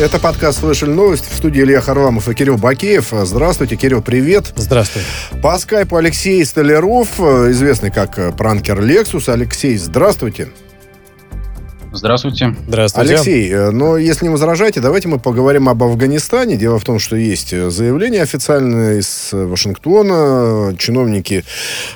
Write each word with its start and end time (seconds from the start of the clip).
Это 0.00 0.18
подкаст 0.18 0.60
«Слышали 0.60 0.92
новости» 0.92 1.28
в 1.30 1.36
студии 1.36 1.60
Илья 1.60 1.82
Харламов 1.82 2.26
и 2.26 2.34
Кирилл 2.34 2.56
Бакеев. 2.56 3.08
Здравствуйте, 3.12 3.76
Кирилл, 3.76 4.00
привет. 4.00 4.50
Здравствуй. 4.56 5.02
По 5.42 5.58
скайпу 5.58 5.96
Алексей 5.96 6.42
Столяров, 6.46 7.20
известный 7.20 7.90
как 7.90 8.34
пранкер 8.34 8.80
Лексус. 8.80 9.28
Алексей, 9.28 9.76
здравствуйте. 9.76 10.48
Здравствуйте. 11.92 12.54
Здравствуйте. 12.68 13.14
Алексей, 13.14 13.50
э, 13.50 13.70
но 13.70 13.96
если 13.96 14.26
не 14.26 14.30
возражаете, 14.30 14.80
давайте 14.80 15.08
мы 15.08 15.18
поговорим 15.18 15.68
об 15.68 15.82
Афганистане. 15.82 16.56
Дело 16.56 16.78
в 16.78 16.84
том, 16.84 17.00
что 17.00 17.16
есть 17.16 17.52
э, 17.52 17.68
заявление 17.70 18.22
официальное 18.22 19.00
из 19.00 19.30
э, 19.32 19.44
Вашингтона. 19.44 20.76
Чиновники 20.78 21.44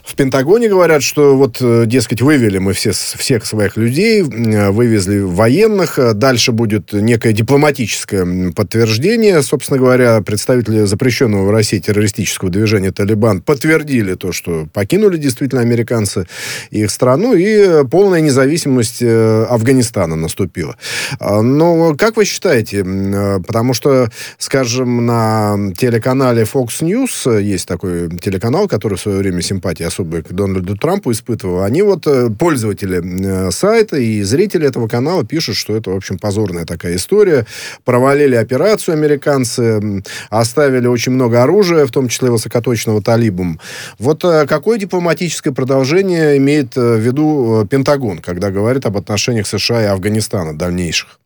в 0.03 0.17
Пентагоне 0.17 0.69
говорят, 0.69 1.05
что 1.05 1.37
вот, 1.37 1.63
дескать, 1.87 2.23
вывели 2.23 2.59
мы 2.59 2.73
все, 2.73 2.91
всех 2.91 3.47
своих 3.47 3.77
людей, 3.77 4.23
вывезли 4.23 5.21
военных. 5.21 5.99
Дальше 6.15 6.51
будет 6.51 6.93
некое 6.93 7.33
дипломатическое 7.33 8.53
подтверждение. 8.53 9.43
Собственно 9.43 9.79
говоря, 9.79 10.21
представители 10.23 10.85
запрещенного 10.85 11.45
в 11.45 11.51
России 11.51 11.79
террористического 11.79 12.51
движения 12.51 12.91
«Талибан» 12.91 13.43
подтвердили 13.43 14.15
то, 14.15 14.33
что 14.33 14.67
покинули 14.73 15.19
действительно 15.19 15.63
американцы 15.63 16.27
их 16.71 16.91
страну, 16.91 17.35
и 17.35 17.85
полная 17.89 18.21
независимость 18.21 19.03
Афганистана 19.03 19.84
Афганистана 19.85 20.17
наступила. 20.17 20.77
А, 21.21 21.43
но 21.43 21.95
как 21.97 22.17
вы 22.17 22.25
считаете, 22.25 22.85
а, 22.85 23.41
потому 23.41 23.75
что, 23.75 24.09
скажем, 24.39 25.07
на 25.07 25.73
телеканале 25.77 26.45
Fox 26.45 26.81
News 26.81 27.43
есть 27.43 27.69
такой 27.69 28.09
телеканал, 28.19 28.69
который 28.69 28.97
в 28.97 29.01
свое 29.01 29.19
время 29.19 29.43
симпатии 29.43 29.85
особые 29.85 30.23
к 30.23 30.33
Дональду 30.33 30.77
Трампу 30.77 31.13
испытывал, 31.13 31.63
они 31.63 31.83
вот, 31.83 32.07
э, 32.07 32.31
пользователи 32.31 33.01
э, 33.03 33.51
сайта 33.51 33.97
и 33.97 34.23
зрители 34.23 34.67
этого 34.67 34.89
канала 34.89 35.25
пишут, 35.25 35.57
что 35.57 35.77
это, 35.77 35.91
в 35.91 35.97
общем, 35.97 36.19
позорная 36.19 36.65
такая 36.65 36.97
история. 36.97 37.47
Провалили 37.85 38.35
операцию 38.37 38.95
американцы, 38.95 40.03
оставили 40.31 40.87
очень 40.87 41.13
много 41.13 41.43
оружия, 41.43 41.87
в 41.87 41.91
том 41.91 42.09
числе 42.09 42.31
высокоточного 42.31 43.03
талибом. 43.03 43.61
Вот 43.99 44.25
э, 44.25 44.47
какое 44.47 44.79
дипломатическое 44.79 45.53
продолжение 45.53 46.37
имеет 46.39 46.77
в 46.77 46.97
виду 46.97 47.67
Пентагон, 47.71 48.19
когда 48.19 48.51
говорит 48.51 48.87
об 48.87 48.97
отношениях 48.97 49.47
США 49.47 49.74
США 49.75 49.83
и 49.83 49.87
Афганистана 49.87 50.57
дальнейших? 50.57 51.21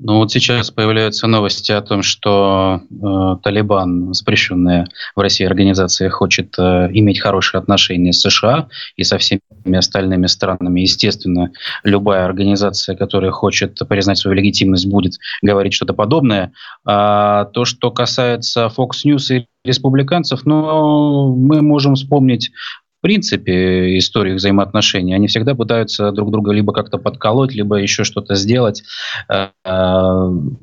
Ну 0.00 0.16
вот 0.18 0.32
сейчас 0.32 0.72
появляются 0.72 1.28
новости 1.28 1.70
о 1.70 1.80
том, 1.80 2.02
что 2.02 2.80
э, 2.90 3.36
Талибан, 3.44 4.12
запрещенная 4.12 4.88
в 5.14 5.20
России 5.20 5.46
организация, 5.46 6.10
хочет 6.10 6.58
э, 6.58 6.88
иметь 6.92 7.20
хорошие 7.20 7.60
отношения 7.60 8.12
с 8.12 8.20
США 8.20 8.68
и 8.96 9.04
со 9.04 9.18
всеми 9.18 9.40
остальными 9.76 10.26
странами. 10.26 10.80
Естественно, 10.80 11.52
любая 11.84 12.24
организация, 12.24 12.96
которая 12.96 13.30
хочет 13.30 13.78
признать 13.88 14.18
свою 14.18 14.36
легитимность, 14.36 14.88
будет 14.88 15.12
говорить 15.42 15.74
что-то 15.74 15.94
подобное. 15.94 16.52
А 16.84 17.44
то, 17.44 17.64
что 17.64 17.92
касается 17.92 18.72
Fox 18.76 19.06
News 19.06 19.32
и 19.32 19.46
республиканцев, 19.64 20.44
ну, 20.44 21.36
мы 21.36 21.62
можем 21.62 21.94
вспомнить 21.94 22.50
принципе 23.04 23.98
истории 23.98 24.32
взаимоотношений. 24.32 25.12
Они 25.12 25.26
всегда 25.26 25.54
пытаются 25.54 26.10
друг 26.10 26.30
друга 26.30 26.52
либо 26.52 26.72
как-то 26.72 26.96
подколоть, 26.96 27.52
либо 27.52 27.76
еще 27.76 28.02
что-то 28.02 28.34
сделать, 28.34 28.82
э, 29.28 29.48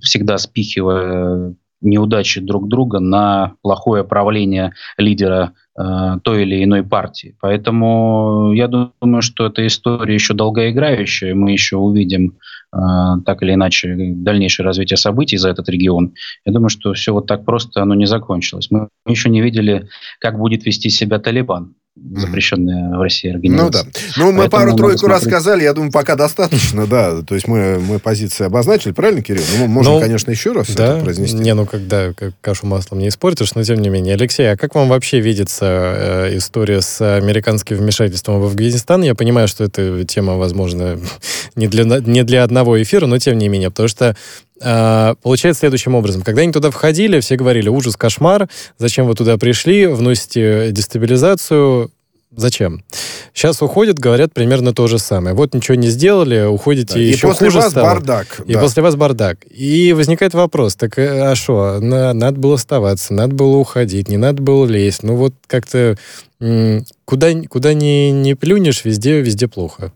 всегда 0.01 0.39
спихивая 0.39 1.53
неудачи 1.81 2.41
друг 2.41 2.67
друга 2.67 2.99
на 2.99 3.53
плохое 3.61 4.03
правление 4.03 4.71
лидера 4.97 5.53
э, 5.77 6.17
той 6.23 6.41
или 6.41 6.63
иной 6.63 6.81
партии. 6.81 7.35
Поэтому 7.41 8.53
я 8.53 8.67
думаю, 8.67 9.21
что 9.21 9.45
эта 9.45 9.67
история 9.67 10.15
еще 10.15 10.33
долгоиграющая. 10.33 11.35
Мы 11.35 11.51
еще 11.51 11.77
увидим 11.77 12.39
э, 12.73 12.77
так 13.23 13.43
или 13.43 13.53
иначе 13.53 13.95
дальнейшее 14.15 14.65
развитие 14.65 14.97
событий 14.97 15.37
за 15.37 15.49
этот 15.49 15.69
регион. 15.69 16.13
Я 16.43 16.53
думаю, 16.53 16.69
что 16.69 16.93
все 16.93 17.13
вот 17.13 17.27
так 17.27 17.45
просто 17.45 17.83
оно 17.83 17.93
не 17.93 18.07
закончилось. 18.07 18.69
Мы 18.71 18.89
еще 19.05 19.29
не 19.29 19.41
видели, 19.41 19.89
как 20.19 20.39
будет 20.39 20.65
вести 20.65 20.89
себя 20.89 21.19
Талибан 21.19 21.75
запрещенная 21.95 22.97
в 22.97 23.01
России 23.01 23.29
организация. 23.29 23.83
Ну 23.83 23.91
да. 23.91 23.99
Ну, 24.17 24.31
мы 24.31 24.49
пару-тройку 24.49 25.07
раз 25.07 25.23
сказали, 25.23 25.63
я 25.63 25.73
думаю, 25.73 25.91
пока 25.91 26.15
достаточно, 26.15 26.87
да. 26.87 27.21
То 27.21 27.35
есть 27.35 27.47
мы, 27.47 27.79
мы 27.79 27.99
позиции 27.99 28.45
обозначили, 28.45 28.93
правильно, 28.93 29.21
Кирилл? 29.21 29.43
Ну, 29.59 29.67
можем, 29.67 29.93
ну, 29.95 29.99
конечно, 29.99 30.31
еще 30.31 30.53
раз 30.53 30.69
да. 30.69 30.95
это 30.95 31.03
произнести. 31.03 31.35
Не, 31.35 31.53
ну, 31.53 31.65
когда 31.65 32.13
как 32.13 32.33
кашу 32.39 32.65
маслом 32.65 32.99
не 32.99 33.09
испортишь, 33.09 33.53
но 33.55 33.63
тем 33.63 33.79
не 33.79 33.89
менее. 33.89 34.15
Алексей, 34.15 34.49
а 34.49 34.55
как 34.55 34.73
вам 34.75 34.87
вообще 34.87 35.19
видится 35.19 35.65
э, 35.65 36.37
история 36.37 36.81
с 36.81 37.01
американским 37.17 37.77
вмешательством 37.77 38.39
в 38.39 38.45
Афганистан? 38.45 39.01
Я 39.03 39.13
понимаю, 39.13 39.49
что 39.49 39.65
эта 39.65 40.05
тема, 40.05 40.37
возможно, 40.37 40.97
не 41.55 41.67
для, 41.67 41.83
не 41.83 42.23
для 42.23 42.43
одного 42.43 42.81
эфира, 42.81 43.05
но 43.05 43.17
тем 43.17 43.37
не 43.37 43.49
менее, 43.49 43.69
потому 43.69 43.89
что 43.89 44.15
получается 44.61 45.61
следующим 45.61 45.95
образом. 45.95 46.21
Когда 46.21 46.41
они 46.41 46.51
туда 46.51 46.71
входили, 46.71 47.19
все 47.19 47.35
говорили, 47.35 47.69
ужас, 47.69 47.97
кошмар, 47.97 48.47
зачем 48.77 49.07
вы 49.07 49.15
туда 49.15 49.37
пришли, 49.37 49.87
вносите 49.87 50.71
дестабилизацию, 50.71 51.91
Зачем? 52.33 52.85
Сейчас 53.33 53.61
уходят, 53.61 53.99
говорят 53.99 54.33
примерно 54.33 54.73
то 54.73 54.87
же 54.87 54.99
самое. 54.99 55.35
Вот 55.35 55.53
ничего 55.53 55.75
не 55.75 55.89
сделали, 55.89 56.45
уходите 56.45 56.93
да, 56.93 56.99
еще 56.99 57.27
и 57.27 57.29
после 57.29 57.47
хуже 57.47 57.57
вас 57.59 57.71
стало. 57.71 57.85
бардак. 57.87 58.41
И 58.45 58.53
да. 58.53 58.61
после 58.61 58.83
вас 58.83 58.95
бардак. 58.95 59.39
И 59.49 59.91
возникает 59.91 60.33
вопрос, 60.33 60.75
так 60.75 60.97
э, 60.97 61.29
а 61.29 61.35
что, 61.35 61.79
надо 61.81 62.39
было 62.39 62.55
оставаться, 62.55 63.13
надо 63.13 63.35
было 63.35 63.57
уходить, 63.57 64.07
не 64.07 64.15
надо 64.15 64.41
было 64.41 64.65
лезть. 64.65 65.03
Ну 65.03 65.15
вот 65.17 65.33
как-то 65.45 65.97
куда, 67.05 67.33
куда 67.49 67.73
ни, 67.73 68.11
не 68.11 68.35
плюнешь, 68.35 68.85
везде, 68.85 69.19
везде 69.19 69.49
плохо. 69.49 69.91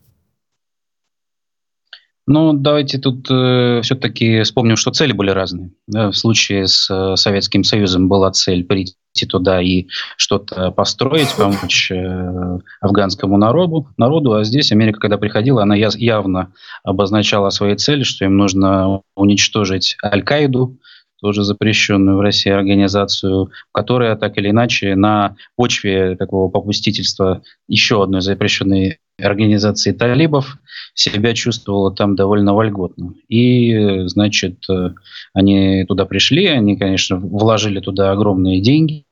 Ну, 2.28 2.52
давайте 2.52 2.98
тут 2.98 3.30
э, 3.30 3.80
все-таки 3.82 4.42
вспомним, 4.42 4.76
что 4.76 4.90
цели 4.90 5.12
были 5.12 5.30
разные. 5.30 5.70
В 5.86 6.12
случае 6.12 6.66
с 6.66 6.90
э, 6.90 7.14
Советским 7.14 7.62
Союзом 7.62 8.08
была 8.08 8.32
цель 8.32 8.64
прийти 8.64 8.96
туда 9.28 9.62
и 9.62 9.86
что-то 10.16 10.72
построить, 10.72 11.32
помочь 11.36 11.92
э, 11.92 12.58
афганскому 12.80 13.36
народу, 13.38 13.88
народу, 13.96 14.32
а 14.32 14.42
здесь 14.42 14.72
Америка, 14.72 14.98
когда 14.98 15.18
приходила, 15.18 15.62
она 15.62 15.76
явно 15.76 16.52
обозначала 16.82 17.50
свои 17.50 17.76
цели, 17.76 18.02
что 18.02 18.24
им 18.24 18.36
нужно 18.36 19.02
уничтожить 19.14 19.96
Аль-Каиду, 20.04 20.80
тоже 21.20 21.44
запрещенную 21.44 22.16
в 22.16 22.20
России 22.20 22.50
организацию, 22.50 23.50
которая 23.72 24.16
так 24.16 24.36
или 24.36 24.50
иначе 24.50 24.96
на 24.96 25.36
почве 25.54 26.16
такого 26.16 26.50
попустительства 26.50 27.42
еще 27.68 28.02
одной 28.02 28.20
запрещенной 28.20 28.98
организации 29.18 29.92
талибов 29.92 30.58
себя 30.94 31.34
чувствовала 31.34 31.94
там 31.94 32.16
довольно 32.16 32.54
вольготно. 32.54 33.14
И, 33.28 34.06
значит, 34.06 34.64
э, 34.70 34.90
они 35.32 35.84
туда 35.86 36.04
пришли, 36.04 36.46
они, 36.46 36.76
конечно, 36.76 37.16
вложили 37.16 37.80
туда 37.80 38.12
огромные 38.12 38.60
деньги, 38.60 39.04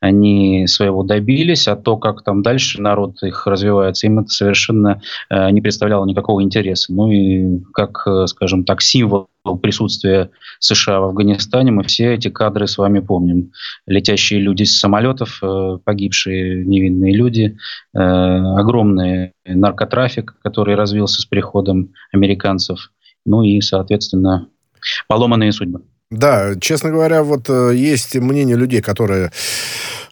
они 0.00 0.66
своего 0.66 1.02
добились, 1.02 1.68
а 1.68 1.76
то, 1.76 1.98
как 1.98 2.24
там 2.24 2.42
дальше 2.42 2.80
народ 2.80 3.22
их 3.22 3.46
развивается, 3.46 4.06
им 4.06 4.20
это 4.20 4.30
совершенно 4.30 5.02
э, 5.28 5.50
не 5.50 5.60
представляло 5.60 6.06
никакого 6.06 6.42
интереса. 6.42 6.92
Ну 6.92 7.10
и 7.10 7.60
как, 7.74 8.02
э, 8.06 8.26
скажем 8.26 8.64
так, 8.64 8.80
символ 8.80 9.28
присутствия 9.62 10.30
США 10.58 11.00
в 11.00 11.04
Афганистане, 11.04 11.70
мы 11.70 11.84
все 11.84 12.14
эти 12.14 12.28
кадры 12.28 12.66
с 12.66 12.78
вами 12.78 13.00
помним. 13.00 13.52
Летящие 13.86 14.40
люди 14.40 14.62
с 14.62 14.78
самолетов, 14.80 15.38
э, 15.42 15.78
погибшие 15.84 16.64
невинные 16.64 17.14
люди, 17.14 17.56
огромный 17.92 19.32
наркотрафик, 19.44 20.36
который 20.42 20.76
развился 20.76 21.20
с 21.20 21.26
приходом 21.26 21.92
американцев, 22.12 22.90
ну 23.26 23.42
и, 23.42 23.60
соответственно, 23.60 24.48
поломанные 25.08 25.52
судьбы. 25.52 25.82
Да, 26.10 26.54
честно 26.60 26.90
говоря, 26.90 27.22
вот 27.22 27.48
есть 27.48 28.16
мнение 28.16 28.56
людей, 28.56 28.80
которые 28.80 29.30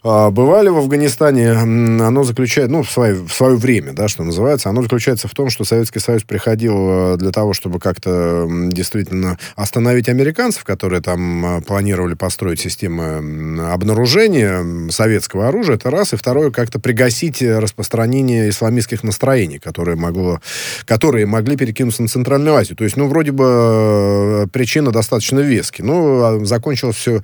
бывали 0.03 0.69
в 0.69 0.77
Афганистане, 0.77 1.51
оно 1.51 2.23
заключается, 2.23 2.71
ну, 2.71 2.83
в 2.83 2.89
свое, 2.89 3.15
в 3.15 3.31
свое 3.31 3.55
время, 3.55 3.93
да, 3.93 4.07
что 4.07 4.23
называется, 4.23 4.69
оно 4.69 4.81
заключается 4.81 5.27
в 5.27 5.31
том, 5.31 5.49
что 5.49 5.63
Советский 5.65 5.99
Союз 5.99 6.23
приходил 6.23 6.75
э, 6.89 7.17
для 7.17 7.31
того, 7.31 7.53
чтобы 7.53 7.79
как-то 7.79 8.47
действительно 8.49 9.37
остановить 9.55 10.07
американцев, 10.07 10.63
которые 10.63 11.01
там 11.01 11.57
э, 11.57 11.61
планировали 11.61 12.13
построить 12.13 12.59
системы 12.59 13.71
обнаружения 13.71 14.89
советского 14.89 15.47
оружия, 15.47 15.75
это 15.75 15.89
раз, 15.91 16.13
и 16.13 16.15
второе, 16.15 16.51
как-то 16.51 16.79
пригасить 16.79 17.41
распространение 17.41 18.49
исламистских 18.49 19.03
настроений, 19.03 19.59
которые, 19.59 19.97
могло, 19.97 20.39
которые 20.85 21.25
могли 21.25 21.57
перекинуться 21.57 22.01
на 22.01 22.07
Центральную 22.07 22.55
Азию. 22.55 22.77
То 22.77 22.83
есть, 22.85 22.95
ну, 22.95 23.07
вроде 23.07 23.31
бы 23.31 23.45
э, 23.45 24.47
причина 24.51 24.91
достаточно 24.91 25.39
вески. 25.39 25.81
Ну, 25.81 26.23
а 26.23 26.45
закончилось 26.45 26.95
все 26.95 27.21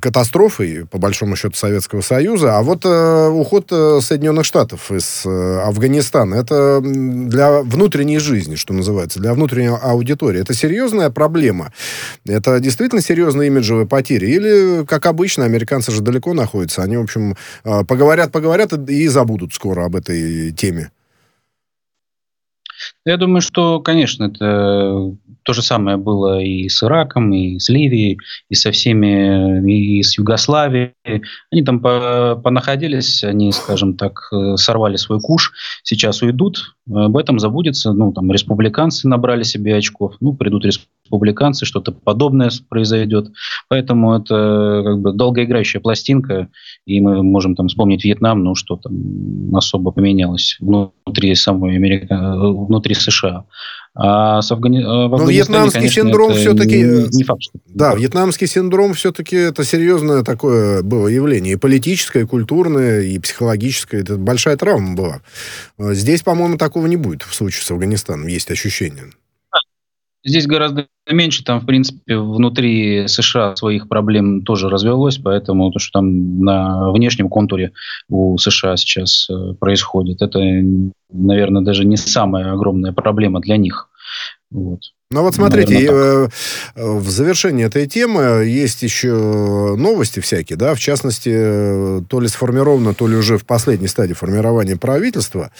катастрофой, 0.00 0.86
по 0.90 0.98
большому 0.98 1.36
счету, 1.36 1.53
Советского 1.56 2.00
Союза. 2.00 2.58
А 2.58 2.62
вот 2.62 2.84
э, 2.84 3.28
уход 3.28 3.68
э, 3.70 4.00
Соединенных 4.00 4.44
Штатов 4.44 4.90
из 4.90 5.24
э, 5.24 5.60
Афганистана, 5.60 6.34
это 6.34 6.80
для 6.82 7.62
внутренней 7.62 8.18
жизни, 8.18 8.54
что 8.54 8.72
называется, 8.72 9.20
для 9.20 9.34
внутренней 9.34 9.68
аудитории. 9.68 10.40
Это 10.40 10.54
серьезная 10.54 11.10
проблема? 11.10 11.72
Это 12.26 12.60
действительно 12.60 13.00
серьезные 13.00 13.48
имиджевые 13.48 13.86
потери? 13.86 14.26
Или, 14.26 14.84
как 14.84 15.06
обычно, 15.06 15.44
американцы 15.44 15.92
же 15.92 16.00
далеко 16.00 16.34
находятся, 16.34 16.82
они, 16.82 16.96
в 16.96 17.02
общем, 17.02 17.36
э, 17.64 17.84
поговорят, 17.84 18.32
поговорят 18.32 18.72
и 18.72 19.08
забудут 19.08 19.54
скоро 19.54 19.84
об 19.84 19.96
этой 19.96 20.52
теме? 20.52 20.90
Я 23.04 23.16
думаю, 23.16 23.40
что, 23.40 23.80
конечно, 23.80 24.24
это 24.24 25.14
то 25.44 25.52
же 25.52 25.62
самое 25.62 25.96
было 25.96 26.40
и 26.40 26.68
с 26.68 26.82
Ираком, 26.82 27.32
и 27.32 27.58
с 27.58 27.68
Ливией, 27.68 28.18
и 28.48 28.54
со 28.54 28.72
всеми, 28.72 29.70
и 29.70 30.02
с 30.02 30.18
Югославией. 30.18 30.92
Они 31.52 31.62
там 31.62 31.80
понаходились, 31.80 33.22
они, 33.22 33.52
скажем 33.52 33.96
так, 33.96 34.28
э, 34.32 34.56
сорвали 34.56 34.96
свой 34.96 35.20
куш, 35.20 35.52
сейчас 35.82 36.22
уйдут, 36.22 36.74
об 36.90 37.16
этом 37.16 37.38
забудется. 37.38 37.92
Ну, 37.92 38.12
там 38.12 38.32
республиканцы 38.32 39.06
набрали 39.08 39.42
себе 39.42 39.76
очков, 39.76 40.16
ну, 40.20 40.34
придут 40.34 40.64
республиканцы, 40.64 41.66
что-то 41.66 41.92
подобное 41.92 42.50
произойдет. 42.68 43.30
Поэтому 43.68 44.14
это 44.14 44.82
как 44.84 45.00
бы 45.00 45.12
долгоиграющая 45.12 45.80
пластинка, 45.80 46.48
и 46.86 47.00
мы 47.00 47.22
можем 47.22 47.54
там 47.54 47.68
вспомнить 47.68 48.04
Вьетнам, 48.04 48.42
ну, 48.42 48.54
что 48.54 48.76
там 48.76 49.54
особо 49.54 49.90
поменялось 49.90 50.56
внутри 50.60 51.34
самой 51.34 51.76
Америка, 51.76 52.34
внутри 52.36 52.94
США. 52.94 53.44
А 53.96 54.42
с 54.42 54.50
Афгани... 54.50 54.80
Э, 54.80 55.08
Но 55.08 55.30
вьетнамский 55.30 55.80
конечно, 55.80 56.02
синдром 56.02 56.34
все-таки... 56.34 56.82
Не, 56.82 57.16
не 57.16 57.24
факт, 57.24 57.42
что... 57.42 57.58
Да, 57.66 57.94
вьетнамский 57.94 58.48
синдром 58.48 58.94
все-таки 58.94 59.36
это 59.36 59.64
серьезное 59.64 60.24
такое 60.24 60.82
было 60.82 61.06
явление. 61.06 61.54
И 61.54 61.56
политическое, 61.56 62.22
и 62.22 62.26
культурное, 62.26 63.02
и 63.02 63.18
психологическое. 63.20 64.00
Это 64.00 64.16
большая 64.16 64.56
травма 64.56 64.96
была. 64.96 65.20
А 65.78 65.94
здесь, 65.94 66.22
по-моему, 66.22 66.58
такого 66.58 66.86
не 66.88 66.96
будет 66.96 67.22
в 67.22 67.32
случае 67.34 67.62
с 67.62 67.70
Афганистаном. 67.70 68.26
Есть 68.26 68.50
ощущение. 68.50 69.04
Здесь 70.24 70.46
гораздо 70.46 70.86
меньше, 71.10 71.44
там, 71.44 71.60
в 71.60 71.66
принципе, 71.66 72.16
внутри 72.16 73.06
США 73.08 73.56
своих 73.56 73.88
проблем 73.88 74.42
тоже 74.42 74.70
развелось, 74.70 75.18
поэтому 75.18 75.70
то, 75.70 75.78
что 75.78 76.00
там 76.00 76.40
на 76.40 76.90
внешнем 76.92 77.28
контуре 77.28 77.72
у 78.08 78.38
США 78.38 78.76
сейчас 78.76 79.28
э, 79.28 79.54
происходит, 79.60 80.22
это, 80.22 80.40
наверное, 81.10 81.62
даже 81.62 81.84
не 81.84 81.98
самая 81.98 82.52
огромная 82.52 82.92
проблема 82.92 83.40
для 83.40 83.58
них. 83.58 83.90
Вот. 84.50 84.80
Ну 85.10 85.22
вот 85.22 85.34
смотрите, 85.34 85.74
Наверное, 85.74 86.30
э, 86.74 86.90
в 86.90 87.10
завершении 87.10 87.66
этой 87.66 87.86
темы 87.86 88.44
есть 88.46 88.82
еще 88.82 89.76
новости 89.76 90.20
всякие, 90.20 90.56
да, 90.56 90.74
в 90.74 90.80
частности, 90.80 91.30
э, 91.32 92.00
то 92.08 92.20
ли 92.20 92.28
сформировано, 92.28 92.94
то 92.94 93.06
ли 93.06 93.14
уже 93.14 93.36
в 93.36 93.44
последней 93.44 93.86
стадии 93.86 94.14
формирования 94.14 94.76
правительства 94.76 95.50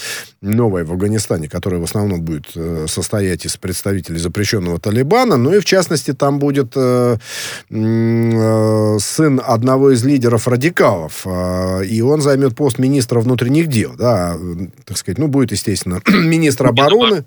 новое 0.40 0.86
в 0.86 0.92
Афганистане, 0.92 1.50
которое 1.50 1.76
в 1.76 1.84
основном 1.84 2.22
будет 2.22 2.46
э, 2.56 2.86
состоять 2.88 3.44
из 3.44 3.58
представителей 3.58 4.18
запрещенного 4.18 4.80
Талибана, 4.80 5.36
ну 5.36 5.54
и 5.54 5.60
в 5.60 5.66
частности 5.66 6.14
там 6.14 6.38
будет 6.38 6.72
сын 6.74 7.20
одного 9.44 9.90
из 9.92 10.04
лидеров 10.04 10.48
радикалов, 10.48 11.26
и 11.26 12.00
он 12.02 12.20
займет 12.22 12.56
пост 12.56 12.78
министра 12.78 13.20
внутренних 13.20 13.66
дел, 13.68 13.92
да, 13.96 14.36
так 14.84 14.96
сказать, 14.96 15.18
ну 15.18 15.28
будет, 15.28 15.52
естественно, 15.52 16.00
министр 16.08 16.68
обороны, 16.68 17.24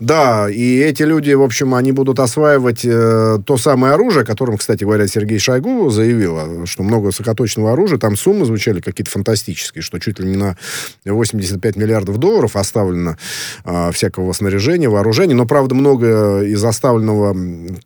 да, 0.00 0.48
и 0.48 0.78
эти 0.78 1.02
люди, 1.02 1.32
в 1.32 1.42
общем, 1.42 1.57
они 1.62 1.92
будут 1.92 2.20
осваивать 2.20 2.84
э, 2.84 3.38
то 3.44 3.56
самое 3.56 3.94
оружие, 3.94 4.22
о 4.22 4.26
котором, 4.26 4.56
кстати 4.56 4.84
говоря, 4.84 5.06
Сергей 5.06 5.38
Шойгу 5.38 5.90
заявил, 5.90 6.66
что 6.66 6.82
много 6.82 7.06
высокоточного 7.06 7.72
оружия, 7.72 7.98
там 7.98 8.16
суммы 8.16 8.44
звучали 8.44 8.80
какие-то 8.80 9.10
фантастические, 9.10 9.82
что 9.82 9.98
чуть 9.98 10.18
ли 10.18 10.26
не 10.26 10.36
на 10.36 10.56
85 11.04 11.76
миллиардов 11.76 12.18
долларов 12.18 12.56
оставлено 12.56 13.16
э, 13.64 13.90
всякого 13.92 14.32
снаряжения, 14.32 14.88
вооружения, 14.88 15.34
но, 15.34 15.46
правда, 15.46 15.74
много 15.74 16.42
из 16.42 16.62
оставленного 16.64 17.36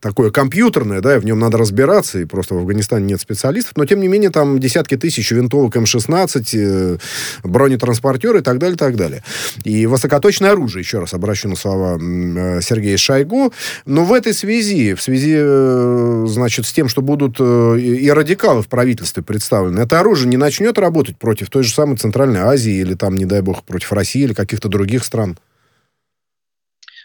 такое 0.00 0.30
компьютерное, 0.30 1.00
да, 1.00 1.16
и 1.16 1.18
в 1.18 1.24
нем 1.24 1.38
надо 1.38 1.58
разбираться, 1.58 2.18
и 2.18 2.24
просто 2.24 2.54
в 2.54 2.58
Афганистане 2.58 3.06
нет 3.06 3.20
специалистов, 3.20 3.74
но, 3.76 3.84
тем 3.84 4.00
не 4.00 4.08
менее, 4.08 4.30
там 4.30 4.58
десятки 4.58 4.96
тысяч 4.96 5.30
винтовок 5.30 5.76
М-16, 5.76 6.48
э, 6.54 6.98
бронетранспортеры 7.42 8.40
и 8.40 8.42
так 8.42 8.58
далее, 8.58 8.76
так 8.76 8.96
далее. 8.96 9.22
И 9.64 9.86
высокоточное 9.86 10.52
оружие, 10.52 10.82
еще 10.82 10.98
раз 10.98 11.14
обращу 11.14 11.48
на 11.48 11.56
слова 11.56 11.98
э, 12.00 12.60
Сергея 12.62 12.96
Шойгу, 12.96 13.52
но 13.86 14.04
в 14.04 14.12
этой 14.12 14.34
связи, 14.34 14.94
в 14.94 15.02
связи, 15.02 15.34
э, 15.36 16.24
значит, 16.26 16.66
с 16.66 16.72
тем, 16.72 16.88
что 16.88 17.02
будут 17.02 17.36
э, 17.38 17.78
и 17.78 18.10
радикалы 18.10 18.62
в 18.62 18.68
правительстве 18.68 19.22
представлены, 19.22 19.80
это 19.80 20.00
оружие 20.00 20.28
не 20.28 20.36
начнет 20.36 20.78
работать 20.78 21.16
против 21.18 21.50
той 21.50 21.62
же 21.62 21.72
самой 21.72 21.96
Центральной 21.96 22.40
Азии 22.40 22.74
или 22.74 22.94
там, 22.94 23.16
не 23.16 23.24
дай 23.24 23.40
бог, 23.40 23.64
против 23.64 23.92
России 23.92 24.22
или 24.22 24.34
каких-то 24.34 24.68
других 24.68 25.04
стран? 25.04 25.38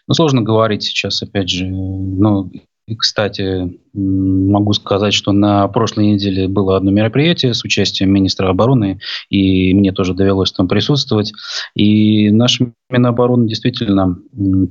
Ну, 0.07 0.13
сложно 0.13 0.41
говорить 0.41 0.83
сейчас, 0.83 1.21
опять 1.21 1.49
же. 1.49 1.65
Ну, 1.65 2.49
и, 2.87 2.95
кстати, 2.95 3.77
могу 3.93 4.71
сказать, 4.71 5.13
что 5.13 5.33
на 5.33 5.67
прошлой 5.67 6.13
неделе 6.13 6.47
было 6.47 6.77
одно 6.77 6.89
мероприятие 6.89 7.53
с 7.53 7.65
участием 7.65 8.11
министра 8.11 8.49
обороны, 8.49 9.01
и 9.29 9.73
мне 9.73 9.91
тоже 9.91 10.13
довелось 10.13 10.53
там 10.53 10.69
присутствовать. 10.69 11.33
И 11.75 12.31
наш 12.31 12.61
Минобороны 12.89 13.45
действительно 13.45 14.17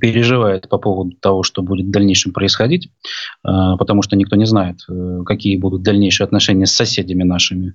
переживает 0.00 0.68
по 0.70 0.78
поводу 0.78 1.14
того, 1.20 1.42
что 1.42 1.60
будет 1.60 1.88
в 1.88 1.90
дальнейшем 1.90 2.32
происходить, 2.32 2.88
а, 3.42 3.76
потому 3.76 4.00
что 4.00 4.16
никто 4.16 4.36
не 4.36 4.46
знает, 4.46 4.78
э, 4.88 5.20
какие 5.26 5.58
будут 5.58 5.82
дальнейшие 5.82 6.24
отношения 6.24 6.64
с 6.64 6.72
соседями 6.72 7.22
нашими 7.22 7.74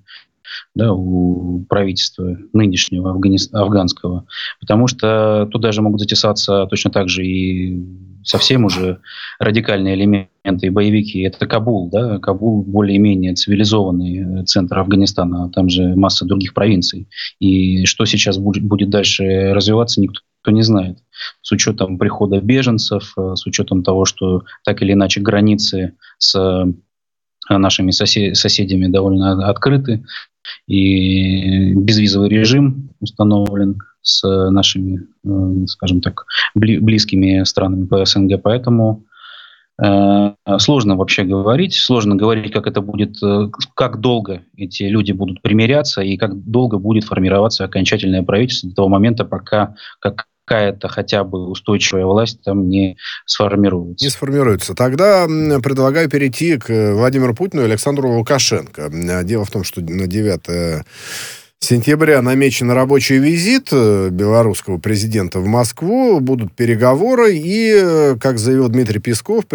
да, 0.76 0.94
у 0.94 1.66
правительства 1.70 2.38
нынешнего 2.54 3.12
афганского, 3.54 4.26
потому 4.60 4.88
что 4.88 5.48
туда 5.52 5.72
же 5.72 5.82
могут 5.82 6.00
затесаться 6.02 6.66
точно 6.68 6.92
так 6.92 7.10
же 7.10 7.26
и 7.26 7.84
совсем 8.24 8.66
уже 8.66 9.00
радикальные 9.40 9.96
элементы 9.96 10.68
и 10.68 10.70
боевики. 10.70 11.22
Это 11.22 11.46
Кабул, 11.48 11.90
да, 11.90 12.20
Кабул 12.20 12.64
более-менее 12.64 13.34
цивилизованный 13.34 14.46
центр 14.46 14.80
Афганистана, 14.80 15.46
а 15.46 15.50
там 15.50 15.70
же 15.70 15.96
масса 15.96 16.26
других 16.26 16.54
провинций. 16.54 17.08
И 17.40 17.86
что 17.86 18.06
сейчас 18.06 18.38
будет, 18.38 18.90
дальше 18.90 19.54
развиваться, 19.54 20.02
никто 20.02 20.22
не 20.48 20.64
знает. 20.64 21.00
С 21.42 21.52
учетом 21.52 21.98
прихода 21.98 22.42
беженцев, 22.42 23.14
э, 23.18 23.36
с 23.36 23.46
учетом 23.46 23.84
того, 23.84 24.06
что 24.06 24.44
так 24.64 24.82
или 24.82 24.94
иначе 24.94 25.22
границы 25.22 25.94
с 26.18 26.36
э, 26.36 27.58
нашими 27.58 27.92
сосед, 27.92 28.36
соседями 28.36 28.88
довольно 28.88 29.48
открыты, 29.48 30.04
и 30.68 31.74
безвизовый 31.74 32.30
режим 32.30 32.90
установлен 33.00 33.78
с 34.02 34.24
нашими, 34.50 35.02
э, 35.26 35.66
скажем 35.68 36.02
так, 36.02 36.26
близкими 36.56 37.44
странами 37.44 37.86
по 37.86 38.04
СНГ. 38.04 38.42
Поэтому 38.42 39.06
э, 39.82 40.34
сложно 40.58 40.96
вообще 40.96 41.24
говорить, 41.24 41.76
сложно 41.76 42.16
говорить, 42.16 42.52
как 42.52 42.68
это 42.68 42.82
будет, 42.82 43.22
э, 43.24 43.50
как 43.76 44.00
долго 44.00 44.42
эти 44.58 44.84
люди 44.84 45.12
будут 45.12 45.42
примиряться 45.42 46.02
и 46.02 46.18
как 46.18 46.44
долго 46.44 46.78
будет 46.78 47.04
формироваться 47.04 47.66
окончательное 47.66 48.24
правительство 48.24 48.70
до 48.70 48.76
того 48.76 48.90
момента, 48.90 49.26
пока 49.26 49.76
как 50.00 50.26
какая-то 50.52 50.90
хотя 50.90 51.24
бы 51.24 51.48
устойчивая 51.48 52.06
власть 52.06 52.42
там 52.44 52.68
не 52.68 52.98
сформируется. 53.26 54.04
Не 54.04 54.10
сформируется. 54.10 54.76
Тогда 54.76 55.26
предлагаю 55.64 56.10
перейти 56.10 56.58
к 56.58 56.94
Владимиру 56.94 57.34
Путину 57.34 57.62
и 57.62 57.66
Александру 57.66 58.10
Лукашенко. 58.10 58.90
Дело 59.24 59.46
в 59.46 59.52
том, 59.52 59.64
что 59.64 59.80
на 59.80 60.08
9 60.08 60.86
сентября 61.60 62.22
намечен 62.22 62.70
рабочий 62.72 63.20
визит 63.20 63.70
э, 63.72 64.10
белорусского 64.10 64.80
президента 64.80 65.40
в 65.40 65.46
Москву, 65.46 66.20
будут 66.20 66.54
переговоры, 66.54 67.36
и, 67.36 67.72
э, 67.74 68.16
как 68.20 68.40
заявил 68.40 68.68
Дмитрий 68.68 69.00
Песков, 69.00 69.46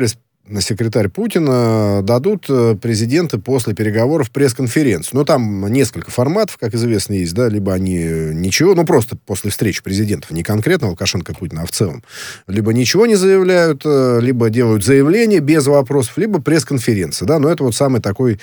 секретарь 0.61 1.09
Путина 1.09 2.03
дадут 2.03 2.47
э, 2.49 2.77
президенты 2.81 3.39
после 3.39 3.75
переговоров 3.75 4.31
пресс-конференцию. 4.31 5.19
Ну, 5.19 5.25
там 5.25 5.67
несколько 5.73 6.11
форматов, 6.11 6.57
как 6.59 6.75
известно, 6.75 7.15
есть, 7.15 7.35
да, 7.35 7.49
либо 7.49 7.73
они 7.73 7.97
ничего, 8.35 8.75
ну, 8.75 8.85
просто 8.85 9.17
после 9.17 9.51
встречи 9.51 9.83
президентов, 9.83 10.31
не 10.31 10.43
конкретно 10.43 10.89
Лукашенко 10.89 11.33
и 11.33 11.35
Путина, 11.35 11.63
а 11.63 11.67
в 11.67 11.73
целом. 11.73 12.03
Либо 12.47 12.73
ничего 12.73 13.07
не 13.07 13.17
заявляют, 13.17 13.83
э, 13.85 14.21
либо 14.21 14.51
делают 14.51 14.85
заявление 14.85 15.41
без 15.41 15.67
вопросов, 15.67 16.17
либо 16.17 16.41
пресс-конференция, 16.41 17.27
да, 17.27 17.39
но 17.39 17.51
это 17.51 17.65
вот 17.65 17.75
самый 17.75 18.01
такой, 18.01 18.39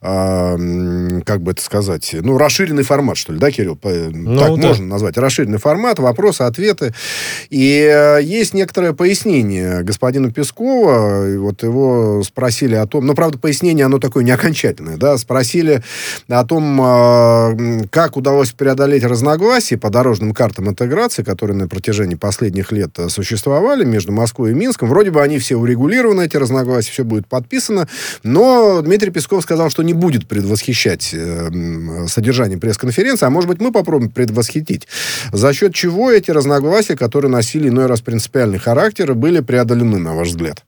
э, 0.00 1.20
как 1.24 1.42
бы 1.42 1.52
это 1.52 1.62
сказать, 1.62 2.14
ну, 2.20 2.38
расширенный 2.38 2.84
формат, 2.84 3.16
что 3.16 3.32
ли, 3.32 3.38
да, 3.38 3.50
Кирилл? 3.50 3.78
Ну, 3.82 4.38
так 4.38 4.60
да. 4.60 4.68
можно 4.68 4.86
назвать. 4.86 5.16
Расширенный 5.16 5.58
формат, 5.58 5.98
вопросы, 5.98 6.42
ответы. 6.42 6.94
И 7.50 7.80
э, 7.80 8.22
есть 8.22 8.54
некоторое 8.54 8.92
пояснение 8.92 9.82
господина 9.82 10.30
Пескова, 10.30 11.47
вот 11.48 11.62
его 11.62 12.22
спросили 12.22 12.74
о 12.74 12.86
том, 12.86 13.06
ну, 13.06 13.14
правда, 13.14 13.38
пояснение, 13.38 13.86
оно 13.86 13.98
такое 13.98 14.22
не 14.22 14.30
окончательное, 14.30 14.98
да, 14.98 15.16
спросили 15.16 15.82
о 16.28 16.44
том, 16.44 16.78
а, 16.82 17.56
как 17.90 18.16
удалось 18.18 18.52
преодолеть 18.52 19.02
разногласия 19.04 19.78
по 19.78 19.88
дорожным 19.88 20.34
картам 20.34 20.68
интеграции, 20.68 21.22
которые 21.22 21.56
на 21.56 21.68
протяжении 21.68 22.16
последних 22.16 22.70
лет 22.70 22.90
существовали 23.08 23.84
между 23.84 24.12
Москвой 24.12 24.50
и 24.50 24.54
Минском. 24.54 24.88
Вроде 24.90 25.10
бы 25.10 25.22
они 25.22 25.38
все 25.38 25.56
урегулированы, 25.56 26.22
эти 26.26 26.36
разногласия, 26.36 26.92
все 26.92 27.04
будет 27.04 27.26
подписано, 27.26 27.88
но 28.22 28.82
Дмитрий 28.82 29.10
Песков 29.10 29.42
сказал, 29.42 29.70
что 29.70 29.82
не 29.82 29.94
будет 29.94 30.28
предвосхищать 30.28 31.10
э, 31.14 32.06
содержание 32.08 32.58
пресс-конференции, 32.58 33.24
а 33.24 33.30
может 33.30 33.48
быть, 33.48 33.60
мы 33.60 33.72
попробуем 33.72 34.10
предвосхитить. 34.10 34.86
За 35.32 35.54
счет 35.54 35.74
чего 35.74 36.10
эти 36.10 36.30
разногласия, 36.30 36.96
которые 36.96 37.30
носили 37.30 37.68
иной 37.68 37.86
раз 37.86 38.02
принципиальный 38.02 38.58
характер, 38.58 39.14
были 39.14 39.40
преодолены, 39.40 39.98
на 39.98 40.14
ваш 40.14 40.28
взгляд? 40.28 40.67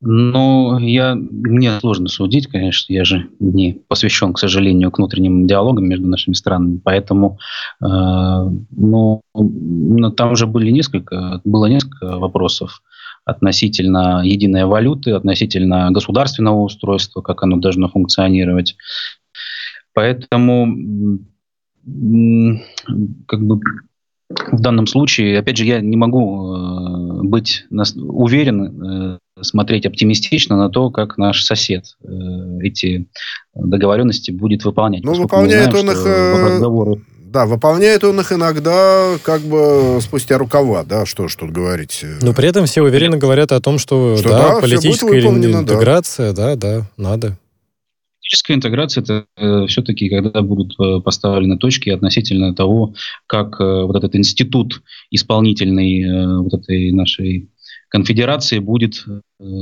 Ну, 0.00 0.78
я, 0.78 1.16
мне 1.16 1.80
сложно 1.80 2.08
судить, 2.08 2.46
конечно, 2.46 2.92
я 2.92 3.04
же 3.04 3.28
не 3.40 3.80
посвящен, 3.88 4.32
к 4.32 4.38
сожалению, 4.38 4.92
к 4.92 4.98
внутренним 4.98 5.46
диалогам 5.48 5.86
между 5.88 6.06
нашими 6.06 6.34
странами, 6.34 6.80
поэтому, 6.82 7.38
э, 7.82 7.86
ну, 7.86 9.22
там 10.16 10.36
же 10.36 10.46
были 10.46 10.70
несколько, 10.70 11.40
было 11.44 11.66
несколько 11.66 12.18
вопросов. 12.18 12.82
относительно 13.24 14.22
единой 14.24 14.64
валюты, 14.64 15.12
относительно 15.12 15.90
государственного 15.90 16.60
устройства, 16.62 17.20
как 17.20 17.42
оно 17.42 17.58
должно 17.58 17.88
функционировать. 17.88 18.76
Поэтому 19.92 21.18
как 23.26 23.40
бы 23.46 23.60
в 24.30 24.60
данном 24.60 24.86
случае, 24.86 25.38
опять 25.38 25.56
же, 25.56 25.64
я 25.64 25.80
не 25.80 25.96
могу 25.96 26.54
э, 26.54 27.22
быть 27.22 27.64
уверен, 27.70 29.16
э, 29.16 29.42
смотреть 29.42 29.86
оптимистично 29.86 30.56
на 30.56 30.68
то, 30.68 30.90
как 30.90 31.16
наш 31.16 31.44
сосед 31.44 31.96
э, 32.02 32.08
эти 32.62 33.06
договоренности 33.54 34.30
будет 34.30 34.64
выполнять. 34.64 35.02
Ну, 35.04 35.14
выполняет 35.14 35.70
знаем, 35.70 35.88
он 35.88 35.94
их... 35.94 36.04
Разговоры... 36.04 37.02
Да, 37.24 37.44
выполняет 37.44 38.04
он 38.04 38.20
их 38.20 38.32
иногда 38.32 39.16
как 39.22 39.42
бы 39.42 39.98
спустя 40.00 40.38
рукава, 40.38 40.82
да, 40.84 41.04
что 41.04 41.28
ж 41.28 41.36
тут 41.36 41.50
говорить. 41.50 42.02
Но 42.22 42.32
при 42.32 42.48
этом 42.48 42.64
все 42.64 42.82
уверенно 42.82 43.18
говорят 43.18 43.52
о 43.52 43.60
том, 43.60 43.78
что, 43.78 44.16
что 44.16 44.28
да, 44.30 44.54
да 44.54 44.60
политическая 44.60 45.20
интеграция, 45.20 46.32
да. 46.32 46.56
да, 46.56 46.78
да, 46.78 46.86
надо. 46.96 47.38
Политическая 48.28 48.54
интеграция 48.54 49.02
это 49.02 49.26
э, 49.38 49.66
все-таки, 49.68 50.10
когда 50.10 50.42
будут 50.42 50.78
э, 50.78 51.00
поставлены 51.00 51.56
точки 51.56 51.88
относительно 51.88 52.54
того, 52.54 52.92
как 53.26 53.58
э, 53.58 53.64
вот 53.84 53.96
этот 53.96 54.14
институт 54.16 54.82
исполнительный 55.10 56.02
э, 56.02 56.36
вот 56.36 56.52
этой 56.52 56.92
нашей 56.92 57.48
конфедерации 57.88 58.58
будет 58.58 59.02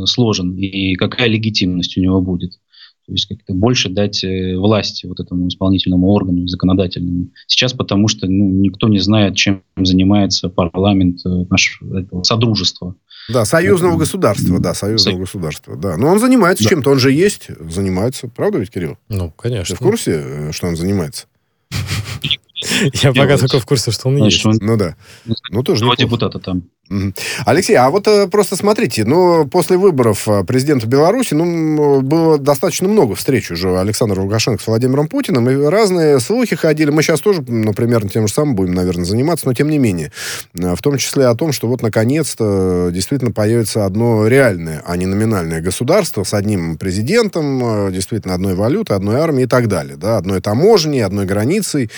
сложен 0.06 0.56
и 0.56 0.96
какая 0.96 1.28
легитимность 1.28 1.96
у 1.96 2.00
него 2.00 2.20
будет. 2.20 2.58
То 3.07 3.13
есть 3.13 3.29
как-то 3.29 3.55
больше 3.55 3.89
дать 3.89 4.25
э, 4.25 4.57
власти 4.57 5.07
вот 5.07 5.21
этому 5.21 5.47
исполнительному 5.47 6.09
органу, 6.09 6.49
законодательному. 6.49 7.29
Сейчас 7.47 7.73
потому 7.73 8.09
что 8.09 8.27
ну, 8.27 8.49
никто 8.49 8.89
не 8.89 8.99
знает, 8.99 9.37
чем 9.37 9.63
занимается 9.77 10.49
парламент 10.49 11.21
э, 11.25 11.29
нашего 11.49 12.25
содружества. 12.25 12.97
Да, 13.29 13.45
союзного 13.45 13.93
Это, 13.93 14.01
государства, 14.01 14.59
да, 14.59 14.75
союзного 14.75 15.17
Союз. 15.17 15.29
государства, 15.29 15.77
да. 15.77 15.97
Но 15.97 16.09
он 16.09 16.19
занимается 16.19 16.65
да. 16.65 16.71
чем-то, 16.71 16.91
он 16.91 16.99
же 16.99 17.13
есть, 17.13 17.49
занимается. 17.71 18.29
Правда 18.29 18.59
ведь, 18.59 18.71
Кирилл? 18.71 18.99
Ну, 19.09 19.31
конечно. 19.31 19.77
Ты 19.77 19.83
в 19.83 19.87
курсе, 19.87 20.23
э, 20.25 20.53
что 20.53 20.67
он 20.67 20.77
занимается? 20.77 21.27
Я 23.03 23.13
пока 23.13 23.37
только 23.39 23.61
в 23.61 23.67
курсе, 23.67 23.93
что 23.93 24.09
он 24.09 24.17
есть. 24.17 24.45
Ну 24.45 24.77
да. 24.77 24.97
Ну 25.51 25.63
тоже. 25.63 25.85
Два 25.85 25.95
депутата 25.97 26.39
там. 26.39 26.65
Алексей, 27.45 27.75
а 27.75 27.90
вот 27.90 28.07
э, 28.07 28.28
просто 28.28 28.57
смотрите, 28.57 29.05
ну, 29.05 29.47
после 29.47 29.76
выборов 29.76 30.28
э, 30.28 30.45
президента 30.45 30.87
Беларуси, 30.87 31.35
ну, 31.35 32.00
было 32.00 32.38
достаточно 32.38 32.88
много 32.88 33.16
встреч 33.16 33.50
уже 33.50 33.78
Александра 33.78 34.21
Лукашенко 34.21 34.62
с 34.62 34.66
Владимиром 34.66 35.09
Путиным, 35.09 35.50
и 35.50 35.57
разные 35.57 36.21
слухи 36.21 36.55
ходили. 36.55 36.90
Мы 36.90 37.02
сейчас 37.02 37.21
тоже, 37.21 37.43
ну, 37.47 37.73
примерно 37.73 38.09
тем 38.09 38.28
же 38.28 38.33
самым 38.33 38.55
будем, 38.55 38.75
наверное, 38.75 39.05
заниматься, 39.05 39.47
но 39.47 39.55
тем 39.55 39.69
не 39.69 39.78
менее. 39.78 40.12
Э, 40.55 40.76
в 40.76 40.83
том 40.83 40.97
числе 40.99 41.26
о 41.26 41.35
том, 41.35 41.52
что 41.52 41.66
вот, 41.66 41.83
наконец-то, 41.83 42.90
действительно 42.93 43.33
появится 43.33 43.85
одно 43.85 44.28
реальное, 44.28 44.83
а 44.87 44.97
не 44.97 45.07
номинальное 45.07 45.61
государство 45.61 46.23
с 46.23 46.35
одним 46.35 46.78
президентом, 46.78 47.93
действительно, 47.93 48.35
одной 48.35 48.55
валютой, 48.55 48.97
одной 48.97 49.16
армией 49.16 49.45
и 49.45 49.49
так 49.49 49.66
далее, 49.66 49.97
да, 49.97 50.19
одной 50.19 50.40
таможней, 50.40 51.00
одной 51.00 51.26
границей 51.26 51.90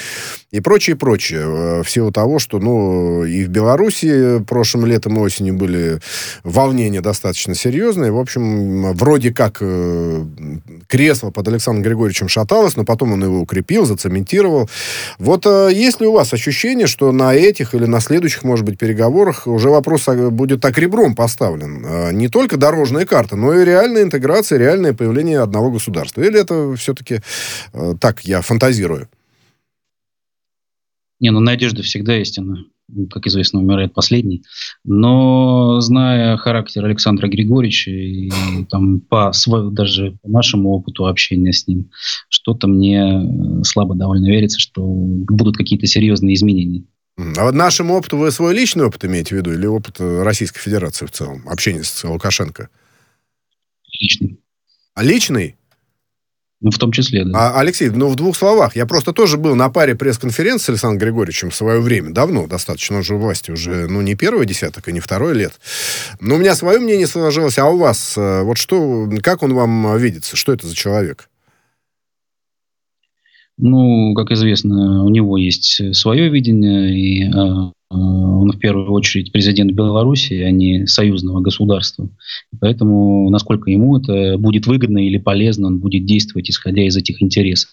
и 0.50 0.60
прочее, 0.60 0.96
прочее. 0.96 1.82
В 1.82 1.90
силу 1.90 2.10
того, 2.10 2.38
что, 2.38 2.58
ну, 2.58 3.24
и 3.24 3.44
в 3.44 3.48
Беларуси 3.48 4.42
прошлом 4.44 4.77
прошлым 4.78 4.86
летом 4.86 5.16
и 5.16 5.20
осенью 5.20 5.54
были 5.54 6.00
волнения 6.44 7.00
достаточно 7.00 7.54
серьезные. 7.54 8.12
В 8.12 8.18
общем, 8.18 8.92
вроде 8.94 9.32
как 9.32 9.58
э, 9.60 10.24
кресло 10.86 11.30
под 11.30 11.48
Александром 11.48 11.82
Григорьевичем 11.82 12.28
шаталось, 12.28 12.76
но 12.76 12.84
потом 12.84 13.12
он 13.12 13.24
его 13.24 13.40
укрепил, 13.40 13.86
зацементировал. 13.86 14.68
Вот 15.18 15.46
э, 15.46 15.70
есть 15.72 16.00
ли 16.00 16.06
у 16.06 16.12
вас 16.12 16.32
ощущение, 16.32 16.86
что 16.86 17.12
на 17.12 17.34
этих 17.34 17.74
или 17.74 17.86
на 17.86 18.00
следующих, 18.00 18.44
может 18.44 18.64
быть, 18.64 18.78
переговорах 18.78 19.46
уже 19.46 19.68
вопрос 19.68 20.06
будет 20.30 20.60
так 20.60 20.78
ребром 20.78 21.14
поставлен? 21.14 21.84
Э, 21.84 22.12
не 22.12 22.28
только 22.28 22.56
дорожная 22.56 23.06
карта, 23.06 23.36
но 23.36 23.54
и 23.54 23.64
реальная 23.64 24.02
интеграция, 24.02 24.58
реальное 24.58 24.92
появление 24.92 25.40
одного 25.40 25.70
государства? 25.70 26.22
Или 26.22 26.40
это 26.40 26.74
все-таки 26.76 27.20
так 28.00 28.20
я 28.24 28.40
фантазирую? 28.40 29.08
Не, 31.20 31.30
ну 31.30 31.40
надежда 31.40 31.82
всегда 31.82 32.16
истинна 32.20 32.64
как 33.10 33.26
известно, 33.26 33.60
умирает 33.60 33.94
последний. 33.94 34.44
Но 34.84 35.80
зная 35.80 36.36
характер 36.36 36.84
Александра 36.84 37.28
Григорьевича 37.28 37.90
и 37.90 38.30
там 38.70 39.00
по 39.00 39.32
своему, 39.32 39.70
даже 39.70 40.18
по 40.22 40.28
нашему 40.28 40.70
опыту 40.70 41.06
общения 41.06 41.52
с 41.52 41.66
ним, 41.66 41.90
что-то 42.28 42.66
мне 42.66 43.62
слабо 43.64 43.94
довольно 43.94 44.26
верится, 44.26 44.58
что 44.58 44.82
будут 44.82 45.56
какие-то 45.56 45.86
серьезные 45.86 46.34
изменения. 46.34 46.84
А 47.36 47.44
вот 47.44 47.54
нашему 47.54 47.94
опыту 47.94 48.16
вы 48.16 48.30
свой 48.30 48.54
личный 48.54 48.84
опыт 48.84 49.04
имеете 49.04 49.34
в 49.34 49.38
виду 49.38 49.52
или 49.52 49.66
опыт 49.66 49.96
Российской 49.98 50.60
Федерации 50.60 51.04
в 51.04 51.10
целом, 51.10 51.42
общение 51.48 51.82
с 51.82 52.04
Лукашенко? 52.04 52.68
Личный. 54.00 54.38
А 54.94 55.02
личный? 55.02 55.56
Ну, 56.60 56.72
в 56.72 56.78
том 56.78 56.90
числе, 56.90 57.24
да. 57.24 57.38
А, 57.38 57.60
Алексей, 57.60 57.88
ну, 57.88 58.08
в 58.08 58.16
двух 58.16 58.36
словах. 58.36 58.74
Я 58.74 58.84
просто 58.84 59.12
тоже 59.12 59.36
был 59.36 59.54
на 59.54 59.68
паре 59.68 59.94
пресс-конференции 59.94 60.64
с 60.64 60.68
Александром 60.70 60.98
Григорьевичем 60.98 61.50
в 61.50 61.54
свое 61.54 61.80
время. 61.80 62.10
Давно 62.10 62.48
достаточно. 62.48 62.96
Он 62.96 63.04
же 63.04 63.14
у 63.14 63.18
власти 63.18 63.52
уже, 63.52 63.86
ну, 63.86 64.00
не 64.00 64.16
первый 64.16 64.44
десяток 64.44 64.88
и 64.88 64.92
не 64.92 64.98
второй 64.98 65.34
лет. 65.34 65.52
Но 66.20 66.34
у 66.34 66.38
меня 66.38 66.56
свое 66.56 66.80
мнение 66.80 67.06
сложилось. 67.06 67.58
А 67.58 67.66
у 67.66 67.78
вас, 67.78 68.18
э, 68.18 68.42
вот 68.42 68.58
что, 68.58 69.08
как 69.22 69.44
он 69.44 69.54
вам 69.54 69.96
видится? 69.98 70.36
Что 70.36 70.52
это 70.52 70.66
за 70.66 70.74
человек? 70.74 71.28
Ну, 73.56 74.14
как 74.14 74.32
известно, 74.32 75.04
у 75.04 75.10
него 75.10 75.36
есть 75.36 75.94
свое 75.94 76.28
видение, 76.28 76.92
и 76.92 77.24
э, 77.28 77.72
он 77.90 78.52
в 78.52 78.58
первую 78.58 78.90
очередь 78.92 79.32
президент 79.32 79.72
Беларуси, 79.72 80.34
а 80.34 80.50
не 80.50 80.86
союзного 80.86 81.40
государства. 81.40 82.10
Поэтому, 82.60 83.30
насколько 83.30 83.70
ему 83.70 83.98
это 83.98 84.36
будет 84.38 84.66
выгодно 84.66 85.06
или 85.06 85.16
полезно, 85.18 85.68
он 85.68 85.78
будет 85.78 86.04
действовать, 86.04 86.50
исходя 86.50 86.82
из 86.82 86.96
этих 86.96 87.22
интересов, 87.22 87.70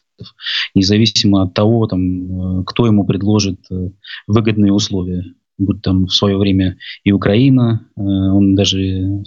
независимо 0.74 1.43
от 1.43 1.53
того, 1.53 1.88
там, 1.88 2.63
кто 2.65 2.86
ему 2.86 3.05
предложит 3.05 3.60
э, 3.69 3.89
выгодные 4.27 4.72
условия. 4.72 5.24
Будь 5.57 5.81
там 5.81 6.05
в 6.07 6.13
свое 6.13 6.38
время 6.38 6.77
и 7.03 7.12
Украина, 7.12 7.88
э, 7.95 8.01
он 8.01 8.55
даже 8.55 9.24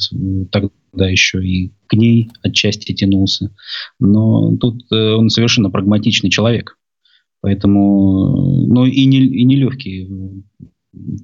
тогда 0.51 1.09
еще 1.09 1.47
и 1.47 1.73
к 1.87 1.95
ней 1.95 2.31
отчасти 2.43 2.93
тянулся. 2.95 3.55
Но 4.01 4.57
тут 4.57 4.91
э, 4.91 5.15
он 5.15 5.29
совершенно 5.29 5.71
прагматичный 5.71 6.31
человек. 6.31 6.79
Поэтому, 7.41 8.67
ну 8.67 8.85
и 8.85 9.05
не, 9.05 9.19
и 9.19 9.45
не 9.45 9.57
легкий 9.57 10.09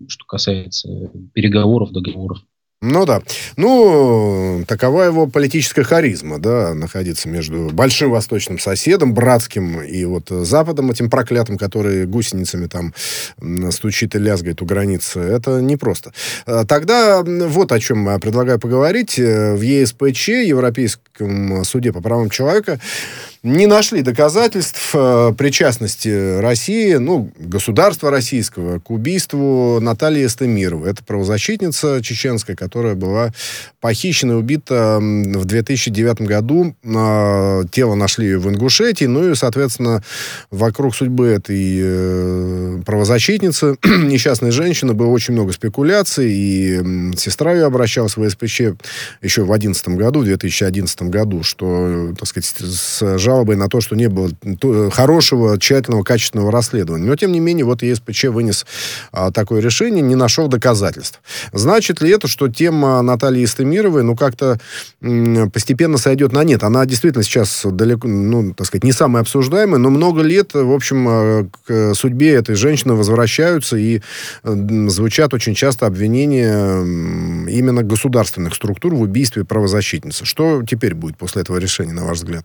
что 0.08 0.24
касается 0.26 0.88
переговоров, 1.32 1.92
договоров. 1.92 2.38
Ну 2.86 3.06
да. 3.06 3.22
Ну, 3.56 4.62
такова 4.68 5.04
его 5.04 5.26
политическая 5.26 5.84
харизма, 5.84 6.38
да, 6.38 6.74
находиться 6.74 7.30
между 7.30 7.70
большим 7.72 8.10
восточным 8.10 8.58
соседом, 8.58 9.14
братским, 9.14 9.80
и 9.80 10.04
вот 10.04 10.28
Западом 10.28 10.90
этим 10.90 11.08
проклятым, 11.08 11.56
который 11.56 12.04
гусеницами 12.06 12.66
там 12.66 12.92
стучит 13.70 14.14
и 14.14 14.18
лязгает 14.18 14.60
у 14.60 14.66
границы. 14.66 15.20
Это 15.20 15.62
непросто. 15.62 16.12
А, 16.44 16.66
тогда 16.66 17.22
вот 17.22 17.72
о 17.72 17.80
чем 17.80 18.06
я 18.06 18.18
предлагаю 18.18 18.60
поговорить. 18.60 19.16
В 19.16 19.62
ЕСПЧ, 19.62 20.28
Европейском 20.28 21.64
суде 21.64 21.90
по 21.90 22.02
правам 22.02 22.28
человека, 22.28 22.80
не 23.44 23.66
нашли 23.66 24.00
доказательств 24.00 24.90
э, 24.94 25.34
причастности 25.36 26.40
России, 26.40 26.94
ну, 26.94 27.30
государства 27.38 28.10
российского 28.10 28.78
к 28.78 28.90
убийству 28.90 29.80
Натальи 29.80 30.24
Эстемировой. 30.24 30.90
Это 30.90 31.04
правозащитница 31.04 32.00
чеченская, 32.02 32.56
которая 32.56 32.94
была 32.94 33.32
похищена 33.82 34.32
и 34.32 34.36
убита 34.36 34.98
в 34.98 35.44
2009 35.44 36.22
году. 36.22 36.74
Э, 36.82 37.64
тело 37.70 37.94
нашли 37.94 38.34
в 38.36 38.48
Ингушетии, 38.48 39.04
ну 39.04 39.30
и, 39.30 39.34
соответственно, 39.34 40.02
вокруг 40.50 40.96
судьбы 40.96 41.26
этой 41.26 41.80
э, 41.82 42.82
правозащитницы, 42.86 43.76
несчастной 43.84 44.52
женщины, 44.52 44.94
было 44.94 45.08
очень 45.08 45.34
много 45.34 45.52
спекуляций, 45.52 46.32
и 46.32 47.12
сестра 47.18 47.52
ее 47.52 47.66
обращалась 47.66 48.16
в 48.16 48.26
СПЧ 48.26 48.60
еще 49.20 49.42
в 49.42 49.48
2011 49.48 49.88
году, 49.90 50.20
в 50.20 50.24
2011 50.24 51.02
году, 51.02 51.42
что, 51.42 52.14
так 52.18 52.26
сказать, 52.26 52.46
с 52.46 53.18
жалобой 53.18 53.33
на 53.42 53.68
то, 53.68 53.80
что 53.80 53.96
не 53.96 54.08
было 54.08 54.30
хорошего, 54.90 55.58
тщательного, 55.58 56.02
качественного 56.02 56.52
расследования. 56.52 57.06
Но, 57.06 57.16
тем 57.16 57.32
не 57.32 57.40
менее, 57.40 57.64
вот 57.64 57.82
ЕСПЧ 57.82 58.24
вынес 58.24 58.66
а, 59.12 59.30
такое 59.30 59.60
решение, 59.60 60.02
не 60.02 60.14
нашел 60.14 60.48
доказательств. 60.48 61.20
Значит 61.52 62.00
ли 62.00 62.10
это, 62.10 62.28
что 62.28 62.48
тема 62.48 63.02
Натальи 63.02 63.44
Истемировой, 63.44 64.02
ну, 64.02 64.16
как-то 64.16 64.58
постепенно 65.52 65.98
сойдет 65.98 66.32
на 66.32 66.44
нет? 66.44 66.62
Она 66.62 66.86
действительно 66.86 67.24
сейчас 67.24 67.62
далеко, 67.64 68.06
ну, 68.08 68.54
так 68.54 68.66
сказать, 68.66 68.84
не 68.84 68.92
самая 68.92 69.22
обсуждаемая, 69.22 69.78
но 69.78 69.90
много 69.90 70.22
лет, 70.22 70.54
в 70.54 70.72
общем, 70.72 71.06
а, 71.08 71.46
к 71.66 71.94
судьбе 71.94 72.34
этой 72.34 72.54
женщины 72.54 72.94
возвращаются 72.94 73.76
и 73.76 74.00
звучат 74.42 75.34
очень 75.34 75.54
часто 75.54 75.86
обвинения 75.86 76.80
именно 77.48 77.82
государственных 77.82 78.54
структур 78.54 78.94
в 78.94 79.00
убийстве 79.00 79.44
правозащитницы. 79.44 80.24
Что 80.24 80.62
теперь 80.62 80.94
будет 80.94 81.16
после 81.16 81.42
этого 81.42 81.58
решения, 81.58 81.92
на 81.92 82.04
ваш 82.04 82.18
взгляд? 82.18 82.44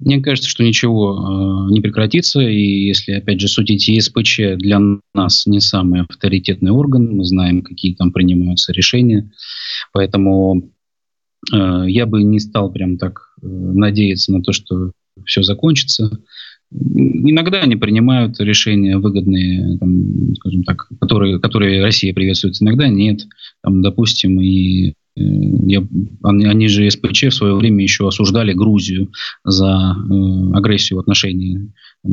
Мне 0.00 0.20
кажется, 0.20 0.50
что 0.50 0.64
ничего 0.64 1.68
э, 1.68 1.72
не 1.72 1.80
прекратится, 1.80 2.40
и 2.40 2.86
если, 2.86 3.12
опять 3.12 3.40
же, 3.40 3.48
судить 3.48 3.86
ЕСПЧ 3.86 4.56
для 4.56 4.80
нас 5.14 5.46
не 5.46 5.60
самый 5.60 6.02
авторитетный 6.02 6.72
орган, 6.72 7.14
мы 7.16 7.24
знаем, 7.24 7.62
какие 7.62 7.94
там 7.94 8.12
принимаются 8.12 8.72
решения, 8.72 9.30
поэтому 9.92 10.70
э, 11.52 11.84
я 11.86 12.06
бы 12.06 12.24
не 12.24 12.40
стал 12.40 12.72
прям 12.72 12.98
так 12.98 13.34
э, 13.40 13.46
надеяться 13.46 14.32
на 14.32 14.42
то, 14.42 14.52
что 14.52 14.92
все 15.24 15.42
закончится. 15.42 16.10
Иногда 16.72 17.60
они 17.60 17.76
принимают 17.76 18.40
решения 18.40 18.98
выгодные, 18.98 19.78
там, 19.78 20.34
скажем 20.34 20.64
так, 20.64 20.88
которые, 21.00 21.38
которые 21.38 21.80
Россия 21.80 22.12
приветствует, 22.12 22.60
иногда 22.60 22.88
нет. 22.88 23.26
Там, 23.62 23.80
допустим, 23.80 24.40
и 24.40 24.94
я, 25.16 25.86
они, 26.22 26.68
же 26.68 26.90
СПЧ 26.90 27.26
в 27.26 27.34
свое 27.34 27.54
время 27.54 27.82
еще 27.82 28.06
осуждали 28.08 28.52
Грузию 28.52 29.12
за 29.44 29.96
э, 29.96 30.56
агрессию 30.56 30.98
в 30.98 31.00
отношении 31.00 31.72
э, 32.04 32.08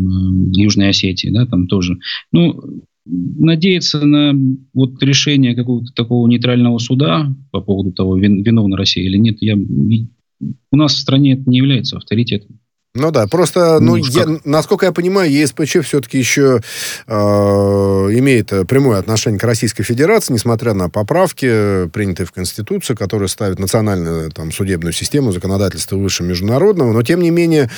Южной 0.56 0.90
Осетии, 0.90 1.30
да, 1.30 1.46
там 1.46 1.68
тоже. 1.68 1.98
Ну, 2.32 2.84
надеяться 3.06 4.06
на 4.06 4.34
вот 4.74 5.02
решение 5.02 5.56
какого-то 5.56 5.92
такого 5.94 6.28
нейтрального 6.28 6.78
суда 6.78 7.36
по 7.52 7.62
поводу 7.62 7.92
того, 7.92 8.18
вин, 8.18 8.44
виновна 8.44 8.78
Россия 8.78 9.04
или 9.04 9.18
нет, 9.18 9.38
я, 9.42 9.56
у 9.56 10.78
нас 10.78 10.94
в 10.94 11.00
стране 11.00 11.34
это 11.34 11.50
не 11.50 11.58
является 11.58 11.98
авторитетом. 11.98 12.60
Ну 12.94 13.10
да, 13.10 13.26
просто, 13.26 13.80
ну, 13.80 13.96
ну 13.96 13.96
я, 13.96 14.26
насколько 14.44 14.86
я 14.86 14.92
понимаю, 14.92 15.32
ЕСПЧ 15.32 15.78
все-таки 15.82 16.18
еще 16.18 16.60
э, 17.08 17.14
имеет 17.14 18.50
прямое 18.68 19.00
отношение 19.00 19.40
к 19.40 19.44
Российской 19.46 19.84
Федерации, 19.84 20.34
несмотря 20.34 20.74
на 20.74 20.90
поправки, 20.90 21.88
принятые 21.88 22.28
в 22.28 22.34
Конституцию, 22.34 22.98
которые 22.98 23.30
ставят 23.30 23.60
национальную 23.60 24.30
там, 24.32 24.52
судебную 24.52 24.92
систему, 24.92 25.32
законодательство 25.32 25.96
выше 25.96 26.24
международного. 26.24 26.92
Но, 26.92 27.02
тем 27.02 27.22
не 27.22 27.30
менее, 27.30 27.70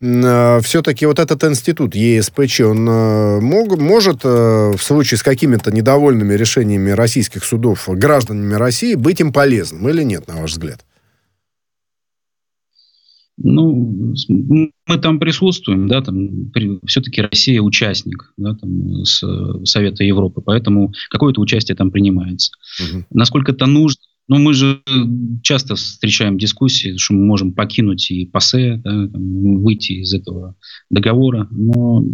э, 0.00 0.60
все-таки 0.62 1.04
вот 1.04 1.18
этот 1.18 1.42
институт 1.42 1.96
ЕСПЧ, 1.96 2.60
он 2.60 2.88
э, 2.88 3.40
мог, 3.40 3.76
может 3.76 4.20
э, 4.22 4.72
в 4.76 4.80
случае 4.80 5.18
с 5.18 5.24
какими-то 5.24 5.72
недовольными 5.72 6.34
решениями 6.34 6.92
российских 6.92 7.42
судов 7.44 7.88
гражданами 7.88 8.54
России 8.54 8.94
быть 8.94 9.20
им 9.20 9.32
полезным 9.32 9.88
или 9.88 10.04
нет, 10.04 10.28
на 10.28 10.36
ваш 10.36 10.52
взгляд? 10.52 10.78
Ну, 13.42 14.14
мы 14.28 14.98
там 14.98 15.18
присутствуем, 15.18 15.88
да, 15.88 16.02
там 16.02 16.52
все-таки 16.86 17.22
Россия 17.22 17.62
участник, 17.62 18.32
да, 18.36 18.54
там, 18.54 19.04
с 19.04 19.24
Совета 19.64 20.04
Европы, 20.04 20.42
поэтому 20.42 20.92
какое-то 21.08 21.40
участие 21.40 21.74
там 21.74 21.90
принимается. 21.90 22.52
Угу. 22.80 23.06
Насколько 23.10 23.52
это 23.52 23.66
нужно? 23.66 24.02
Ну, 24.28 24.38
мы 24.38 24.52
же 24.52 24.82
часто 25.42 25.74
встречаем 25.74 26.38
дискуссии, 26.38 26.96
что 26.96 27.14
мы 27.14 27.24
можем 27.24 27.52
покинуть 27.52 28.10
и 28.10 28.26
ПАСЕ, 28.26 28.80
да, 28.84 29.08
там, 29.08 29.62
выйти 29.62 29.92
из 29.92 30.12
этого 30.12 30.54
договора, 30.90 31.48
но 31.50 32.04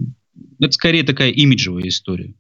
это 0.61 0.73
скорее 0.73 1.03
такая 1.03 1.31
имиджевая 1.31 1.89
история 1.89 2.35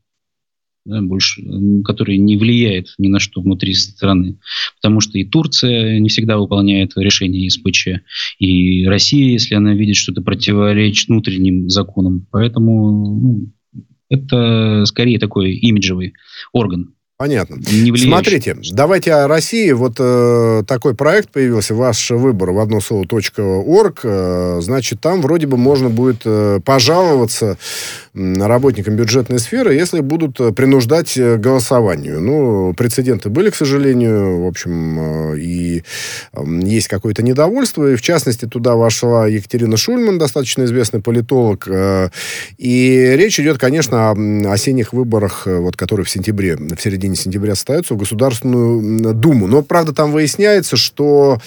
да, 0.87 1.03
больше, 1.03 1.43
который 1.85 2.17
не 2.19 2.37
влияет 2.37 2.95
ни 2.99 3.09
на 3.09 3.19
что 3.19 3.41
внутри 3.41 3.75
страны. 3.75 4.39
Потому 4.81 5.01
что 5.01 5.19
и 5.19 5.25
Турция 5.25 5.99
не 5.99 6.09
всегда 6.09 6.39
выполняет 6.39 6.93
решения 6.97 7.51
СПЧ, 7.51 7.89
и 8.39 8.87
Россия, 8.87 9.33
если 9.33 9.55
она 9.55 9.75
видит, 9.75 9.97
что 9.97 10.13
это 10.13 10.23
противоречит 10.23 11.09
внутренним 11.09 11.69
законам. 11.69 12.27
Поэтому 12.31 13.21
ну, 13.21 13.53
это 14.09 14.85
скорее 14.87 15.19
такой 15.19 15.55
имиджевый 15.55 16.15
орган. 16.53 16.96
Понятно. 17.19 17.57
Не 17.73 17.97
Смотрите, 17.97 18.59
давайте 18.73 19.15
о 19.15 19.27
России. 19.27 19.73
Вот 19.73 19.95
э, 19.99 20.63
такой 20.67 20.95
проект 20.95 21.31
появился, 21.31 21.75
ваш 21.75 22.11
выбор 22.11 22.51
в 22.51 22.59
одно 22.59 22.83
слово 22.83 23.05
.org. 23.05 24.01
Э, 24.03 24.59
значит, 24.61 25.01
там 25.01 25.23
вроде 25.23 25.47
бы 25.47 25.57
можно 25.57 25.89
будет 25.89 26.23
э, 26.27 26.61
пожаловаться 26.63 27.57
работникам 28.13 28.97
бюджетной 28.97 29.39
сферы, 29.39 29.73
если 29.75 30.01
будут 30.01 30.39
э, 30.41 30.53
принуждать 30.53 31.17
э, 31.17 31.39
голосованию. 31.39 32.21
Ну, 32.21 32.75
прецеденты 32.75 33.31
были, 33.31 33.49
к 33.49 33.55
сожалению, 33.55 34.43
в 34.43 34.47
общем, 34.47 35.33
э, 35.33 35.39
и 35.39 35.85
э, 36.35 36.45
есть 36.65 36.89
какое-то 36.89 37.23
недовольство. 37.23 37.93
И, 37.93 37.97
в 37.97 38.03
частности, 38.03 38.45
туда 38.45 38.75
вошла 38.75 39.27
Екатерина 39.27 39.79
Шульман, 39.79 40.19
достаточно 40.19 40.65
известный 40.65 41.01
политолог. 41.01 41.67
Э, 41.67 42.11
и 42.59 43.15
речь 43.17 43.41
идет, 43.41 43.57
конечно, 43.57 44.11
о 44.11 44.53
осенних 44.53 44.93
выборах, 44.93 45.47
вот, 45.47 45.79
которые 45.79 46.05
в 46.05 46.11
сентябре, 46.11 46.57
в 46.57 46.79
середине 46.79 47.06
середине 47.07 47.17
сентября 47.17 47.55
состоятся 47.55 47.95
в 47.95 47.97
Государственную 47.97 49.15
Думу. 49.15 49.47
Но, 49.47 49.63
правда, 49.63 49.93
там 49.93 50.13
выясняется, 50.13 50.77
что, 50.77 51.39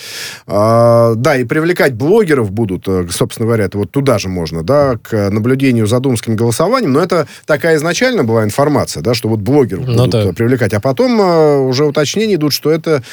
э, 0.48 1.14
да, 1.16 1.38
и 1.38 1.44
привлекать 1.44 1.94
блогеров 1.94 2.52
будут, 2.52 2.88
э, 2.88 3.08
собственно 3.12 3.48
говоря, 3.48 3.66
это 3.66 3.78
вот 3.78 3.92
туда 3.92 4.18
же 4.20 4.30
можно, 4.30 4.64
да, 4.64 4.98
к 5.02 5.30
наблюдению 5.30 5.88
за 5.88 6.00
думским 6.00 6.36
голосованием, 6.36 6.94
но 6.94 7.02
это 7.02 7.28
такая 7.46 7.78
изначально 7.78 8.24
была 8.24 8.44
информация, 8.44 9.04
да, 9.04 9.14
что 9.14 9.30
вот 9.30 9.40
блогеров 9.40 9.86
ну, 9.86 10.06
будут 10.06 10.12
да. 10.12 10.34
привлекать, 10.34 10.74
а 10.74 10.80
потом 10.80 11.20
э, 11.22 11.58
уже 11.60 11.86
уточнения 11.86 12.36
идут, 12.36 12.54
что 12.54 12.72
это, 12.72 13.04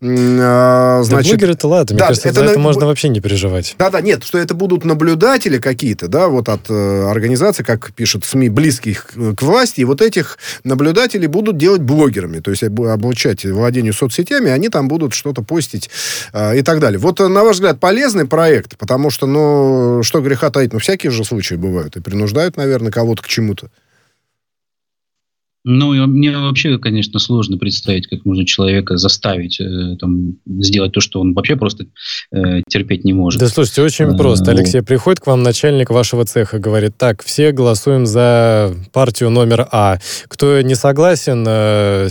э, 0.00 1.00
значит... 1.02 1.10
Да, 1.10 1.36
блогеры-то 1.36 1.68
ладно, 1.68 1.94
мне 1.94 2.00
да, 2.00 2.06
кажется, 2.08 2.28
это 2.28 2.40
за 2.40 2.44
на... 2.44 2.50
это 2.50 2.60
можно 2.60 2.86
вообще 2.86 3.08
не 3.08 3.20
переживать. 3.20 3.74
Да-да, 3.78 4.00
нет, 4.00 4.24
что 4.24 4.38
это 4.38 4.54
будут 4.54 4.84
наблюдатели 4.84 5.58
какие-то, 5.58 6.08
да, 6.08 6.28
вот 6.28 6.48
от 6.48 6.70
э, 6.70 7.04
организаций, 7.08 7.64
как 7.64 7.92
пишут 7.92 8.24
СМИ, 8.24 8.48
близких 8.48 9.08
к 9.36 9.42
власти, 9.42 9.80
и 9.80 9.84
вот 9.84 10.02
этих 10.02 10.38
наблюдателей 10.64 11.26
будут 11.26 11.56
делать 11.56 11.80
блогерами, 11.88 12.40
то 12.40 12.50
есть 12.50 12.62
обучать 12.62 13.44
владению 13.44 13.94
соцсетями, 13.94 14.50
они 14.50 14.68
там 14.68 14.86
будут 14.86 15.14
что-то 15.14 15.42
постить 15.42 15.90
э, 16.32 16.58
и 16.58 16.62
так 16.62 16.78
далее. 16.78 16.98
Вот, 16.98 17.18
на 17.18 17.42
ваш 17.42 17.56
взгляд, 17.56 17.80
полезный 17.80 18.26
проект, 18.26 18.76
потому 18.76 19.10
что, 19.10 19.26
ну, 19.26 20.02
что 20.02 20.20
греха 20.20 20.50
таить, 20.50 20.72
ну, 20.72 20.78
всякие 20.78 21.10
же 21.10 21.24
случаи 21.24 21.54
бывают, 21.54 21.96
и 21.96 22.00
принуждают, 22.00 22.56
наверное, 22.56 22.92
кого-то 22.92 23.22
к 23.22 23.26
чему-то. 23.26 23.70
Ну, 25.64 25.92
мне 26.06 26.30
вообще, 26.36 26.78
конечно, 26.78 27.18
сложно 27.18 27.58
представить, 27.58 28.06
как 28.06 28.24
можно 28.24 28.46
человека 28.46 28.96
заставить 28.96 29.60
э, 29.60 29.96
там, 30.00 30.36
сделать 30.46 30.92
то, 30.92 31.00
что 31.00 31.20
он 31.20 31.34
вообще 31.34 31.56
просто 31.56 31.86
э, 32.32 32.62
терпеть 32.68 33.04
не 33.04 33.12
может. 33.12 33.40
Да, 33.40 33.48
слушайте, 33.48 33.82
очень 33.82 34.04
а, 34.06 34.16
просто. 34.16 34.52
Алексей, 34.52 34.82
приходит 34.82 35.20
к 35.20 35.26
вам 35.26 35.42
начальник 35.42 35.90
вашего 35.90 36.24
цеха, 36.24 36.58
говорит, 36.58 36.96
так, 36.96 37.24
все 37.24 37.50
голосуем 37.52 38.06
за 38.06 38.74
партию 38.92 39.30
номер 39.30 39.66
А. 39.72 39.98
Кто 40.28 40.60
не 40.62 40.76
согласен, 40.76 41.44
э, 41.46 42.08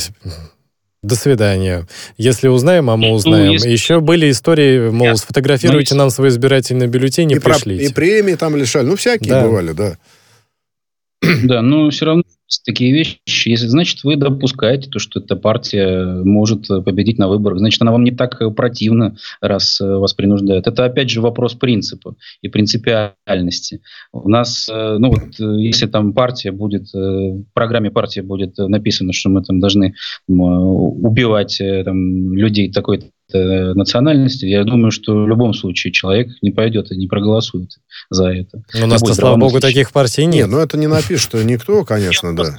до 1.02 1.16
свидания. 1.16 1.88
Если 2.18 2.48
узнаем, 2.50 2.90
а 2.90 2.98
мы 2.98 3.08
ну, 3.08 3.14
узнаем. 3.14 3.48
Ну, 3.48 3.54
если... 3.54 3.70
Еще 3.70 4.02
были 4.02 4.30
истории, 4.30 4.90
мол, 4.90 5.08
Нет. 5.08 5.18
сфотографируйте 5.18 5.96
ну, 5.96 6.00
нам 6.00 6.10
свой 6.10 6.30
избирательный 6.30 6.88
бюллетень 6.88 7.32
и, 7.32 7.36
и 7.36 7.40
пришлите. 7.40 7.84
Про, 7.86 7.90
и 7.90 7.94
премии 7.94 8.36
там 8.36 8.56
лишали. 8.56 8.86
Ну, 8.86 8.96
всякие 8.98 9.30
да. 9.30 9.44
бывали, 9.44 9.72
да. 9.72 9.98
Да, 11.44 11.62
но 11.62 11.90
все 11.90 12.06
равно 12.06 12.24
такие 12.66 12.94
вещи. 12.94 13.20
Если, 13.46 13.68
значит, 13.68 14.04
вы 14.04 14.16
допускаете 14.16 14.90
то, 14.90 15.00
что 15.00 15.20
эта 15.20 15.36
партия 15.36 16.24
может 16.24 16.68
победить 16.68 17.18
на 17.18 17.28
выборах, 17.28 17.60
значит, 17.60 17.82
она 17.82 17.92
вам 17.92 18.04
не 18.04 18.12
так 18.12 18.42
противна, 18.56 19.18
раз 19.42 19.80
э, 19.82 19.86
вас 19.86 20.14
принуждают. 20.14 20.68
Это, 20.68 20.86
опять 20.86 21.10
же, 21.10 21.22
вопрос 21.22 21.54
принципа 21.54 22.16
и 22.42 22.50
принципиальности. 22.50 23.82
У 24.12 24.30
нас, 24.30 24.70
э, 24.70 24.98
ну 25.00 25.10
вот, 25.10 25.40
э, 25.40 25.62
если 25.62 25.88
там 25.88 26.14
партия 26.14 26.52
будет, 26.52 26.94
в 26.94 27.44
программе 27.54 27.92
партии 27.92 28.22
будет 28.22 28.58
написано, 28.58 29.14
что 29.14 29.30
мы 29.30 29.44
там 29.44 29.60
должны 29.60 29.94
убивать 30.28 31.62
там, 31.86 32.34
людей 32.34 32.72
такой 32.72 33.12
национальности, 33.34 34.46
я 34.46 34.64
думаю, 34.64 34.92
что 34.92 35.24
в 35.24 35.28
любом 35.28 35.54
случае 35.54 35.92
человек 35.92 36.30
не 36.42 36.52
пойдет 36.52 36.92
и 36.92 36.98
не 36.98 37.08
проголосует 37.08 37.72
за 38.10 38.28
это. 38.28 38.64
Но 38.74 38.86
у 38.86 38.88
нас, 38.88 39.02
слава 39.02 39.38
богу, 39.38 39.60
таких 39.60 39.92
партий 39.92 40.26
нет. 40.26 40.36
Нет, 40.36 40.50
ну 40.50 40.60
это 40.60 40.78
не 40.78 40.88
напишет 40.88 41.34
никто, 41.34 41.84
конечно, 41.84 42.36
да 42.36 42.56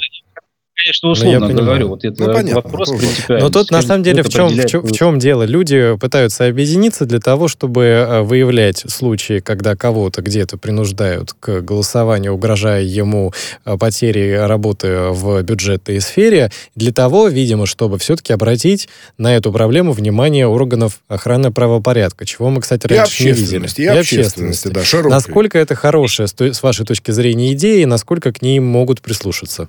конечно, 0.88 1.08
ну, 1.08 1.12
условно 1.12 1.48
ну, 1.48 1.62
говорю. 1.62 1.88
Вот 1.88 2.04
это 2.04 2.22
ну, 2.22 2.32
понятно, 2.32 2.54
вопрос 2.62 2.92
Но 3.28 3.50
тут, 3.50 3.70
на 3.70 3.82
самом 3.82 4.02
деле, 4.02 4.22
в 4.22 4.28
чем, 4.28 4.48
в, 4.48 4.66
чем, 4.66 4.82
в 4.82 4.92
чем 4.92 5.18
дело? 5.18 5.42
Люди 5.42 5.96
пытаются 5.98 6.46
объединиться 6.46 7.04
для 7.04 7.20
того, 7.20 7.48
чтобы 7.48 7.82
э, 7.82 8.22
выявлять 8.22 8.78
случаи, 8.78 9.40
когда 9.40 9.76
кого-то 9.76 10.22
где-то 10.22 10.56
принуждают 10.56 11.34
к 11.38 11.60
голосованию, 11.60 12.32
угрожая 12.32 12.82
ему 12.82 13.32
э, 13.64 13.76
потерей 13.76 14.38
работы 14.46 15.08
в 15.10 15.42
бюджетной 15.42 16.00
сфере, 16.00 16.50
для 16.74 16.92
того, 16.92 17.28
видимо, 17.28 17.66
чтобы 17.66 17.98
все-таки 17.98 18.32
обратить 18.32 18.88
на 19.18 19.34
эту 19.36 19.52
проблему 19.52 19.92
внимание 19.92 20.46
органов 20.46 21.00
охраны 21.08 21.52
правопорядка, 21.52 22.24
чего 22.24 22.50
мы, 22.50 22.62
кстати, 22.62 22.86
раньше 22.86 23.24
не 23.24 23.32
видели. 23.32 23.68
И, 23.76 23.82
и 23.82 23.86
общественности, 23.86 24.68
да, 24.68 24.84
широкой. 24.84 25.10
Насколько 25.10 25.58
это 25.58 25.74
хорошая, 25.74 26.28
с 26.28 26.62
вашей 26.62 26.86
точки 26.86 27.10
зрения, 27.10 27.52
идея, 27.52 27.82
и 27.82 27.86
насколько 27.86 28.32
к 28.32 28.42
ней 28.42 28.58
могут 28.60 29.02
прислушаться? 29.02 29.68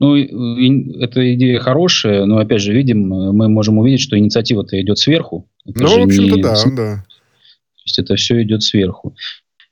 Ну, 0.00 0.16
эта 0.16 1.34
идея 1.34 1.60
хорошая, 1.60 2.24
но, 2.24 2.38
опять 2.38 2.60
же, 2.60 2.72
видим, 2.72 3.08
мы 3.08 3.48
можем 3.48 3.78
увидеть, 3.78 4.00
что 4.00 4.18
инициатива-то 4.18 4.80
идет 4.80 4.98
сверху. 4.98 5.48
Это 5.64 5.82
ну, 5.82 6.00
в 6.00 6.02
общем-то, 6.04 6.36
не... 6.36 6.42
да, 6.42 6.54
да. 6.76 7.04
То 7.04 7.82
есть 7.86 7.98
это 7.98 8.16
все 8.16 8.42
идет 8.42 8.62
сверху. 8.62 9.14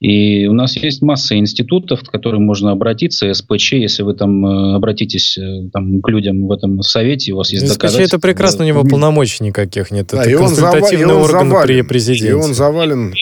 И 0.03 0.47
у 0.49 0.53
нас 0.53 0.77
есть 0.77 1.01
масса 1.01 1.39
институтов, 1.39 2.03
к 2.03 2.11
которым 2.11 2.43
можно 2.43 2.73
обратиться, 2.73 3.33
СПЧ, 3.33 3.75
если 3.75 4.03
вы 4.03 4.15
там 4.15 4.45
э, 4.45 4.75
обратитесь 4.75 5.39
э, 5.39 5.69
там, 5.73 6.03
к 6.03 6.09
людям 6.09 6.49
в 6.49 6.53
этом 6.53 6.83
совете, 6.83 7.33
у 7.33 7.37
вас 7.37 7.53
есть 7.53 7.69
СПЧ 7.69 7.75
доказательства. 7.75 8.17
это 8.17 8.21
прекрасно, 8.21 8.65
у 8.65 8.67
него 8.67 8.83
полномочий 8.83 9.45
никаких 9.45 9.93
нет. 9.93 10.09
Да, 10.11 10.23
это 10.23 10.31
и 10.31 10.35
консультативный 10.35 11.15
он 11.15 11.23
зава- 11.23 11.25
орган 11.25 11.49
завален, 11.51 11.67
при 11.67 11.83
президенте. 11.83 12.31
И 12.31 12.33
он 12.33 12.53
завален 12.53 13.15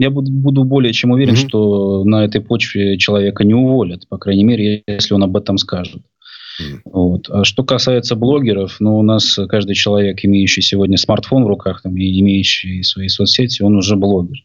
я 0.00 0.10
буду, 0.10 0.32
буду 0.32 0.64
более 0.64 0.94
чем 0.94 1.10
уверен, 1.10 1.34
mm-hmm. 1.34 1.48
что 1.48 2.04
на 2.04 2.24
этой 2.24 2.40
почве 2.40 2.96
человека 2.96 3.44
не 3.44 3.54
уволят, 3.54 4.08
по 4.08 4.16
крайней 4.16 4.44
мере, 4.44 4.82
если 4.86 5.12
он 5.12 5.22
об 5.22 5.36
этом 5.36 5.58
скажет. 5.58 6.02
Вот. 6.84 7.28
А 7.28 7.44
что 7.44 7.64
касается 7.64 8.16
блогеров, 8.16 8.76
ну, 8.80 8.98
у 8.98 9.02
нас 9.02 9.38
каждый 9.48 9.74
человек, 9.74 10.24
имеющий 10.24 10.62
сегодня 10.62 10.96
смартфон 10.96 11.44
в 11.44 11.48
руках, 11.48 11.82
там, 11.82 11.96
и 11.96 12.20
имеющий 12.20 12.82
свои 12.82 13.08
соцсети, 13.08 13.62
он 13.62 13.76
уже 13.76 13.96
блогер. 13.96 14.38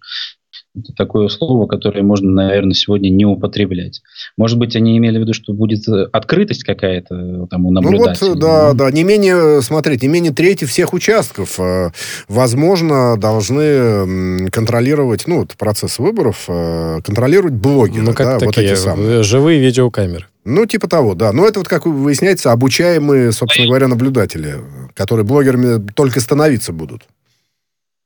Это 0.78 0.94
такое 0.94 1.28
слово, 1.30 1.68
которое 1.68 2.04
можно, 2.04 2.30
наверное, 2.32 2.74
сегодня 2.74 3.10
не 3.10 3.26
употреблять. 3.26 4.02
Может 4.38 4.58
быть, 4.58 4.76
они 4.76 4.98
имели 4.98 5.18
в 5.18 5.22
виду, 5.22 5.34
что 5.34 5.54
будет 5.54 5.88
открытость 6.12 6.64
какая-то 6.64 7.48
там 7.50 7.66
у 7.66 7.72
наблюдателей. 7.72 8.30
Ну 8.30 8.34
вот, 8.34 8.40
да, 8.40 8.74
да, 8.74 8.92
не 8.92 9.04
менее, 9.04 9.62
смотрите, 9.62 10.08
не 10.08 10.14
менее 10.14 10.34
трети 10.34 10.66
всех 10.66 10.94
участков, 10.94 11.60
э, 11.60 11.92
возможно, 12.28 13.18
должны 13.18 14.50
контролировать, 14.50 15.28
ну, 15.28 15.40
вот 15.40 15.56
процесс 15.58 16.00
выборов, 16.00 16.46
э, 16.48 17.00
контролировать 17.04 17.54
блогеры. 17.54 18.04
Ну, 18.04 18.14
как 18.14 18.28
да, 18.28 18.40
такие, 18.40 18.48
вот 18.48 18.58
эти 18.58 18.76
самые. 18.76 19.24
живые 19.24 19.60
видеокамеры. 19.60 20.26
Ну, 20.46 20.66
типа 20.68 20.88
того, 20.88 21.16
да. 21.16 21.32
Но 21.34 21.48
это 21.48 21.60
вот, 21.60 21.68
как 21.68 21.88
выясняется, 21.88 22.52
обучаемые, 22.52 23.32
собственно 23.32 23.68
говоря, 23.68 23.88
наблюдатели, 23.88 24.56
которые 24.94 25.26
блогерами 25.26 25.84
только 25.96 26.20
становиться 26.20 26.72
будут. 26.72 27.04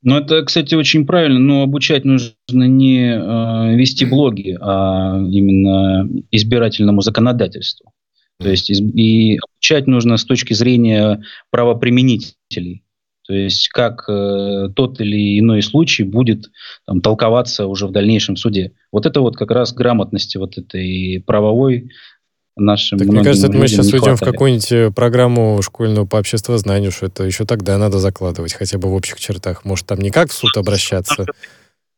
Ну, 0.01 0.17
это, 0.17 0.43
кстати, 0.43 0.75
очень 0.75 1.05
правильно, 1.05 1.39
но 1.39 1.63
обучать 1.63 2.05
нужно 2.05 2.31
не 2.53 3.11
э, 3.11 3.75
вести 3.75 4.05
блоги, 4.05 4.57
а 4.61 5.17
именно 5.19 6.09
избирательному 6.31 7.01
законодательству. 7.01 7.91
То 8.39 8.49
есть 8.49 8.69
и 8.69 9.37
обучать 9.37 9.87
нужно 9.87 10.15
с 10.15 10.23
точки 10.23 10.53
зрения 10.53 11.21
правоприменителей. 11.51 12.83
То 13.27 13.33
есть 13.33 13.67
как 13.69 14.05
э, 14.09 14.69
тот 14.75 15.01
или 15.01 15.39
иной 15.39 15.61
случай 15.61 16.03
будет 16.03 16.49
там, 16.87 17.01
толковаться 17.01 17.67
уже 17.67 17.85
в 17.85 17.91
дальнейшем 17.91 18.37
суде. 18.37 18.71
Вот 18.91 19.05
это 19.05 19.19
вот 19.21 19.35
как 19.35 19.51
раз 19.51 19.73
грамотности 19.73 20.37
вот 20.37 20.57
этой 20.57 21.21
правовой 21.27 21.89
нашим 22.59 22.99
так, 22.99 23.07
Мне 23.07 23.23
кажется, 23.23 23.47
это 23.47 23.57
мы 23.57 23.67
сейчас 23.67 23.91
уйдем 23.91 24.15
в 24.15 24.19
какую-нибудь 24.19 24.71
э, 24.71 24.91
программу 24.91 25.61
школьную 25.61 26.05
по 26.05 26.17
обществознанию, 26.17 26.91
что 26.91 27.07
это 27.07 27.23
еще 27.23 27.45
тогда 27.45 27.77
надо 27.77 27.99
закладывать, 27.99 28.53
хотя 28.53 28.77
бы 28.77 28.89
в 28.89 28.93
общих 28.93 29.19
чертах. 29.19 29.65
Может, 29.65 29.85
там 29.87 29.99
никак 29.99 30.31
в 30.31 30.33
суд 30.33 30.55
обращаться? 30.55 31.25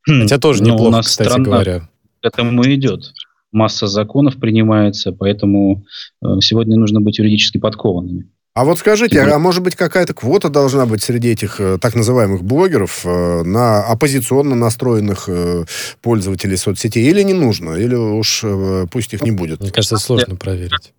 Хотя 0.06 0.38
тоже 0.38 0.64
ну, 0.64 0.74
неплохо, 0.74 1.02
кстати 1.02 1.40
говоря. 1.40 1.90
К 2.22 2.26
этому 2.26 2.64
идет. 2.66 3.14
Масса 3.52 3.88
законов 3.88 4.38
принимается, 4.38 5.12
поэтому 5.12 5.84
э, 6.24 6.40
сегодня 6.42 6.78
нужно 6.78 7.02
быть 7.02 7.20
юридически 7.20 7.58
подкованными. 7.58 8.30
А 8.54 8.66
вот 8.66 8.80
скажите, 8.80 9.22
а 9.22 9.40
может 9.40 9.64
быть 9.64 9.78
какая-то 9.78 10.14
квота 10.14 10.50
должна 10.50 10.86
быть 10.86 11.02
среди 11.02 11.30
этих 11.30 11.62
э, 11.62 11.78
так 11.80 11.96
называемых 11.96 12.44
блогеров 12.44 13.06
э, 13.06 13.44
на 13.44 13.82
оппозиционно 13.86 14.56
настроенных 14.56 15.26
э, 15.28 15.64
пользователей 16.02 16.58
соцсетей? 16.58 17.10
Или 17.10 17.22
не 17.24 17.34
нужно? 17.34 17.76
Или 17.76 17.96
уж 17.96 18.44
пусть 18.92 19.14
их 19.14 19.22
не 19.22 19.32
будет? 19.32 19.62
Мне 19.62 19.72
кажется, 19.72 19.98
сложно 19.98 20.36
проверить. 20.36 20.94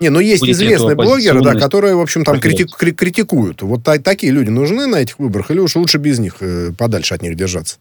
Не, 0.00 0.10
ну 0.10 0.20
есть 0.20 0.44
известные 0.44 0.94
блогеры, 0.94 1.40
да, 1.40 1.54
которые, 1.54 1.94
в 1.94 2.00
общем, 2.00 2.24
там 2.24 2.38
критик, 2.38 2.76
критикуют. 2.76 3.62
Вот 3.62 3.82
та, 3.82 3.98
такие 3.98 4.32
люди 4.32 4.50
нужны 4.50 4.86
на 4.86 4.96
этих 4.96 5.18
выборах, 5.18 5.50
или 5.50 5.58
уж 5.58 5.74
лучше 5.76 5.98
без 5.98 6.18
них, 6.18 6.36
э, 6.40 6.72
подальше 6.76 7.14
от 7.14 7.22
них 7.22 7.34
держаться? 7.34 7.76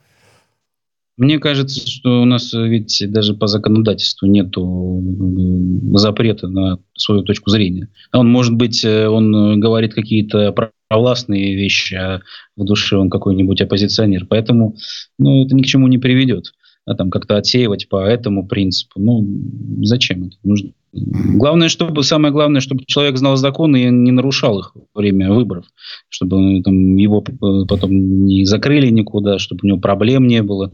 Мне 1.17 1.39
кажется, 1.39 1.87
что 1.87 2.21
у 2.21 2.25
нас 2.25 2.51
ведь 2.51 3.01
даже 3.07 3.35
по 3.35 3.47
законодательству 3.47 4.27
нет 4.27 4.53
запрета 5.97 6.49
на 6.49 6.79
свою 6.93 7.23
точку 7.23 7.49
зрения. 7.49 7.87
Он, 8.11 8.29
может 8.29 8.53
быть, 8.53 8.83
э, 8.83 9.07
он 9.07 9.59
говорит 9.59 9.93
какие-то 9.93 10.53
провластные 10.89 11.55
вещи, 11.55 11.95
а 11.95 12.21
в 12.57 12.65
душе 12.65 12.97
он 12.97 13.09
какой-нибудь 13.09 13.61
оппозиционер. 13.61 14.25
Поэтому 14.25 14.75
ну, 15.17 15.45
это 15.45 15.55
ни 15.55 15.61
к 15.61 15.65
чему 15.65 15.87
не 15.87 15.97
приведет. 15.97 16.51
А 16.85 16.93
там 16.93 17.09
как-то 17.09 17.37
отсеивать 17.37 17.89
по 17.89 18.05
этому 18.05 18.45
принципу. 18.45 18.99
Ну, 18.99 19.25
зачем 19.83 20.25
это 20.25 20.37
нужно? 20.43 20.71
Главное, 20.91 21.67
чтобы, 21.67 22.03
самое 22.03 22.31
главное, 22.31 22.61
чтобы 22.61 22.83
человек 22.85 23.17
знал 23.17 23.37
законы 23.37 23.83
и 23.83 23.89
не 23.89 24.11
нарушал 24.11 24.59
их 24.59 24.75
во 24.75 24.99
время 24.99 25.33
выборов. 25.33 25.65
Чтобы 26.09 26.61
там, 26.61 26.95
его 26.95 27.21
потом 27.67 28.25
не 28.27 28.45
закрыли 28.45 28.89
никуда, 28.91 29.39
чтобы 29.39 29.61
у 29.63 29.67
него 29.67 29.79
проблем 29.79 30.27
не 30.27 30.43
было 30.43 30.73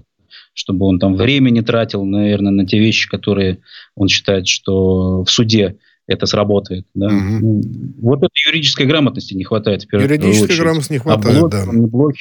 чтобы 0.54 0.86
он 0.86 1.00
там 1.00 1.16
времени 1.16 1.62
тратил, 1.62 2.06
наверное, 2.06 2.52
на 2.52 2.66
те 2.66 2.80
вещи, 2.80 3.10
которые 3.10 3.60
он 3.96 4.08
считает, 4.08 4.48
что 4.48 5.24
в 5.24 5.30
суде 5.30 5.78
это 6.08 6.26
сработает. 6.26 6.86
Да? 6.94 7.08
Угу. 7.08 7.14
Ну, 7.14 7.62
вот 8.02 8.20
этой 8.20 8.48
юридической 8.48 8.86
грамотности 8.86 9.34
не 9.34 9.44
хватает. 9.44 9.84
В 9.84 9.94
юридической 9.94 10.58
грамотности 10.58 10.94
не 10.94 11.00
хватает, 11.00 11.36
а 11.36 11.40
блок, 11.40 11.52
да. 11.52 11.66
Не 11.72 11.88
блок, 11.88 12.14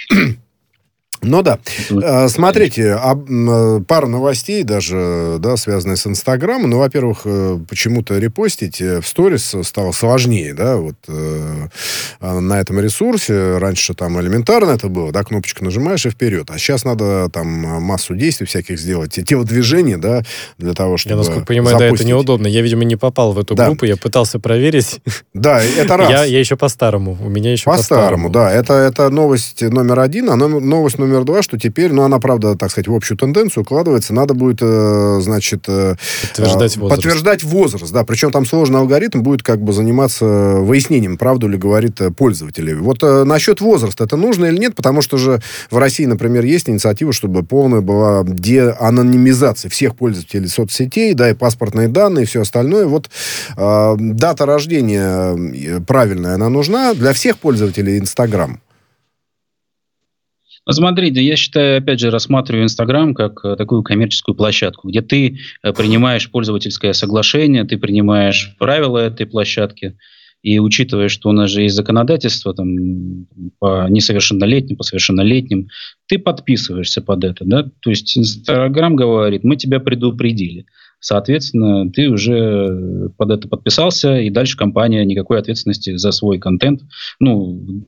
ну 1.23 1.43
да. 1.43 1.59
А, 2.03 2.29
смотрите, 2.29 2.99
пара 3.87 4.07
новостей 4.07 4.63
даже, 4.63 5.37
да, 5.39 5.57
связанные 5.57 5.97
с 5.97 6.07
Инстаграмом. 6.07 6.71
Ну, 6.71 6.79
во-первых, 6.79 7.23
э, 7.25 7.59
почему-то 7.69 8.19
репостить 8.19 8.81
э, 8.81 9.01
в 9.01 9.07
сторис 9.07 9.55
стало 9.63 9.93
сложнее, 9.93 10.55
да, 10.55 10.77
вот 10.77 10.97
э, 11.09 11.69
а, 12.21 12.41
на 12.41 12.61
этом 12.61 12.81
ресурсе. 12.81 13.59
Раньше 13.59 13.95
там 13.95 14.21
элементарно 14.21 14.71
это 14.71 14.89
было, 14.89 15.13
да, 15.13 15.23
кнопочку 15.25 15.65
нажимаешь 15.65 16.07
и 16.07 16.11
вперед. 16.11 16.51
А 16.51 16.59
сейчас 16.59 16.85
надо 16.85 17.29
там 17.31 17.47
массу 17.49 18.15
действий 18.15 18.47
всяких 18.47 18.79
сделать. 18.79 19.13
Те 19.13 19.23
телодвижения, 19.23 19.99
да, 19.99 20.23
для 20.59 20.73
того, 20.73 20.97
чтобы 20.97 21.15
Я, 21.15 21.17
насколько 21.19 21.47
понимаю, 21.47 21.79
запустить. 21.79 21.99
да, 21.99 22.03
это 22.03 22.05
неудобно. 22.05 22.47
Я, 22.47 22.63
видимо, 22.63 22.85
не 22.85 22.97
попал 22.97 23.33
в 23.33 23.39
эту 23.39 23.55
да. 23.55 23.67
группу, 23.67 23.85
я 23.85 23.97
пытался 23.97 24.39
проверить. 24.39 25.01
Да, 25.35 25.63
это 25.63 25.97
раз. 25.99 26.11
Я, 26.11 26.25
я 26.25 26.39
еще 26.39 26.57
по-старому, 26.57 27.19
у 27.21 27.29
меня 27.29 27.53
еще 27.53 27.65
по-старому. 27.65 28.29
По 28.29 28.35
да, 28.35 28.53
это, 28.53 28.75
это 28.75 29.11
новость 29.11 29.63
номер 29.63 30.01
один, 30.01 30.31
а 30.31 30.37
новость 30.37 30.99
номер 30.99 31.10
номер 31.11 31.25
два, 31.25 31.43
что 31.43 31.59
теперь, 31.59 31.93
ну, 31.93 32.03
она, 32.03 32.19
правда, 32.19 32.57
так 32.57 32.71
сказать, 32.71 32.89
в 32.89 32.95
общую 32.95 33.19
тенденцию 33.19 33.63
укладывается, 33.63 34.15
надо 34.15 34.35
будет, 34.35 34.59
э, 34.63 35.19
значит... 35.21 35.65
Э, 35.69 35.97
подтверждать 36.23 36.77
возраст. 36.77 36.97
Подтверждать 36.97 37.43
возраст, 37.43 37.93
да. 37.93 38.05
Причем 38.05 38.31
там 38.31 38.47
сложный 38.47 38.81
алгоритм 38.81 39.23
будет 39.23 39.43
как 39.43 39.61
бы 39.61 39.73
заниматься 39.73 40.25
выяснением, 40.25 41.19
правду 41.19 41.49
ли 41.49 41.59
говорит 41.59 42.01
э, 42.01 42.11
пользователь. 42.11 42.75
Вот 42.77 43.03
насчет 43.03 43.61
возраста, 43.61 44.05
это 44.05 44.17
нужно 44.17 44.47
или 44.47 44.59
нет, 44.59 44.75
потому 44.75 45.03
что 45.03 45.17
же 45.17 45.41
в 45.71 45.79
России, 45.79 46.07
например, 46.07 46.45
есть 46.45 46.69
инициатива, 46.69 47.13
чтобы 47.13 47.43
полная 47.43 47.81
была 47.81 48.23
деанонимизация 48.25 49.71
всех 49.71 49.97
пользователей 49.97 50.49
соцсетей, 50.49 51.15
да, 51.15 51.31
и 51.31 51.35
паспортные 51.35 51.89
данные, 51.89 52.25
и 52.25 52.27
все 52.27 52.43
остальное. 52.43 52.87
Вот 52.87 53.11
э, 53.57 53.97
дата 53.99 54.47
рождения 54.47 55.81
правильная, 55.87 56.35
она 56.35 56.49
нужна 56.49 56.95
для 56.95 57.13
всех 57.13 57.39
пользователей 57.39 57.99
Инстаграм. 57.99 58.61
Смотрите, 60.71 61.23
я 61.23 61.37
считаю, 61.37 61.79
опять 61.79 62.01
же, 62.01 62.11
рассматриваю 62.11 62.65
Инстаграм 62.65 63.15
как 63.15 63.45
э, 63.45 63.57
такую 63.57 63.83
коммерческую 63.83 64.35
площадку, 64.35 64.89
где 64.89 65.03
ты 65.03 65.39
э, 65.63 65.73
принимаешь 65.73 66.31
пользовательское 66.31 66.93
соглашение, 66.93 67.65
ты 67.65 67.79
принимаешь 67.79 68.55
правила 68.59 68.99
этой 68.99 69.27
площадки, 69.27 69.97
и 70.43 70.59
учитывая, 70.59 71.09
что 71.09 71.29
у 71.29 71.33
нас 71.33 71.51
же 71.51 71.63
есть 71.63 71.75
законодательство 71.75 72.55
там, 72.55 73.27
по 73.59 73.89
несовершеннолетним, 73.89 74.77
по 74.77 74.85
совершеннолетним, 74.85 75.69
ты 76.07 76.19
подписываешься 76.19 77.03
под 77.03 77.25
это. 77.25 77.45
Да? 77.45 77.71
То 77.81 77.91
есть 77.91 78.17
Инстаграм 78.17 78.97
говорит, 78.97 79.45
мы 79.45 79.57
тебя 79.57 79.81
предупредили. 79.81 80.65
Соответственно, 80.99 81.91
ты 81.91 82.09
уже 82.09 83.11
под 83.17 83.31
это 83.31 83.49
подписался, 83.49 84.19
и 84.19 84.31
дальше 84.31 84.57
компания 84.57 85.05
никакой 85.05 85.39
ответственности 85.39 85.97
за 85.97 86.13
свой 86.13 86.39
контент, 86.39 86.83
ну, 87.19 87.87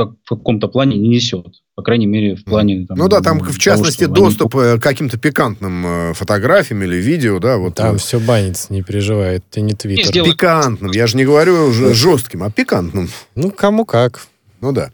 как, 0.00 0.14
в 0.24 0.28
каком-то 0.28 0.68
плане 0.68 0.96
не 0.96 1.08
несет. 1.08 1.46
По 1.74 1.82
крайней 1.82 2.06
мере, 2.06 2.36
в 2.36 2.44
плане... 2.44 2.86
Там, 2.86 2.96
ну 2.96 3.08
да, 3.08 3.20
там, 3.20 3.40
в 3.40 3.58
частности, 3.58 4.04
того, 4.04 4.14
доступ 4.14 4.56
они... 4.56 4.76
Э, 4.76 4.78
к 4.78 4.82
каким-то 4.82 5.18
пикантным 5.18 5.86
э, 5.86 6.14
фотографиям 6.14 6.82
или 6.82 6.96
видео, 6.96 7.38
да. 7.38 7.58
Вот, 7.58 7.74
там 7.74 7.92
вот. 7.92 8.00
все 8.00 8.18
банится, 8.18 8.72
не 8.72 8.82
переживай, 8.82 9.36
это 9.36 9.60
не 9.60 9.74
твиттер. 9.74 10.06
Сделать... 10.06 10.32
Пикантным, 10.32 10.90
я 10.92 11.06
же 11.06 11.16
не 11.16 11.24
говорю 11.24 11.66
уже 11.66 11.92
жестким, 11.94 12.42
а 12.42 12.50
пикантным. 12.50 13.08
Ну, 13.34 13.50
кому 13.50 13.84
как. 13.84 14.26
Ну 14.60 14.72
да. 14.72 14.90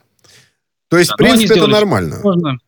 То 0.88 0.98
есть, 0.98 1.10
да, 1.10 1.14
в 1.14 1.18
принципе, 1.18 1.58
это 1.58 1.66
нормально. 1.66 2.20
Можно, 2.22 2.58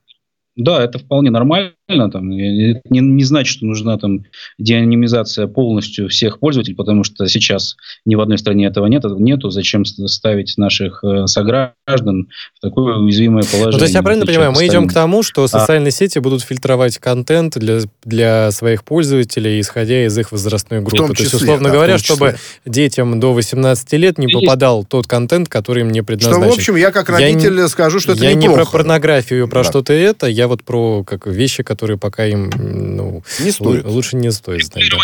да, 0.57 0.83
это 0.83 0.99
вполне 0.99 1.31
нормально. 1.31 1.73
Там, 1.89 2.29
не, 2.29 2.81
не 2.91 3.25
значит, 3.25 3.57
что 3.57 3.65
нужна 3.65 3.97
там 3.97 4.25
деанонимизация 4.59 5.47
полностью 5.47 6.11
всех 6.11 6.39
пользователей, 6.39 6.77
потому 6.77 7.03
что 7.03 7.27
сейчас 7.29 7.77
ни 8.05 8.15
в 8.15 8.21
одной 8.21 8.37
стране 8.37 8.67
этого 8.67 8.87
нет, 8.87 9.05
нету. 9.05 9.49
Зачем 9.49 9.87
ставить 9.87 10.59
наших 10.59 11.03
э, 11.03 11.27
сограждан 11.27 12.29
в 12.55 12.61
такое 12.61 12.97
уязвимое 12.97 13.43
положение? 13.45 13.73
Ну, 13.73 13.79
то 13.79 13.85
есть 13.85 13.95
я 13.95 14.03
правильно 14.03 14.27
понимаю, 14.27 14.53
мы 14.53 14.67
идем 14.67 14.87
к 14.87 14.93
тому, 14.93 15.23
что 15.23 15.45
а 15.45 15.49
социальные 15.49 15.89
а... 15.89 15.93
сети 15.93 16.19
будут 16.19 16.43
фильтровать 16.43 16.99
контент 16.99 17.59
для, 17.59 17.81
для 18.05 18.51
своих 18.51 18.85
пользователей, 18.85 19.59
исходя 19.59 20.05
из 20.05 20.19
их 20.19 20.31
возрастной 20.31 20.81
группы. 20.81 21.15
Числе, 21.15 21.17
то 21.17 21.23
есть, 21.23 21.35
условно 21.35 21.69
да, 21.69 21.75
говоря, 21.75 21.97
чтобы 21.97 22.37
детям 22.67 23.19
до 23.19 23.33
18 23.33 23.93
лет 23.95 24.19
не 24.19 24.29
попадал 24.29 24.85
тот 24.85 25.07
контент, 25.07 25.49
который 25.49 25.85
мне 25.85 26.03
предназначен. 26.03 26.43
Что, 26.43 26.51
в 26.51 26.55
общем, 26.55 26.77
я 26.77 26.91
как 26.91 27.09
родитель 27.09 27.59
я, 27.59 27.69
скажу, 27.69 27.99
что 27.99 28.13
это 28.13 28.25
я 28.25 28.35
неплохо. 28.35 28.49
не 28.49 28.55
про 28.55 28.71
порнографию, 28.71 29.49
про 29.49 29.63
да. 29.63 29.71
что-то 29.71 29.95
это, 29.95 30.27
я 30.27 30.49
вот 30.49 30.63
про 30.65 31.03
как 31.05 31.27
вещи, 31.27 31.63
которые 31.63 31.78
которые 31.79 31.97
пока 31.97 32.27
им 32.27 32.51
ну, 32.57 33.23
не 33.39 33.53
стоит. 33.53 33.85
лучше 33.85 34.17
не 34.17 34.33
стоит 34.33 34.65
знать. 34.65 34.91
Да. 34.91 34.99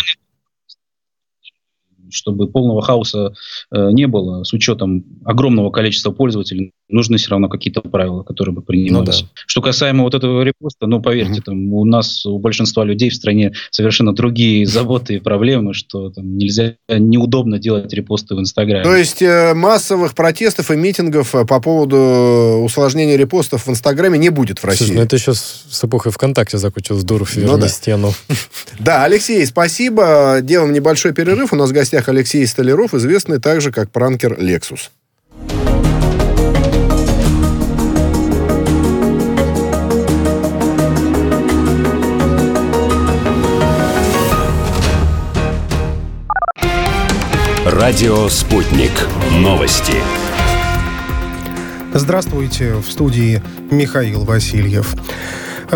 Чтобы 2.11 2.51
полного 2.51 2.81
хаоса 2.81 3.33
э, 3.71 3.91
не 3.91 4.07
было, 4.07 4.43
с 4.43 4.51
учетом 4.51 5.05
огромного 5.23 5.71
количества 5.71 6.11
пользователей 6.11 6.73
нужны 6.89 7.17
все 7.17 7.31
равно 7.31 7.49
какие-то 7.49 7.81
правила, 7.81 8.23
которые 8.23 8.53
бы 8.53 8.61
принимались. 8.61 9.21
Ну, 9.21 9.27
да. 9.27 9.31
Что 9.47 9.61
касаемо 9.61 10.03
вот 10.03 10.13
этого 10.13 10.41
репоста, 10.43 10.87
ну, 10.87 11.01
поверьте, 11.01 11.39
mm-hmm. 11.39 11.43
там, 11.43 11.73
у 11.73 11.85
нас, 11.85 12.25
у 12.25 12.37
большинства 12.37 12.83
людей 12.83 13.09
в 13.09 13.15
стране 13.15 13.53
совершенно 13.71 14.13
другие 14.13 14.65
заботы 14.65 15.15
и 15.15 15.19
проблемы, 15.19 15.73
что 15.73 16.09
там 16.09 16.37
нельзя, 16.37 16.75
неудобно 16.89 17.59
делать 17.59 17.91
репосты 17.93 18.35
в 18.35 18.39
Инстаграме. 18.39 18.83
То 18.83 18.95
есть 18.95 19.21
э, 19.21 19.53
массовых 19.53 20.13
протестов 20.13 20.71
и 20.71 20.75
митингов 20.75 21.33
э, 21.33 21.45
по 21.45 21.59
поводу 21.59 22.61
усложнения 22.63 23.15
репостов 23.15 23.65
в 23.65 23.69
Инстаграме 23.69 24.19
не 24.19 24.29
будет 24.29 24.59
в 24.59 24.65
России? 24.65 24.85
Слушай, 24.85 24.97
ну 24.97 25.01
это 25.01 25.15
еще 25.15 25.33
с, 25.33 25.83
эпохой 25.83 26.11
ВКонтакте 26.11 26.57
закончилось, 26.57 27.03
Дуров, 27.03 27.35
верни 27.35 27.51
ну, 27.51 27.57
да. 27.57 27.67
стену. 27.67 28.13
Да, 28.79 29.05
Алексей, 29.05 29.45
спасибо. 29.45 30.39
Делаем 30.41 30.73
небольшой 30.73 31.13
перерыв. 31.13 31.53
У 31.53 31.55
нас 31.55 31.69
в 31.69 31.73
гостях 31.73 32.09
Алексей 32.09 32.45
Столяров, 32.45 32.93
известный 32.93 33.39
также 33.39 33.71
как 33.71 33.91
пранкер 33.91 34.37
Lexus. 34.39 34.89
Радио 47.75 48.29
«Спутник». 48.29 48.93
Новости. 49.31 49.95
Здравствуйте. 51.93 52.75
В 52.75 52.89
студии 52.89 53.43
Михаил 53.69 54.23
Васильев. 54.23 54.95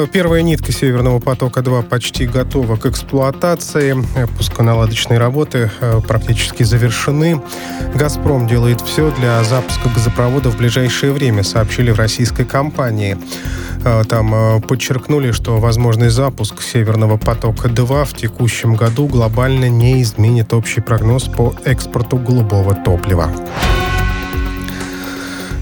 Первая 0.07 0.41
нитка 0.41 0.71
«Северного 0.71 1.19
потока-2» 1.19 1.83
почти 1.83 2.25
готова 2.25 2.75
к 2.75 2.85
эксплуатации. 2.85 3.95
Пусконаладочные 4.37 5.19
работы 5.19 5.71
э, 5.81 6.01
практически 6.07 6.63
завершены. 6.63 7.41
«Газпром» 7.95 8.47
делает 8.47 8.81
все 8.81 9.11
для 9.11 9.43
запуска 9.43 9.89
газопровода 9.89 10.49
в 10.49 10.57
ближайшее 10.57 11.11
время, 11.11 11.43
сообщили 11.43 11.91
в 11.91 11.97
российской 11.97 12.45
компании. 12.45 13.17
Э, 13.83 14.03
там 14.07 14.33
э, 14.33 14.61
подчеркнули, 14.61 15.31
что 15.31 15.57
возможный 15.59 16.09
запуск 16.09 16.61
«Северного 16.61 17.17
потока-2» 17.17 18.05
в 18.05 18.13
текущем 18.13 18.75
году 18.75 19.07
глобально 19.07 19.69
не 19.69 20.01
изменит 20.01 20.53
общий 20.53 20.81
прогноз 20.81 21.23
по 21.23 21.53
экспорту 21.65 22.17
голубого 22.17 22.73
топлива. 22.73 23.31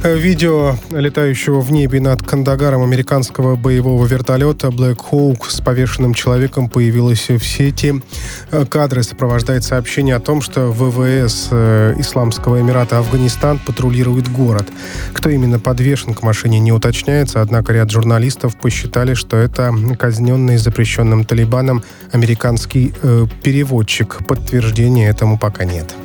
Видео 0.03 0.75
летающего 0.91 1.59
в 1.59 1.71
небе 1.71 1.99
над 1.99 2.21
Кандагаром 2.21 2.83
американского 2.83 3.55
боевого 3.55 4.05
вертолета 4.05 4.67
Black 4.67 4.99
Hawk 5.11 5.49
с 5.49 5.59
повешенным 5.59 6.13
человеком 6.13 6.69
появилось 6.69 7.29
в 7.29 7.39
сети. 7.39 8.01
Кадры 8.69 9.03
сопровождают 9.03 9.63
сообщение 9.63 10.15
о 10.15 10.19
том, 10.19 10.41
что 10.41 10.71
ВВС 10.71 11.49
э, 11.51 11.95
Исламского 11.97 12.61
Эмирата 12.61 12.99
Афганистан 12.99 13.59
патрулирует 13.59 14.31
город. 14.31 14.67
Кто 15.13 15.29
именно 15.29 15.59
подвешен 15.59 16.13
к 16.13 16.21
машине 16.21 16.59
не 16.59 16.71
уточняется, 16.71 17.41
однако 17.41 17.73
ряд 17.73 17.89
журналистов 17.91 18.55
посчитали, 18.55 19.15
что 19.15 19.35
это 19.35 19.73
казненный 19.97 20.57
запрещенным 20.57 21.25
Талибаном 21.25 21.83
американский 22.11 22.93
э, 23.01 23.25
переводчик. 23.41 24.19
Подтверждения 24.27 25.09
этому 25.09 25.39
пока 25.39 25.65
нет. 25.65 25.95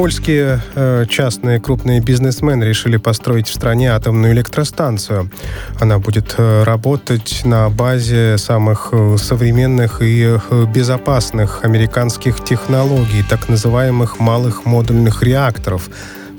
Польские 0.00 0.62
э, 0.76 1.04
частные 1.10 1.60
крупные 1.60 2.00
бизнесмены 2.00 2.64
решили 2.64 2.96
построить 2.96 3.48
в 3.48 3.52
стране 3.52 3.92
атомную 3.92 4.32
электростанцию. 4.32 5.30
Она 5.78 5.98
будет 5.98 6.36
э, 6.38 6.62
работать 6.62 7.42
на 7.44 7.68
базе 7.68 8.38
самых 8.38 8.88
э, 8.92 9.18
современных 9.18 10.00
и 10.00 10.24
э, 10.24 10.64
безопасных 10.74 11.66
американских 11.66 12.42
технологий, 12.42 13.22
так 13.28 13.50
называемых 13.50 14.20
малых 14.20 14.64
модульных 14.64 15.22
реакторов 15.22 15.90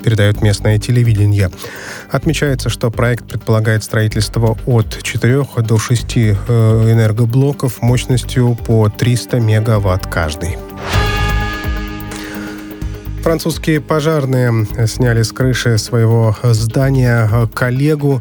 передает 0.02 0.42
местное 0.42 0.80
телевидение. 0.80 1.48
Отмечается, 2.10 2.68
что 2.68 2.90
проект 2.90 3.28
предполагает 3.28 3.84
строительство 3.84 4.58
от 4.66 5.00
4 5.04 5.46
до 5.58 5.78
6 5.78 6.16
э, 6.16 6.34
энергоблоков 6.90 7.80
мощностью 7.80 8.58
по 8.66 8.88
300 8.88 9.38
мегаватт 9.38 10.08
каждый. 10.08 10.58
Французские 13.22 13.80
пожарные 13.80 14.66
сняли 14.86 15.22
с 15.22 15.32
крыши 15.32 15.78
своего 15.78 16.36
здания 16.42 17.30
коллегу, 17.54 18.20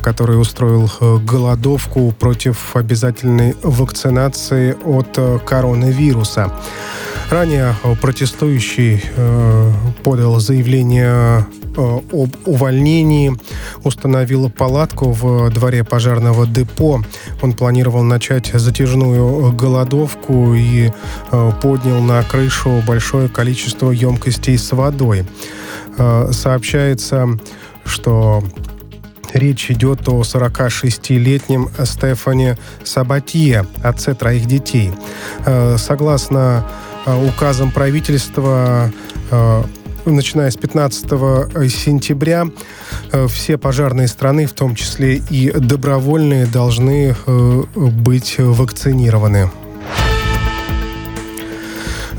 который 0.00 0.40
устроил 0.40 0.90
голодовку 1.24 2.12
против 2.12 2.76
обязательной 2.76 3.56
вакцинации 3.62 4.76
от 4.84 5.44
коронавируса. 5.44 6.52
Ранее 7.30 7.74
протестующий 8.00 9.02
э, 9.16 9.72
подал 10.02 10.40
заявление 10.40 11.44
об 11.78 12.30
увольнении, 12.44 13.36
установила 13.84 14.48
палатку 14.48 15.12
в 15.12 15.50
дворе 15.50 15.84
пожарного 15.84 16.46
депо. 16.46 17.02
Он 17.40 17.52
планировал 17.52 18.02
начать 18.02 18.50
затяжную 18.52 19.52
голодовку 19.52 20.54
и 20.54 20.90
э, 21.30 21.52
поднял 21.62 22.00
на 22.00 22.22
крышу 22.22 22.82
большое 22.86 23.28
количество 23.28 23.90
емкостей 23.90 24.58
с 24.58 24.72
водой. 24.72 25.24
Э, 25.96 26.30
сообщается, 26.32 27.28
что 27.84 28.42
Речь 29.34 29.70
идет 29.70 30.08
о 30.08 30.22
46-летнем 30.22 31.68
Стефане 31.84 32.56
Сабатье, 32.82 33.66
отце 33.82 34.14
троих 34.14 34.46
детей. 34.46 34.90
Согласно 35.76 36.66
указам 37.06 37.70
правительства, 37.70 38.90
начиная 40.12 40.50
с 40.50 40.56
15 40.56 41.06
э, 41.10 41.68
сентября 41.68 42.46
э, 43.12 43.26
все 43.28 43.58
пожарные 43.58 44.08
страны, 44.08 44.46
в 44.46 44.52
том 44.52 44.74
числе 44.74 45.22
и 45.30 45.50
добровольные, 45.50 46.46
должны 46.46 47.14
э, 47.26 47.62
быть 47.74 48.36
вакцинированы. 48.38 49.50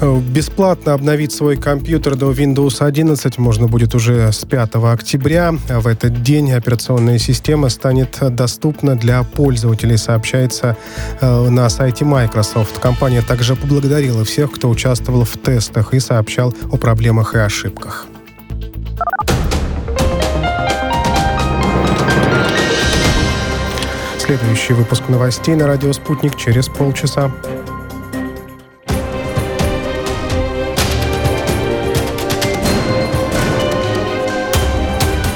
Бесплатно 0.01 0.93
обновить 0.93 1.33
свой 1.33 1.57
компьютер 1.57 2.15
до 2.15 2.31
Windows 2.31 2.81
11 2.81 3.37
можно 3.37 3.67
будет 3.67 3.95
уже 3.95 4.31
с 4.31 4.45
5 4.45 4.75
октября. 4.75 5.51
В 5.67 5.87
этот 5.87 6.23
день 6.23 6.53
операционная 6.53 7.17
система 7.17 7.67
станет 7.67 8.17
доступна 8.33 8.95
для 8.95 9.23
пользователей, 9.23 9.97
сообщается 9.97 10.77
э, 11.19 11.49
на 11.49 11.67
сайте 11.69 12.05
Microsoft. 12.05 12.79
Компания 12.79 13.21
также 13.21 13.57
поблагодарила 13.57 14.23
всех, 14.23 14.53
кто 14.53 14.69
участвовал 14.69 15.25
в 15.25 15.35
тестах 15.35 15.93
и 15.93 15.99
сообщал 15.99 16.53
о 16.71 16.77
проблемах 16.77 17.35
и 17.35 17.39
ошибках. 17.39 18.07
Следующий 24.17 24.73
выпуск 24.73 25.09
новостей 25.09 25.55
на 25.55 25.67
радио 25.67 25.91
«Спутник» 25.91 26.37
через 26.37 26.69
полчаса. 26.69 27.31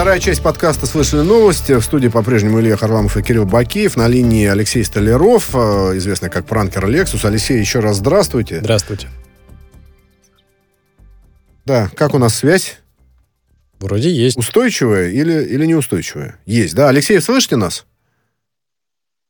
Вторая 0.00 0.18
часть 0.18 0.42
подкаста 0.42 0.86
«Слышали 0.86 1.20
новости». 1.20 1.72
В 1.72 1.82
студии 1.82 2.08
по-прежнему 2.08 2.58
Илья 2.58 2.74
Харламов 2.74 3.18
и 3.18 3.22
Кирилл 3.22 3.44
Бакиев. 3.44 3.98
На 3.98 4.08
линии 4.08 4.46
Алексей 4.46 4.82
Столяров, 4.82 5.50
э, 5.52 5.58
известный 5.98 6.30
как 6.30 6.46
пранкер 6.46 6.88
Лексус. 6.88 7.26
Алексей, 7.26 7.60
еще 7.60 7.80
раз 7.80 7.98
здравствуйте. 7.98 8.60
Здравствуйте. 8.60 9.08
Да, 11.66 11.90
как 11.94 12.14
у 12.14 12.18
нас 12.18 12.34
связь? 12.34 12.78
Вроде 13.78 14.10
есть. 14.10 14.38
Устойчивая 14.38 15.10
или, 15.10 15.44
или 15.44 15.66
неустойчивая? 15.66 16.38
Есть, 16.46 16.74
да. 16.74 16.88
Алексей, 16.88 17.20
слышите 17.20 17.56
нас? 17.56 17.84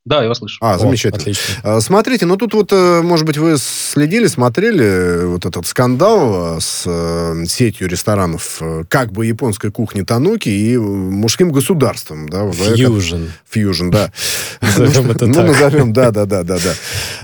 Да, 0.06 0.22
я 0.22 0.28
вас 0.28 0.38
слышу. 0.38 0.56
А, 0.62 0.78
замечательно. 0.78 1.18
О, 1.18 1.20
отлично. 1.20 1.54
А, 1.62 1.80
смотрите, 1.82 2.24
ну 2.24 2.38
тут 2.38 2.54
вот, 2.54 2.72
э, 2.72 3.02
может 3.02 3.26
быть, 3.26 3.36
вы 3.36 3.56
следили, 3.58 4.28
смотрели 4.28 5.24
вот 5.26 5.44
этот 5.44 5.66
скандал 5.66 6.56
э, 6.56 6.60
с 6.60 6.84
э, 6.86 7.44
сетью 7.46 7.86
ресторанов 7.86 8.62
как 8.88 9.12
бы 9.12 9.26
японской 9.26 9.70
кухни 9.70 10.00
Тануки 10.00 10.48
и 10.48 10.78
мужским 10.78 11.52
государством. 11.52 12.30
Да, 12.30 12.50
Фьюжн. 12.50 13.26
Фьюжн, 13.50 13.90
да. 13.90 14.10
Назовем 14.62 15.10
это 15.10 15.26
Ну, 15.26 15.34
так. 15.34 15.46
назовем, 15.48 15.92
да, 15.92 16.10
да, 16.10 16.24
да, 16.24 16.44
да, 16.44 16.56
да. 16.56 16.72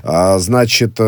А, 0.03 0.39
Значит, 0.39 0.99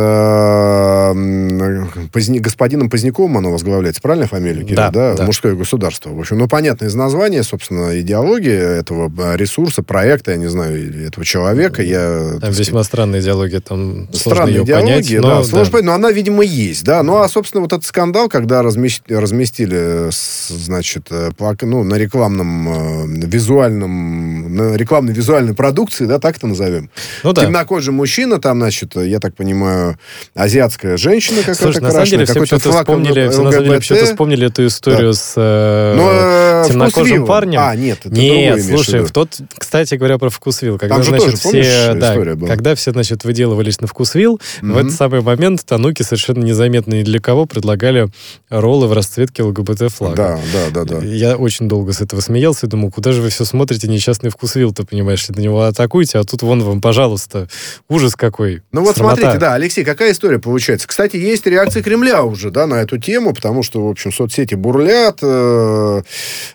господином 2.41 2.89
Поздняковым 2.89 3.37
оно 3.37 3.53
возглавляется, 3.53 4.01
правильно 4.01 4.27
фамилия? 4.27 4.65
Да, 4.75 4.91
да. 4.91 5.23
Мужское 5.23 5.55
государство. 5.55 6.15
В 6.15 6.19
общем, 6.19 6.39
ну, 6.39 6.49
понятно 6.49 6.87
из 6.87 6.95
названия, 6.95 7.43
собственно, 7.43 8.01
идеология 8.01 8.59
этого 8.59 9.37
ресурса, 9.37 9.83
проекта, 9.83 10.31
я 10.31 10.39
не 10.39 10.49
знаю, 10.49 11.07
этого 11.07 11.27
человека. 11.27 11.58
Я, 11.59 12.31
Там 12.31 12.41
так 12.41 12.53
сказать, 12.53 12.59
весьма 12.69 12.83
странная 12.85 13.21
идеология, 13.21 13.61
там 13.61 14.09
Странная 14.13 14.53
ее 14.55 14.63
идеология, 14.65 14.95
понять. 14.97 15.21
да, 15.21 15.29
но, 15.37 15.45
сложно 15.45 15.65
да. 15.65 15.71
понять, 15.71 15.87
но 15.87 15.93
она, 15.95 16.11
видимо, 16.11 16.43
есть, 16.43 16.85
да. 16.85 17.03
Ну, 17.03 17.19
а, 17.19 17.29
собственно, 17.29 17.63
вот 17.63 17.73
этот 17.73 17.85
скандал, 17.85 18.29
когда 18.29 18.61
размещ- 18.63 19.03
разместили, 19.09 20.11
с- 20.11 20.49
значит, 20.49 21.09
э, 21.11 21.31
ну, 21.63 21.85
на 21.85 21.95
рекламном, 21.97 23.25
э, 23.25 23.27
визуальном, 23.27 24.55
на 24.55 24.75
рекламной 24.77 25.13
визуальной 25.13 25.55
продукции, 25.55 26.07
да, 26.07 26.19
так 26.19 26.37
это 26.37 26.47
назовем. 26.47 26.91
Ну 27.23 27.33
да. 27.33 27.43
Темнокожий 27.43 27.93
мужчина, 27.93 28.41
там, 28.41 28.59
значит, 28.59 28.97
я 28.97 29.19
так 29.21 29.35
понимаю, 29.35 29.99
азиатская 30.35 30.97
женщина 30.97 31.41
какая-то 31.41 31.63
Слушай, 31.63 31.83
на 31.83 31.91
самом 31.91 32.07
деле 32.07 32.25
все 32.25 32.41
почему-то 32.41 32.73
вспомнили, 32.73 33.29
все 33.29 33.43
на 33.43 33.51
самом 33.53 33.65
деле 33.67 33.77
почему-то 33.79 34.05
вспомнили 34.07 34.47
эту 34.47 34.67
историю 34.67 35.13
с 35.15 35.35
э, 35.37 35.95
Но, 35.97 36.11
э, 36.13 36.69
темнокожим 36.69 37.27
парнем. 37.27 37.61
А, 37.61 37.75
нет, 37.77 37.99
это 38.05 38.15
Нет, 38.15 38.65
слушай, 38.65 39.01
в 39.01 39.11
тот, 39.11 39.37
кстати 39.57 39.95
говоря, 39.95 40.19
про 40.19 40.31
вкусвилл, 40.31 40.79
когда, 40.79 40.97
Там 40.97 41.05
же 41.05 41.11
значит, 41.11 41.27
тоже, 41.27 41.37
все, 41.49 41.95
да, 41.95 42.13
история 42.13 42.35
была? 42.35 42.49
когда 42.49 42.75
все, 42.75 42.93
значит, 42.93 43.25
выделывались 43.25 43.81
на 43.81 43.87
вкусвилл, 43.87 44.41
в 44.61 44.63
Мгм. 44.65 44.79
этот 44.79 44.93
самый 44.93 45.21
момент 45.23 45.65
Тануки 45.65 46.03
совершенно 46.03 46.45
незаметно 46.45 46.95
ни 46.95 47.03
для 47.03 47.21
кого 47.21 47.47
предлагали 47.47 48.09
роллы 48.49 48.87
в 48.87 48.93
расцветке 48.93 49.43
ЛГБТ 49.43 49.91
флага. 49.93 50.41
Да, 50.53 50.71
да, 50.73 50.85
да, 50.85 51.01
да. 51.01 51.05
Я 51.07 51.37
очень 51.37 51.69
долго 51.69 51.93
с 51.93 52.01
этого 52.01 52.21
смеялся 52.21 52.67
и 52.67 52.69
думал, 52.69 52.91
куда 52.91 53.13
же 53.13 53.23
вы 53.23 53.29
все 53.31 53.45
смотрите, 53.45 53.89
несчастный 53.89 54.31
вкусвилл, 54.31 54.73
ты 54.73 54.85
понимаешь, 54.85 55.29
ли, 55.29 55.35
на 55.37 55.41
него 55.41 55.63
атакуете, 55.63 56.19
а 56.19 56.25
тут 56.25 56.43
вон 56.43 56.63
вам, 56.63 56.81
пожалуйста, 56.81 57.49
ужас 57.89 58.15
какой. 58.17 58.63
Ну 58.73 58.83
вот 58.83 58.97
Срамота. 58.97 59.17
смотрите, 59.21 59.39
да, 59.41 59.55
Алексей, 59.55 59.85
какая 59.85 60.13
история 60.13 60.39
получается? 60.39 60.87
Кстати, 60.89 61.17
есть 61.17 61.47
реакции 61.47 61.83
Кремля 61.83 62.23
уже, 62.25 62.51
да, 62.51 62.67
на 62.67 62.75
эту 62.77 62.99
тему, 62.99 63.35
потому 63.35 63.63
что, 63.63 63.87
в 63.87 63.91
общем, 63.91 64.13
соцсети 64.13 64.55
бурлят, 64.55 65.19
э, 65.23 66.03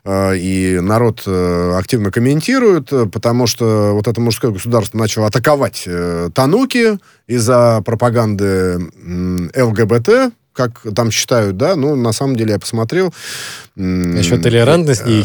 э, 0.05 0.37
и 0.37 0.79
народ 0.79 1.23
э, 1.25 1.73
активно 1.77 2.11
комментирует, 2.11 2.91
э, 2.91 3.05
потому 3.05 3.47
что 3.47 3.91
вот 3.93 4.07
это 4.07 4.19
мужское 4.21 4.51
государство 4.51 4.82
начало 4.93 5.27
атаковать 5.27 5.83
э, 5.85 6.29
Тануки 6.33 6.97
из-за 7.27 7.81
пропаганды 7.85 8.45
м, 9.03 9.51
ЛГБТ, 9.55 10.33
как 10.53 10.81
там 10.95 11.09
считают, 11.11 11.57
да, 11.57 11.75
ну, 11.75 11.95
на 11.95 12.11
самом 12.11 12.35
деле 12.35 12.53
я 12.53 12.59
посмотрел. 12.59 13.13
м, 13.77 14.15
Насчет 14.15 14.41
толерантности 14.43 15.09
и 15.09 15.23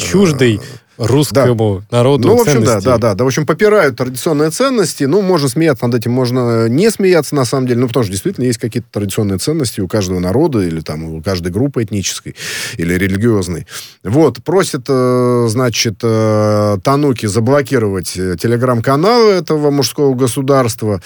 русскому 0.99 1.83
народу 1.91 2.29
ну, 2.29 2.37
в 2.37 2.41
общем, 2.43 2.61
да, 2.61 2.67
ценности. 2.67 2.85
да, 2.87 2.99
да, 2.99 3.15
да. 3.15 3.25
В 3.25 3.27
общем, 3.27 3.47
попирают 3.47 3.97
традиционные 3.97 4.51
ценности. 4.51 5.05
Ну, 5.05 5.23
можно 5.23 5.49
смеяться 5.49 5.87
над 5.87 5.95
этим, 5.97 6.13
можно 6.13 6.69
не 6.69 6.91
смеяться, 6.91 7.35
на 7.35 7.45
самом 7.45 7.67
деле. 7.67 7.81
Ну, 7.81 7.87
потому 7.87 8.05
что 8.05 8.13
действительно 8.13 8.45
есть 8.45 8.59
какие-то 8.59 8.89
традиционные 8.91 9.39
ценности 9.39 9.81
у 9.81 9.89
каждого 9.89 10.19
народа 10.19 10.61
или 10.61 10.81
там 10.81 11.05
у 11.05 11.23
каждой 11.23 11.53
группы 11.53 11.83
этнической 11.83 12.35
или 12.77 12.95
религиозной. 12.95 13.67
Вот, 14.03 14.43
просят, 14.43 14.87
э, 14.89 15.47
значит, 15.49 16.01
э, 16.03 16.79
Тануки 16.83 17.27
заблокировать 17.27 18.17
э, 18.17 18.37
телеграм-каналы 18.41 19.33
этого 19.33 19.71
мужского 19.71 20.15
государства. 20.15 21.01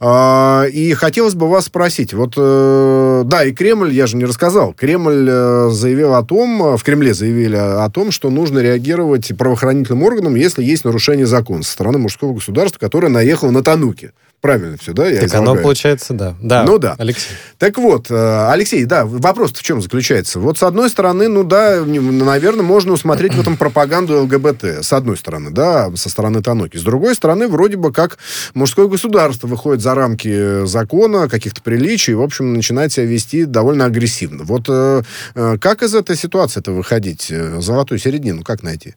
А, 0.00 0.64
И 0.66 0.94
хотелось 0.94 1.34
бы 1.34 1.48
вас 1.48 1.66
спросить, 1.66 2.14
вот, 2.14 2.34
да, 2.36 3.44
и 3.44 3.52
Кремль, 3.52 3.92
я 3.92 4.06
же 4.06 4.16
не 4.16 4.24
рассказал, 4.24 4.72
Кремль 4.72 5.70
заявил 5.70 6.14
о 6.14 6.22
том, 6.22 6.76
в 6.76 6.82
Кремле 6.82 7.14
заявили 7.14 7.56
о 7.56 7.88
том, 7.90 8.10
что 8.10 8.30
нужно 8.30 8.58
реагировать 8.60 9.23
правоохранительным 9.32 10.02
органам, 10.02 10.34
если 10.34 10.62
есть 10.62 10.84
нарушение 10.84 11.26
закона 11.26 11.62
со 11.62 11.72
стороны 11.72 11.98
мужского 11.98 12.34
государства, 12.34 12.78
которое 12.78 13.08
наехало 13.08 13.50
на 13.50 13.62
Тануки. 13.62 14.12
Правильно 14.44 14.76
все, 14.76 14.92
да? 14.92 15.08
Я 15.08 15.22
Так 15.22 15.32
оно 15.36 15.44
излагаю? 15.44 15.62
получается, 15.62 16.12
да. 16.12 16.34
Да, 16.38 16.64
Ну 16.64 16.76
да. 16.76 16.96
Алексей. 16.98 17.30
Так 17.56 17.78
вот, 17.78 18.10
э, 18.10 18.48
Алексей, 18.50 18.84
да, 18.84 19.06
вопрос 19.06 19.52
в 19.52 19.62
чем 19.62 19.80
заключается? 19.80 20.38
Вот 20.38 20.58
с 20.58 20.62
одной 20.62 20.90
стороны, 20.90 21.28
ну 21.28 21.44
да, 21.44 21.82
наверное, 21.82 22.62
можно 22.62 22.92
усмотреть 22.92 23.32
в 23.32 23.40
этом 23.40 23.56
пропаганду 23.56 24.20
ЛГБТ. 24.24 24.84
С 24.84 24.92
одной 24.92 25.16
стороны, 25.16 25.50
да, 25.50 25.90
со 25.96 26.10
стороны 26.10 26.42
Тануки. 26.42 26.76
С 26.76 26.82
другой 26.82 27.14
стороны, 27.14 27.48
вроде 27.48 27.78
бы 27.78 27.90
как 27.90 28.18
мужское 28.52 28.86
государство 28.86 29.46
выходит 29.46 29.82
за 29.82 29.94
рамки 29.94 30.66
закона, 30.66 31.26
каких-то 31.30 31.62
приличий, 31.62 32.12
и, 32.12 32.16
в 32.16 32.20
общем, 32.20 32.52
начинает 32.52 32.92
себя 32.92 33.06
вести 33.06 33.46
довольно 33.46 33.86
агрессивно. 33.86 34.44
Вот 34.44 34.66
э, 34.68 35.04
э, 35.34 35.56
как 35.58 35.82
из 35.82 35.94
этой 35.94 36.16
ситуации-то 36.16 36.70
выходить? 36.72 37.28
Э, 37.30 37.62
Золотую 37.62 37.98
середину 37.98 38.42
как 38.42 38.62
найти? 38.62 38.94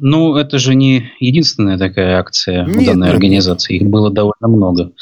Ну, 0.00 0.36
это 0.36 0.58
же 0.58 0.74
не 0.74 1.10
единственная 1.20 1.78
такая 1.78 2.18
акция 2.18 2.64
Нет, 2.64 2.76
в 2.76 2.86
данной 2.86 3.06
нет, 3.06 3.14
организации. 3.14 3.76
Их 3.76 3.88
было 3.88 4.10
довольно 4.10 4.48
много. 4.48 4.92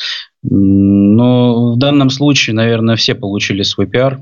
Но 0.42 1.72
в 1.72 1.78
данном 1.78 2.10
случае, 2.10 2.54
наверное, 2.54 2.96
все 2.96 3.14
получили 3.14 3.62
свой 3.62 3.86
пиар. 3.86 4.20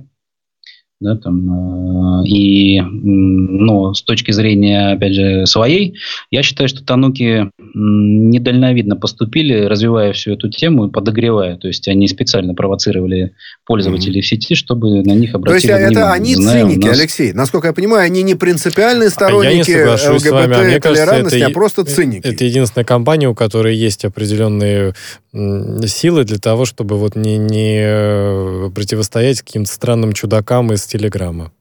Да, 1.01 1.17
там, 1.17 2.21
э, 2.21 2.27
и 2.27 2.83
ну, 2.83 3.95
с 3.95 4.03
точки 4.03 4.33
зрения, 4.33 4.93
опять 4.93 5.15
же, 5.15 5.47
своей, 5.47 5.97
я 6.31 6.43
считаю, 6.43 6.69
что 6.69 6.85
Тануки 6.85 7.51
недальновидно 7.75 8.97
поступили, 8.97 9.65
развивая 9.65 10.13
всю 10.13 10.33
эту 10.33 10.49
тему 10.49 10.87
и 10.87 10.91
подогревая. 10.91 11.57
То 11.57 11.69
есть 11.69 11.89
они 11.89 12.09
специально 12.09 12.55
провоцировали 12.55 13.33
пользователей 13.67 14.21
в 14.21 14.27
сети, 14.27 14.55
чтобы 14.55 15.03
на 15.03 15.13
них 15.13 15.33
То 15.33 15.55
есть 15.55 15.65
обратили 15.67 15.73
а, 15.73 15.79
это 15.79 15.89
внимание. 15.89 16.13
они 16.13 16.35
Зная, 16.35 16.65
у 16.65 16.69
циники, 16.69 16.87
нас- 16.87 16.99
Алексей. 17.01 17.33
Насколько 17.33 17.69
я 17.69 17.73
понимаю, 17.73 18.05
они 18.05 18.23
не 18.23 18.35
принципиальные 18.35 19.09
А 19.09 19.11
сторонники 19.11 19.71
вами. 19.71 20.55
А 20.55 20.65
мне 20.65 20.81
кажется, 20.81 21.05
ЛГБТ-толерантности, 21.05 21.37
это 21.37 21.47
а 21.47 21.51
просто 21.51 21.85
циники. 21.85 22.27
Это 22.27 22.45
единственная 22.45 22.85
компания, 22.85 23.29
у 23.29 23.35
которой 23.35 23.77
есть 23.77 24.05
определенные 24.05 24.95
силы 25.33 26.25
для 26.25 26.39
того, 26.39 26.65
чтобы 26.65 26.99
вот 26.99 27.17
не, 27.17 27.39
не 27.39 27.81
э, 27.83 28.71
противостоять 28.75 29.43
каким-то 29.43 29.73
странным 29.73 30.13
чудакам 30.13 30.73
из 30.73 30.85
Телеграма. 30.87 31.53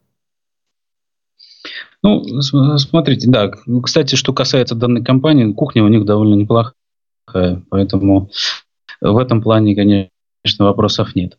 Ну, 2.01 2.23
смотрите, 2.41 3.29
да. 3.29 3.51
Кстати, 3.83 4.15
что 4.15 4.33
касается 4.33 4.75
данной 4.75 5.03
компании, 5.03 5.51
кухня 5.51 5.83
у 5.83 5.89
них 5.89 6.05
довольно 6.05 6.35
неплохая, 6.35 6.73
поэтому 7.69 8.29
в 9.01 9.17
этом 9.17 9.41
плане, 9.41 9.75
конечно, 9.75 10.65
вопросов 10.65 11.15
нет. 11.15 11.37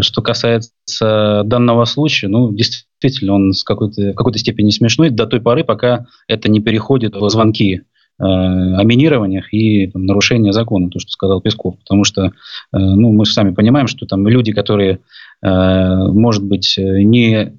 Что 0.00 0.22
касается 0.22 1.42
данного 1.44 1.84
случая, 1.86 2.28
ну, 2.28 2.52
действительно, 2.52 3.34
он 3.34 3.52
с 3.52 3.64
какой-то, 3.64 4.12
в 4.12 4.14
какой-то 4.14 4.38
степени 4.38 4.70
смешной 4.70 5.10
до 5.10 5.26
той 5.26 5.40
поры, 5.40 5.64
пока 5.64 6.06
это 6.26 6.50
не 6.50 6.60
переходит 6.60 7.14
в 7.14 7.28
звонки 7.30 7.76
э, 7.76 7.80
о 8.18 8.82
минированиях 8.82 9.54
и 9.54 9.86
там, 9.86 10.04
нарушения 10.04 10.52
закона, 10.52 10.90
то, 10.90 10.98
что 10.98 11.10
сказал 11.10 11.40
Песков. 11.40 11.78
Потому 11.78 12.04
что, 12.04 12.26
э, 12.26 12.30
ну, 12.72 13.12
мы 13.12 13.24
сами 13.24 13.54
понимаем, 13.54 13.86
что 13.86 14.04
там 14.04 14.26
люди, 14.26 14.52
которые, 14.52 14.98
э, 15.42 15.96
может 16.08 16.44
быть, 16.44 16.76
э, 16.76 17.02
не 17.02 17.56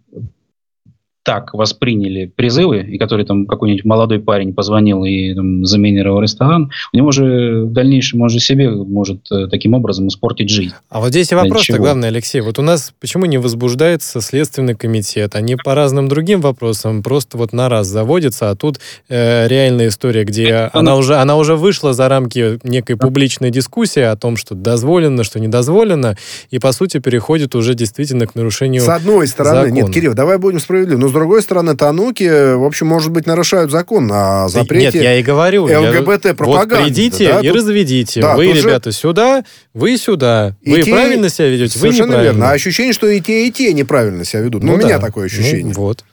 так 1.24 1.54
восприняли 1.54 2.26
призывы, 2.26 2.82
и 2.82 2.98
который 2.98 3.26
там 3.26 3.46
какой-нибудь 3.46 3.86
молодой 3.86 4.20
парень 4.20 4.54
позвонил 4.54 5.04
и 5.04 5.34
там, 5.34 5.66
заминировал 5.66 6.22
ресторан, 6.22 6.72
у 6.94 6.98
него 6.98 7.12
же 7.12 7.66
в 7.66 7.72
дальнейшем 7.72 8.22
он 8.22 8.30
же 8.30 8.40
себе 8.40 8.70
может 8.70 9.32
э, 9.32 9.48
таким 9.48 9.74
образом 9.74 10.08
испортить 10.08 10.50
жизнь. 10.50 10.74
А 10.90 11.00
вот 11.00 11.10
здесь 11.10 11.32
и 11.32 11.36
вопрос-то 11.36 11.78
главный, 11.78 12.08
Алексей. 12.08 12.42
Вот 12.42 12.58
у 12.58 12.62
нас 12.62 12.94
почему 13.00 13.26
не 13.26 13.38
возбуждается 13.38 14.22
Следственный 14.22 14.76
комитет? 14.76 15.36
Они 15.36 15.56
по 15.56 15.76
разным 15.76 16.08
другим 16.08 16.42
вопросам 16.42 17.04
просто 17.04 17.38
вот 17.38 17.54
на 17.54 17.70
раз 17.70 17.88
заводятся, 17.88 18.50
а 18.50 18.56
тут 18.56 18.80
э, 19.10 19.48
реальная 19.48 19.90
история, 19.90 20.24
где 20.24 20.46
Это 20.46 20.72
она 20.74 20.92
ну- 20.94 20.98
уже, 20.98 21.16
она 21.16 21.36
уже 21.36 21.56
вышла 21.56 21.94
за 21.94 22.08
рамки 22.08 22.60
некой 22.64 22.96
публичной 22.96 23.52
дискуссии 23.52 24.02
о 24.02 24.16
том, 24.16 24.38
что 24.38 24.56
дозволено, 24.56 25.24
что 25.24 25.40
не 25.40 25.48
дозволено, 25.48 26.18
и 26.50 26.60
по 26.60 26.72
сути 26.72 27.00
переходит 27.00 27.56
уже 27.56 27.74
действительно 27.74 28.26
к 28.26 28.36
нарушению... 28.36 28.82
С 28.82 28.90
одной 28.90 29.28
стороны, 29.28 29.68
закона. 29.68 29.74
нет, 29.74 29.94
Кирилл, 29.94 30.14
давай 30.14 30.38
будем 30.38 30.60
справедливы, 30.60 31.00
но 31.00 31.08
с 31.08 31.12
другой 31.20 31.42
стороны, 31.44 31.76
Тануки, 31.78 32.56
в 32.56 32.64
общем, 32.66 32.88
может 32.88 33.12
быть, 33.12 33.26
нарушают 33.28 33.70
закон 33.72 34.10
о 34.12 34.44
Нет, 34.44 34.52
запрете 34.52 35.04
я 35.04 35.20
и 35.20 35.22
говорю. 35.24 35.66
ЛГБТ-пропаганды. 35.66 36.76
Вот 36.76 36.84
придите 36.86 37.28
да, 37.28 37.40
и 37.42 37.48
тут- 37.48 37.56
разведите. 37.58 38.22
да, 38.22 38.36
вы, 38.36 38.48
тут 38.48 38.56
же- 38.58 38.62
ребята, 38.68 38.92
сюда, 38.92 39.44
вы 39.74 39.98
сюда. 39.98 40.56
И 40.62 40.72
вы 40.72 40.82
те- 40.82 40.92
правильно 40.92 41.30
себя 41.30 41.50
ведете, 41.50 41.74
вы 41.78 41.82
Совершенно 41.82 42.08
неправильно. 42.08 42.32
верно. 42.34 42.50
А 42.50 42.54
ощущение, 42.54 42.94
что 42.94 43.08
и 43.08 43.22
те, 43.22 43.48
и 43.48 43.52
те 43.52 43.72
неправильно 43.74 44.26
себя 44.26 44.42
ведут. 44.42 44.64
Ну, 44.64 44.74
у 44.74 44.78
меня 44.78 44.98
да. 45.00 45.06
такое 45.06 45.24
Ну, 45.24 45.26
ощущение. 45.28 45.74
вот. 45.76 46.04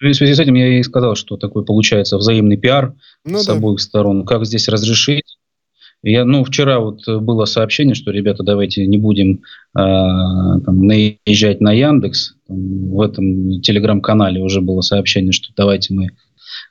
В 0.00 0.14
связи 0.14 0.34
с 0.34 0.38
этим 0.40 0.54
я 0.54 0.78
и 0.78 0.82
сказал, 0.82 1.14
что 1.14 1.36
такой 1.36 1.64
получается 1.64 2.18
взаимный 2.18 2.56
пиар 2.56 2.94
Ну 3.24 3.38
с 3.38 3.46
да. 3.46 3.52
обоих 3.52 3.80
сторон. 3.80 4.26
Как 4.26 4.44
здесь 4.44 4.68
разрешить? 4.68 5.36
Я, 6.04 6.24
ну, 6.24 6.42
вчера 6.42 6.80
вот 6.80 7.06
э, 7.06 7.18
было 7.18 7.44
сообщение, 7.44 7.94
что, 7.94 8.10
ребята, 8.10 8.42
давайте 8.42 8.86
не 8.86 8.98
будем 8.98 9.42
э, 9.76 9.78
там, 9.78 10.86
наезжать 10.86 11.60
на 11.60 11.72
Яндекс. 11.72 12.34
В 12.48 13.00
этом 13.00 13.60
телеграм-канале 13.60 14.42
уже 14.42 14.60
было 14.60 14.80
сообщение, 14.80 15.32
что 15.32 15.52
давайте 15.56 15.94
мы 15.94 16.10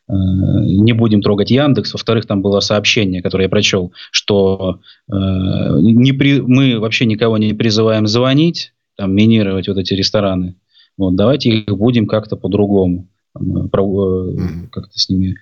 не 0.08 0.92
будем 0.94 1.22
трогать 1.22 1.50
Яндекс. 1.50 1.94
Во-вторых, 1.94 2.26
там 2.26 2.42
было 2.42 2.60
сообщение, 2.60 3.22
которое 3.24 3.46
я 3.46 3.50
прочел, 3.50 3.94
что 4.12 4.80
не 5.08 6.12
при, 6.12 6.42
мы 6.42 6.80
вообще 6.80 7.06
никого 7.06 7.38
не 7.38 7.54
призываем 7.54 8.06
звонить, 8.06 8.74
там, 8.98 9.16
минировать 9.16 9.68
вот 9.70 9.78
эти 9.78 9.94
рестораны. 9.94 10.56
Вот, 10.98 11.16
давайте 11.16 11.50
их 11.50 11.78
будем 11.78 12.06
как-то 12.06 12.36
по-другому, 12.36 13.08
как-то 13.34 15.00
с 15.00 15.10
ними 15.10 15.38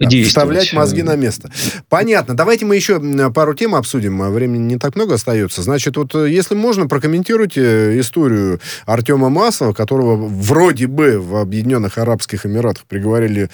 Вставлять 0.00 0.72
мозги 0.72 1.02
на 1.02 1.16
место. 1.16 1.50
Понятно. 1.88 2.36
Давайте 2.36 2.64
мы 2.64 2.76
еще 2.76 3.00
пару 3.34 3.54
тем 3.54 3.74
обсудим. 3.74 4.30
Времени 4.30 4.62
не 4.62 4.78
так 4.78 4.94
много 4.94 5.14
остается. 5.14 5.62
Значит, 5.62 5.96
вот 5.96 6.14
э, 6.14 6.30
если 6.30 6.54
можно, 6.54 6.86
прокомментируйте 6.86 7.98
историю 7.98 8.60
Артема 8.86 9.28
Маслова, 9.28 9.72
которого 9.72 10.14
вроде 10.14 10.86
бы 10.86 11.18
в 11.18 11.36
Объединенных 11.36 11.98
Арабских 11.98 12.46
Эмиратах 12.46 12.84
приговорили 12.84 13.50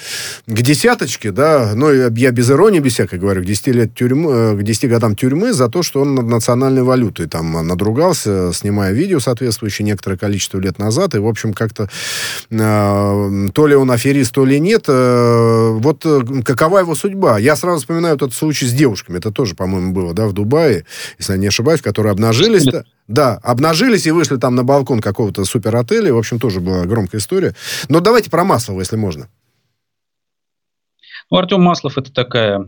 к 0.47 0.61
десяточке, 0.61 1.31
да, 1.31 1.73
но 1.75 1.91
я 1.91 2.11
без 2.11 2.51
иронии, 2.51 2.81
без 2.81 2.93
всякой 2.93 3.19
говорю, 3.19 3.43
к 3.43 3.47
10, 3.47 3.67
лет 3.69 3.95
тюрьмы, 3.95 4.33
э, 4.33 4.57
к 4.57 4.63
10 4.63 4.91
годам 4.91 5.17
тюрьмы 5.17 5.55
за 5.55 5.69
то, 5.69 5.83
что 5.83 6.03
он 6.03 6.15
над 6.15 6.27
национальной 6.27 6.83
валютой 6.83 7.27
там 7.27 7.67
надругался, 7.67 8.53
снимая 8.53 8.93
видео 8.93 9.19
соответствующее 9.19 9.87
некоторое 9.87 10.19
количество 10.19 10.59
лет 10.59 10.79
назад. 10.79 11.15
И, 11.15 11.19
в 11.19 11.27
общем, 11.27 11.55
как-то 11.55 11.89
э, 12.51 13.49
то 13.55 13.67
ли 13.67 13.75
он 13.75 13.91
аферист, 13.91 14.35
то 14.35 14.45
ли 14.45 14.61
нет. 14.61 14.85
Э, 14.89 15.71
вот 15.73 16.05
какова 16.43 16.79
его 16.79 16.95
судьба? 16.95 17.39
Я 17.39 17.57
сразу 17.57 17.81
вспоминаю 17.81 18.17
тот 18.17 18.33
случай 18.33 18.67
с 18.67 18.73
девушками. 18.73 19.19
Это 19.19 19.31
тоже, 19.31 19.55
по-моему, 19.55 19.93
было, 19.93 20.15
да, 20.15 20.27
в 20.27 20.33
Дубае, 20.33 20.85
если 21.19 21.33
я 21.33 21.39
не 21.39 21.47
ошибаюсь, 21.47 21.83
которые 21.83 22.13
обнажились. 22.13 22.65
Да, 22.65 22.85
да, 23.07 23.39
обнажились 23.43 24.07
и 24.07 24.11
вышли 24.11 24.37
там 24.37 24.55
на 24.55 24.65
балкон 24.65 25.01
какого-то 25.01 25.45
суперотеля. 25.45 26.13
В 26.13 26.19
общем, 26.19 26.39
тоже 26.39 26.61
была 26.61 26.85
громкая 26.85 27.21
история. 27.21 27.55
Но 27.89 28.01
давайте 28.01 28.31
про 28.31 28.45
Маслова, 28.45 28.81
если 28.81 28.97
можно. 28.97 29.29
Ну, 31.31 31.39
Артем 31.39 31.63
Маслов 31.63 31.99
это 31.99 32.13
такая 32.13 32.61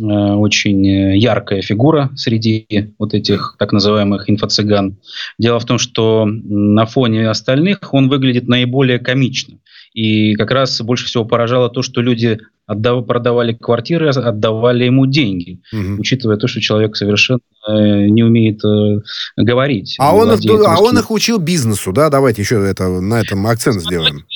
э, 0.00 0.04
очень 0.04 0.86
яркая 0.86 1.62
фигура 1.62 2.10
среди 2.16 2.94
вот 2.98 3.14
этих 3.14 3.56
так 3.58 3.72
называемых 3.72 4.28
инфо-цыган. 4.30 4.96
Дело 5.38 5.58
в 5.58 5.64
том, 5.64 5.78
что 5.78 6.24
на 6.26 6.86
фоне 6.86 7.28
остальных 7.28 7.92
он 7.92 8.08
выглядит 8.08 8.48
наиболее 8.48 8.98
комично. 8.98 9.58
И 9.96 10.34
как 10.34 10.50
раз 10.50 10.78
больше 10.82 11.06
всего 11.06 11.24
поражало 11.24 11.70
то, 11.70 11.80
что 11.80 12.02
люди 12.02 12.38
отдав, 12.66 13.06
продавали 13.06 13.54
квартиры, 13.54 14.10
отдавали 14.10 14.84
ему 14.84 15.06
деньги, 15.06 15.62
угу. 15.72 16.00
учитывая 16.00 16.36
то, 16.36 16.46
что 16.48 16.60
человек 16.60 16.96
совершенно 16.96 17.40
э, 17.66 18.08
не 18.08 18.22
умеет 18.22 18.62
э, 18.62 19.00
говорить. 19.38 19.96
А 19.98 20.14
он, 20.14 20.32
их, 20.32 20.40
а 20.66 20.82
он 20.82 20.98
их 20.98 21.10
учил 21.10 21.38
бизнесу, 21.38 21.92
да? 21.94 22.10
Давайте 22.10 22.42
еще 22.42 22.62
это, 22.62 23.00
на 23.00 23.22
этом 23.22 23.46
акцент 23.46 23.80
сделаем. 23.80 24.26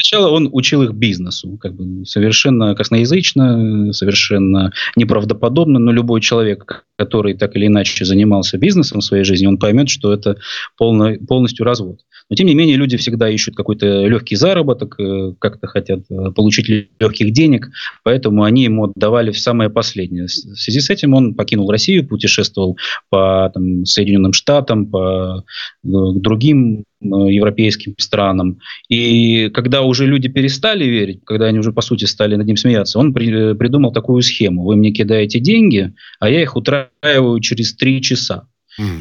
Сначала 0.00 0.30
он 0.30 0.48
учил 0.50 0.82
их 0.82 0.92
бизнесу, 0.92 1.58
как 1.58 1.74
бы 1.74 2.06
совершенно 2.06 2.74
косноязычно, 2.74 3.92
совершенно 3.92 4.72
неправдоподобно, 4.96 5.78
но 5.78 5.92
любой 5.92 6.22
человек, 6.22 6.86
который 6.96 7.34
так 7.34 7.54
или 7.54 7.66
иначе 7.66 8.06
занимался 8.06 8.56
бизнесом 8.56 9.00
в 9.00 9.04
своей 9.04 9.24
жизни, 9.24 9.46
он 9.46 9.58
поймет, 9.58 9.90
что 9.90 10.12
это 10.12 10.38
полно, 10.78 11.16
полностью 11.28 11.66
развод. 11.66 12.00
Но, 12.30 12.36
тем 12.36 12.46
не 12.46 12.54
менее, 12.54 12.76
люди 12.76 12.96
всегда 12.96 13.28
ищут 13.28 13.56
какой-то 13.56 14.06
легкий 14.06 14.36
заработок, 14.36 14.98
э, 14.98 15.34
как-то 15.38 15.66
хотят 15.66 16.00
э, 16.08 16.30
получить 16.34 16.68
легких 16.98 17.32
денег, 17.32 17.68
поэтому 18.02 18.44
они 18.44 18.64
ему 18.64 18.84
отдавали 18.84 19.32
в 19.32 19.38
самое 19.38 19.68
последнее. 19.68 20.26
В 20.26 20.30
связи 20.30 20.80
с 20.80 20.88
этим 20.88 21.12
он 21.12 21.34
покинул 21.34 21.70
Россию, 21.70 22.06
путешествовал 22.06 22.78
по 23.10 23.50
там, 23.52 23.84
Соединенным 23.84 24.32
Штатам, 24.32 24.86
по 24.86 25.38
э, 25.38 25.42
другим 25.82 26.84
европейским 27.02 27.94
странам. 27.98 28.58
И 28.88 29.48
когда 29.50 29.82
уже 29.90 30.06
люди 30.06 30.28
перестали 30.28 30.84
верить, 30.84 31.20
когда 31.24 31.46
они 31.46 31.58
уже, 31.58 31.72
по 31.72 31.82
сути, 31.82 32.06
стали 32.06 32.36
над 32.36 32.46
ним 32.46 32.56
смеяться, 32.56 32.98
он 32.98 33.12
при, 33.12 33.54
придумал 33.54 33.92
такую 33.92 34.22
схему. 34.22 34.64
Вы 34.64 34.76
мне 34.76 34.92
кидаете 34.92 35.40
деньги, 35.40 35.92
а 36.18 36.30
я 36.30 36.40
их 36.42 36.56
утраиваю 36.56 37.40
через 37.40 37.74
три 37.74 38.00
часа. 38.00 38.46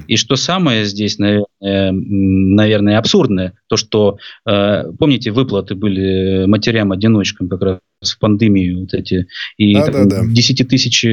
И 0.07 0.17
что 0.17 0.35
самое 0.35 0.83
здесь, 0.83 1.19
наверное, 1.19 2.97
абсурдное, 2.97 3.53
то, 3.67 3.77
что, 3.77 4.17
э, 4.45 4.83
помните, 4.97 5.31
выплаты 5.31 5.75
были 5.75 6.45
матерям-одиночкам 6.47 7.47
как 7.47 7.61
раз 7.61 7.79
в 8.01 8.19
пандемию 8.19 8.81
вот 8.81 8.93
эти, 8.93 9.27
и 9.57 9.75
да, 9.75 9.87
да, 9.87 10.05
да. 10.05 10.25
10 10.25 10.67
тысяч 10.67 11.05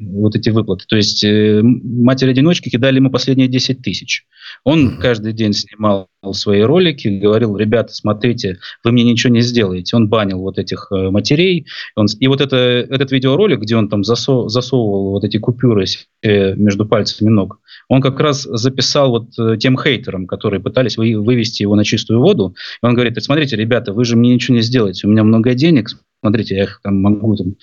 вот 0.00 0.36
эти 0.36 0.50
выплаты. 0.50 0.84
То 0.88 0.96
есть 0.96 1.24
э, 1.24 1.60
матери-одиночки 1.62 2.68
кидали 2.68 2.96
ему 2.96 3.10
последние 3.10 3.48
10 3.48 3.82
тысяч. 3.82 4.24
Он 4.64 4.88
mm-hmm. 4.88 5.00
каждый 5.00 5.32
день 5.32 5.52
снимал 5.52 6.08
свои 6.32 6.62
ролики, 6.62 7.08
говорил, 7.08 7.56
ребята, 7.56 7.92
смотрите, 7.92 8.58
вы 8.84 8.92
мне 8.92 9.04
ничего 9.04 9.32
не 9.32 9.40
сделаете. 9.40 9.96
Он 9.96 10.08
банил 10.08 10.40
вот 10.40 10.58
этих 10.58 10.88
э, 10.90 11.10
матерей. 11.10 11.66
Он, 11.96 12.06
и 12.18 12.26
вот 12.26 12.40
это, 12.40 12.56
этот 12.56 13.12
видеоролик, 13.12 13.60
где 13.60 13.76
он 13.76 13.88
там 13.88 14.04
засов, 14.04 14.50
засовывал 14.50 15.10
вот 15.12 15.24
эти 15.24 15.38
купюры 15.38 15.84
э, 16.22 16.54
между 16.54 16.86
пальцами 16.86 17.28
ног, 17.28 17.60
он 17.88 18.00
как 18.00 18.20
раз 18.20 18.42
записал 18.42 19.10
вот 19.10 19.38
э, 19.38 19.56
тем 19.58 19.78
хейтерам, 19.78 20.26
которые 20.26 20.60
пытались 20.60 20.96
вы, 20.96 21.18
вывести 21.18 21.62
его 21.62 21.74
на 21.74 21.84
чистую 21.84 22.20
воду. 22.20 22.54
И 22.82 22.86
он 22.86 22.94
говорит, 22.94 23.22
смотрите, 23.22 23.56
ребята, 23.56 23.92
вы 23.92 24.04
же 24.04 24.16
мне 24.16 24.34
ничего 24.34 24.56
не 24.56 24.62
сделаете, 24.62 25.06
у 25.06 25.10
меня 25.10 25.24
много 25.24 25.54
денег, 25.54 25.88
смотрите, 26.20 26.56
я 26.56 26.64
их 26.64 26.80
там 26.82 27.00
могу 27.00 27.36
там, 27.36 27.54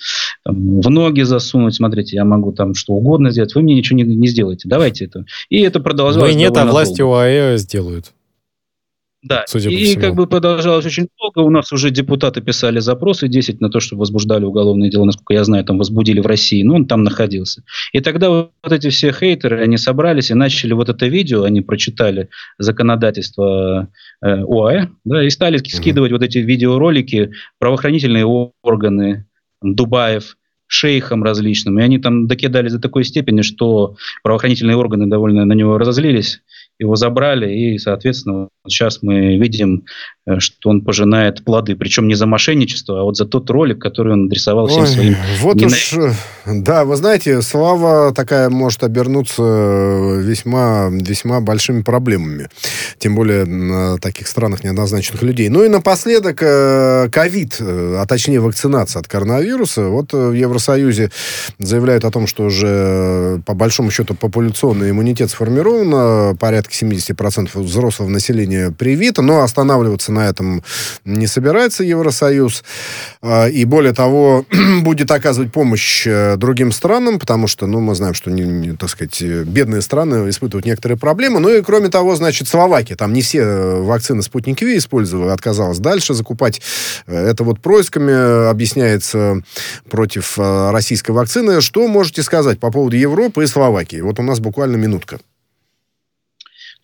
там, 0.44 0.82
в 0.82 0.90
ноги 0.90 1.22
засунуть, 1.22 1.76
смотрите, 1.76 2.16
я 2.16 2.26
могу 2.26 2.52
там 2.52 2.74
что 2.74 2.94
угодно 2.94 3.32
сделать, 3.32 3.56
вы 3.56 3.62
мне 3.62 3.76
ничего 3.76 3.98
не, 3.98 4.04
не 4.04 4.28
сделаете, 4.28 4.68
давайте 4.68 5.06
это. 5.06 5.26
И 5.50 5.62
это 5.62 5.80
продолжалось 5.80 6.34
Вы 6.34 6.40
нет, 6.40 6.56
а 6.58 6.66
власти 6.66 7.02
ОАЭ 7.02 7.58
сделают. 7.58 8.14
Да, 9.26 9.44
Судя 9.48 9.72
и 9.72 9.84
всему. 9.84 10.02
как 10.02 10.14
бы 10.14 10.28
продолжалось 10.28 10.86
очень 10.86 11.08
долго. 11.20 11.40
У 11.40 11.50
нас 11.50 11.74
уже 11.74 11.90
депутаты 11.90 12.42
писали 12.42 12.78
запросы 12.78 13.28
10 13.28 13.60
на 13.60 13.72
то, 13.72 13.80
чтобы 13.80 14.02
возбуждали 14.02 14.46
уголовное 14.46 14.92
дело, 14.92 15.06
насколько 15.06 15.34
я 15.34 15.44
знаю, 15.44 15.66
там 15.66 15.80
возбудили 15.80 16.20
в 16.20 16.28
России, 16.28 16.62
но 16.62 16.76
он 16.76 16.86
там 16.86 17.02
находился. 17.02 17.64
И 17.92 18.02
тогда 18.02 18.30
вот 18.30 18.52
эти 18.70 18.90
все 18.90 19.12
хейтеры, 19.12 19.64
они 19.64 19.78
собрались 19.78 20.30
и 20.30 20.36
начали 20.36 20.74
вот 20.74 20.90
это 20.90 21.08
видео, 21.08 21.42
они 21.42 21.62
прочитали 21.62 22.30
законодательство 22.60 23.90
э, 24.22 24.44
ОАЭ, 24.44 24.90
да, 25.06 25.26
и 25.26 25.32
стали 25.32 25.58
скидывать 25.58 26.12
mm-hmm. 26.12 26.14
вот 26.14 26.24
эти 26.24 26.38
видеоролики, 26.38 27.32
правоохранительные 27.58 28.26
органы, 28.62 29.26
Дубаев, 29.64 30.38
шейхам 30.68 31.24
различным. 31.24 31.80
И 31.80 31.82
они 31.82 31.98
там 31.98 32.28
докидали 32.28 32.70
до 32.70 32.78
такой 32.78 33.04
степени, 33.04 33.42
что 33.42 33.96
правоохранительные 34.22 34.78
органы 34.78 35.08
довольно 35.08 35.46
на 35.46 35.54
него 35.54 35.80
разозлились 35.80 36.42
его 36.80 36.96
забрали, 36.96 37.52
и, 37.52 37.78
соответственно, 37.78 38.50
сейчас 38.70 39.00
мы 39.02 39.38
видим, 39.38 39.86
э, 40.26 40.40
что 40.40 40.70
он 40.70 40.82
пожинает 40.82 41.44
плоды, 41.44 41.76
причем 41.76 42.08
не 42.08 42.16
за 42.16 42.26
мошенничество, 42.26 43.02
а 43.02 43.04
вот 43.04 43.18
за 43.18 43.26
тот 43.26 43.50
ролик, 43.50 43.80
который 43.80 44.14
он 44.14 44.26
адресовал 44.26 44.68
всем 44.68 44.82
Ой, 44.82 44.88
своим... 44.88 45.16
Вот 45.40 45.62
уж, 45.62 45.94
э, 45.94 46.12
да, 46.46 46.86
вы 46.86 46.96
знаете, 46.96 47.42
слава 47.42 48.14
такая 48.14 48.50
может 48.50 48.84
обернуться 48.84 49.42
э, 49.44 50.22
весьма, 50.22 50.90
весьма 50.92 51.42
большими 51.42 51.82
проблемами, 51.82 52.50
тем 52.98 53.16
более 53.16 53.46
на 53.46 53.98
таких 54.00 54.28
странах 54.28 54.64
неоднозначных 54.64 55.22
людей. 55.22 55.50
Ну 55.50 55.64
и 55.64 55.70
напоследок, 55.70 56.38
ковид, 56.38 57.58
а 57.60 58.06
точнее 58.08 58.40
вакцинация 58.40 59.00
от 59.00 59.08
коронавируса. 59.08 59.90
Вот 59.90 60.14
в 60.14 60.34
Евросоюзе 60.34 61.12
заявляют 61.60 62.06
о 62.06 62.12
том, 62.12 62.28
что 62.28 62.46
уже 62.46 63.42
по 63.46 63.54
большому 63.54 63.92
счету 63.92 64.16
популяционный 64.16 64.90
иммунитет 64.90 65.30
сформирован, 65.30 66.38
порядка 66.38 66.74
70% 66.74 67.60
взрослого 67.60 68.10
населения 68.10 68.55
привито, 68.78 69.22
но 69.22 69.42
останавливаться 69.42 70.12
на 70.12 70.28
этом 70.28 70.64
не 71.04 71.28
собирается 71.28 71.84
Евросоюз. 71.84 72.64
А, 73.22 73.48
и 73.48 73.66
более 73.66 73.94
того, 73.94 74.46
будет 74.82 75.12
оказывать 75.12 75.52
помощь 75.52 76.06
э, 76.06 76.36
другим 76.38 76.72
странам, 76.72 77.20
потому 77.20 77.48
что, 77.48 77.68
ну, 77.68 77.80
мы 77.80 77.96
знаем, 77.96 78.14
что, 78.14 78.32
так 78.78 78.90
сказать, 78.90 79.22
бедные 79.22 79.82
страны 79.82 80.30
испытывают 80.30 80.66
некоторые 80.66 80.98
проблемы. 80.98 81.40
Ну 81.40 81.50
и, 81.50 81.62
кроме 81.62 81.90
того, 81.90 82.16
значит, 82.16 82.48
Словакия, 82.48 82.96
там 82.96 83.14
не 83.14 83.22
все 83.22 83.40
э, 83.40 83.82
вакцины 83.82 84.22
Спутник 84.22 84.62
Ви 84.62 84.78
использовала, 84.78 85.34
отказалась 85.34 85.80
дальше 85.80 86.14
закупать. 86.14 86.62
Э, 87.08 87.30
это 87.30 87.44
вот 87.44 87.60
происками 87.60 88.50
объясняется 88.50 89.42
против 89.90 90.38
российской 90.38 91.12
вакцины. 91.12 91.62
Что 91.62 91.88
можете 91.88 92.24
сказать 92.24 92.60
по 92.60 92.72
поводу 92.72 92.96
Европы 92.96 93.44
и 93.44 93.48
Словакии? 93.48 94.02
Вот 94.02 94.20
у 94.20 94.24
нас 94.24 94.40
буквально 94.40 94.76
минутка. 94.76 95.20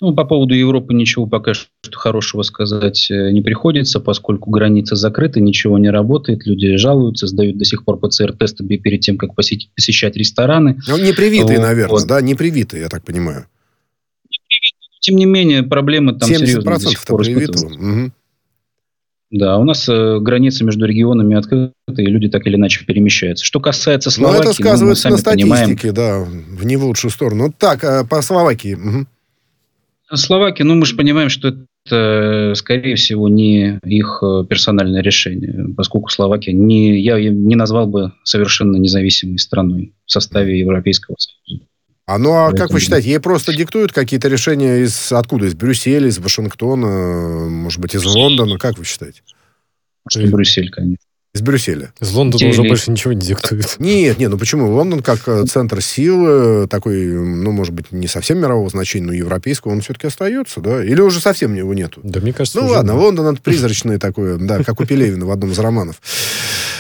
Ну, 0.02 0.16
по 0.16 0.26
поводу 0.26 0.56
Европы 0.56 0.96
ничего 0.96 1.28
пока 1.28 1.54
что 1.54 1.70
хорошего 1.92 2.42
сказать 2.42 3.12
э, 3.12 3.32
не 3.32 3.42
приходится, 3.42 4.00
поскольку 4.00 4.50
границы 4.50 4.96
закрыты, 4.96 5.42
ничего 5.42 5.78
не 5.78 5.92
работает, 5.92 6.48
люди 6.48 6.76
жалуются, 6.78 7.28
сдают 7.28 7.60
до 7.60 7.66
сих 7.66 7.86
пор 7.86 8.00
ПЦР-тесты 8.00 8.66
перед 8.66 9.02
тем, 9.02 9.20
как 9.20 9.36
посетить, 9.36 9.70
посещать 9.76 10.18
рестораны. 10.18 10.80
Ну, 10.88 10.98
не 10.98 11.14
привитые, 11.14 11.60
вот. 11.60 11.68
наверное, 11.68 12.06
да, 12.06 12.20
не 12.20 12.34
привитые, 12.34 12.82
я 12.82 12.90
так 12.90 13.04
понимаю. 13.04 13.46
Тем 15.02 15.18
не 15.18 15.26
менее, 15.26 15.62
проблемы 15.62 16.18
там 16.18 16.28
серьезные 16.28 16.80
до 16.80 16.80
сих 16.80 17.06
пор 17.06 17.22
угу. 17.22 18.12
Да, 19.30 19.60
у 19.60 19.64
нас 19.64 19.88
э, 19.88 20.18
границы 20.20 20.64
между 20.64 20.86
регионами 20.86 21.38
открыты, 21.38 21.74
и 21.96 22.06
люди 22.06 22.28
так 22.28 22.48
или 22.48 22.56
иначе 22.56 22.84
перемещаются. 22.86 23.46
Что 23.46 23.60
касается 23.60 24.10
Словакии... 24.10 24.44
Ну, 24.44 24.50
это 24.50 24.54
сказывается 24.54 25.10
ну, 25.10 25.16
на 25.16 25.20
статистике, 25.20 25.94
понимаем... 25.94 25.94
да, 25.94 26.58
в 26.58 26.66
не 26.66 26.76
в 26.76 26.84
лучшую 26.84 27.12
сторону. 27.12 27.54
Так, 27.56 27.84
э, 27.84 28.04
по 28.04 28.22
Словакии. 28.24 28.74
Угу. 28.74 29.06
Словакия, 30.18 30.64
ну 30.64 30.76
мы 30.76 30.86
же 30.86 30.96
понимаем, 30.96 31.30
что 31.30 31.50
это 31.50 31.66
это, 31.86 32.54
скорее 32.56 32.96
всего, 32.96 33.28
не 33.28 33.80
их 33.84 34.20
э, 34.22 34.46
персональное 34.48 35.02
решение, 35.02 35.74
поскольку 35.76 36.10
Словакия 36.10 36.54
не, 36.54 37.00
я 37.00 37.18
не 37.18 37.56
назвал 37.56 37.88
бы 37.88 38.14
совершенно 38.24 38.78
независимой 38.78 39.40
страной 39.40 39.94
в 40.06 40.12
составе 40.12 40.60
Европейского 40.60 41.16
Союза. 41.18 41.66
А 42.06 42.18
ну 42.18 42.32
а 42.34 42.52
как 42.52 42.72
вы 42.72 42.80
считаете, 42.80 43.10
ей 43.10 43.20
просто 43.20 43.56
диктуют 43.56 43.94
какие-то 43.94 44.28
решения 44.28 44.84
из 44.84 45.12
откуда? 45.12 45.46
Из 45.46 45.56
Брюсселя, 45.56 46.08
из 46.08 46.20
Вашингтона, 46.20 47.48
может 47.50 47.80
быть, 47.80 47.96
из 47.96 48.04
Лондона? 48.04 48.58
Как 48.58 48.78
вы 48.78 48.86
считаете? 48.86 49.22
Что 50.10 50.28
Брюссель, 50.28 50.70
конечно. 50.70 50.98
Из 51.34 51.42
Брюсселя. 51.42 51.94
Из 52.02 52.12
Лондона 52.12 52.42
Или- 52.42 52.50
уже 52.50 52.64
больше 52.64 52.92
ничего 52.92 53.14
не 53.14 53.22
диктует. 53.22 53.76
Нет, 53.80 54.20
нет, 54.20 54.30
ну 54.30 54.38
почему? 54.38 54.70
Лондон 54.70 55.02
как 55.02 55.20
э, 55.28 55.46
центр 55.46 55.82
силы, 55.82 56.68
такой, 56.68 57.06
ну, 57.06 57.52
может 57.52 57.74
быть, 57.74 57.94
не 57.94 58.08
совсем 58.08 58.40
мирового 58.40 58.70
значения, 58.70 59.08
но 59.08 59.14
европейского, 59.14 59.72
он 59.72 59.80
все-таки 59.80 60.08
остается, 60.08 60.60
да? 60.60 60.84
Или 60.84 61.00
уже 61.00 61.22
совсем 61.22 61.54
его 61.56 61.74
нету? 61.74 62.02
Да, 62.04 62.20
мне 62.20 62.34
кажется, 62.34 62.60
Ну 62.60 62.66
уже 62.66 62.74
ладно, 62.76 62.94
да. 62.94 63.00
Лондон 63.00 63.34
это 63.34 63.42
призрачное 63.42 63.98
такое, 64.00 64.38
да, 64.38 64.62
как 64.62 64.82
у 64.82 64.86
Пелевина 64.86 65.26
в 65.26 65.32
одном 65.32 65.52
из 65.52 65.60
романов. 65.60 66.02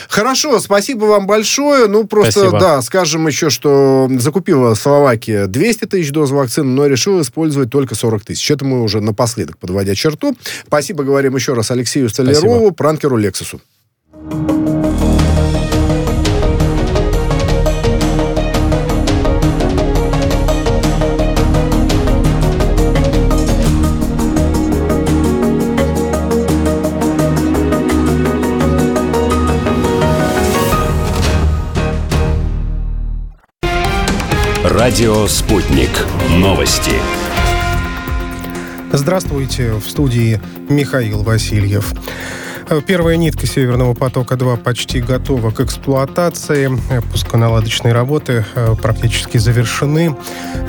Хорошо, 0.10 0.60
спасибо 0.60 1.06
вам 1.06 1.26
большое. 1.26 1.88
Ну, 1.88 2.04
просто, 2.04 2.42
Спасибо. 2.42 2.60
да, 2.60 2.82
скажем 2.82 3.28
еще, 3.28 3.50
что 3.50 4.10
закупила 4.20 4.74
Словакия 4.74 5.48
200 5.48 5.86
тысяч 5.86 6.12
доз 6.12 6.32
вакцины, 6.32 6.68
но 6.68 6.88
решила 6.88 7.22
использовать 7.22 7.70
только 7.70 7.96
40 7.96 8.26
тысяч. 8.26 8.52
Это 8.52 8.66
мы 8.66 8.82
уже 8.84 9.00
напоследок, 9.00 9.58
подводя 9.58 9.96
черту. 9.96 10.36
Спасибо, 10.68 11.06
говорим 11.06 11.38
еще 11.38 11.54
раз 11.54 11.72
Алексею 11.72 12.10
Столярову, 12.10 12.72
пранкеру 12.72 13.16
Лексусу. 13.16 13.62
Радио 34.84 35.28
«Спутник». 35.28 35.92
Новости. 36.32 36.94
Здравствуйте, 38.92 39.74
в 39.74 39.88
студии 39.88 40.42
Михаил 40.70 41.22
Васильев. 41.22 41.94
Э, 42.72 42.80
Первая 42.82 43.18
нитка 43.18 43.46
«Северного 43.46 43.94
потока-2» 43.94 44.58
почти 44.58 45.02
готова 45.02 45.52
к 45.52 45.60
эксплуатации. 45.60 46.72
Пусконаладочные 47.12 47.94
работы 47.94 48.46
э, 48.56 48.76
практически 48.82 49.38
завершены. 49.38 50.16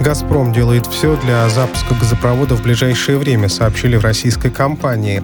«Газпром» 0.00 0.52
делает 0.52 0.86
все 0.86 1.16
для 1.16 1.48
запуска 1.48 1.94
газопровода 1.94 2.56
в 2.56 2.62
ближайшее 2.62 3.18
время, 3.18 3.48
сообщили 3.48 3.96
в 3.96 4.02
российской 4.02 4.50
компании. 4.50 5.22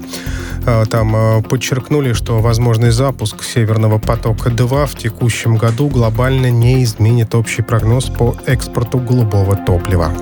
Э, 0.67 0.85
Там 0.89 1.43
подчеркнули, 1.43 2.13
что 2.13 2.39
возможный 2.39 2.91
запуск 2.91 3.43
«Северного 3.43 3.99
потока-2» 3.99 4.87
в 4.87 4.97
текущем 4.97 5.57
году 5.57 5.89
глобально 5.89 6.49
не 6.49 6.85
изменит 6.85 7.35
общий 7.35 7.63
прогноз 7.63 8.05
по 8.05 8.37
экспорту 8.47 8.99
голубого 8.99 9.57
топлива. 9.57 10.13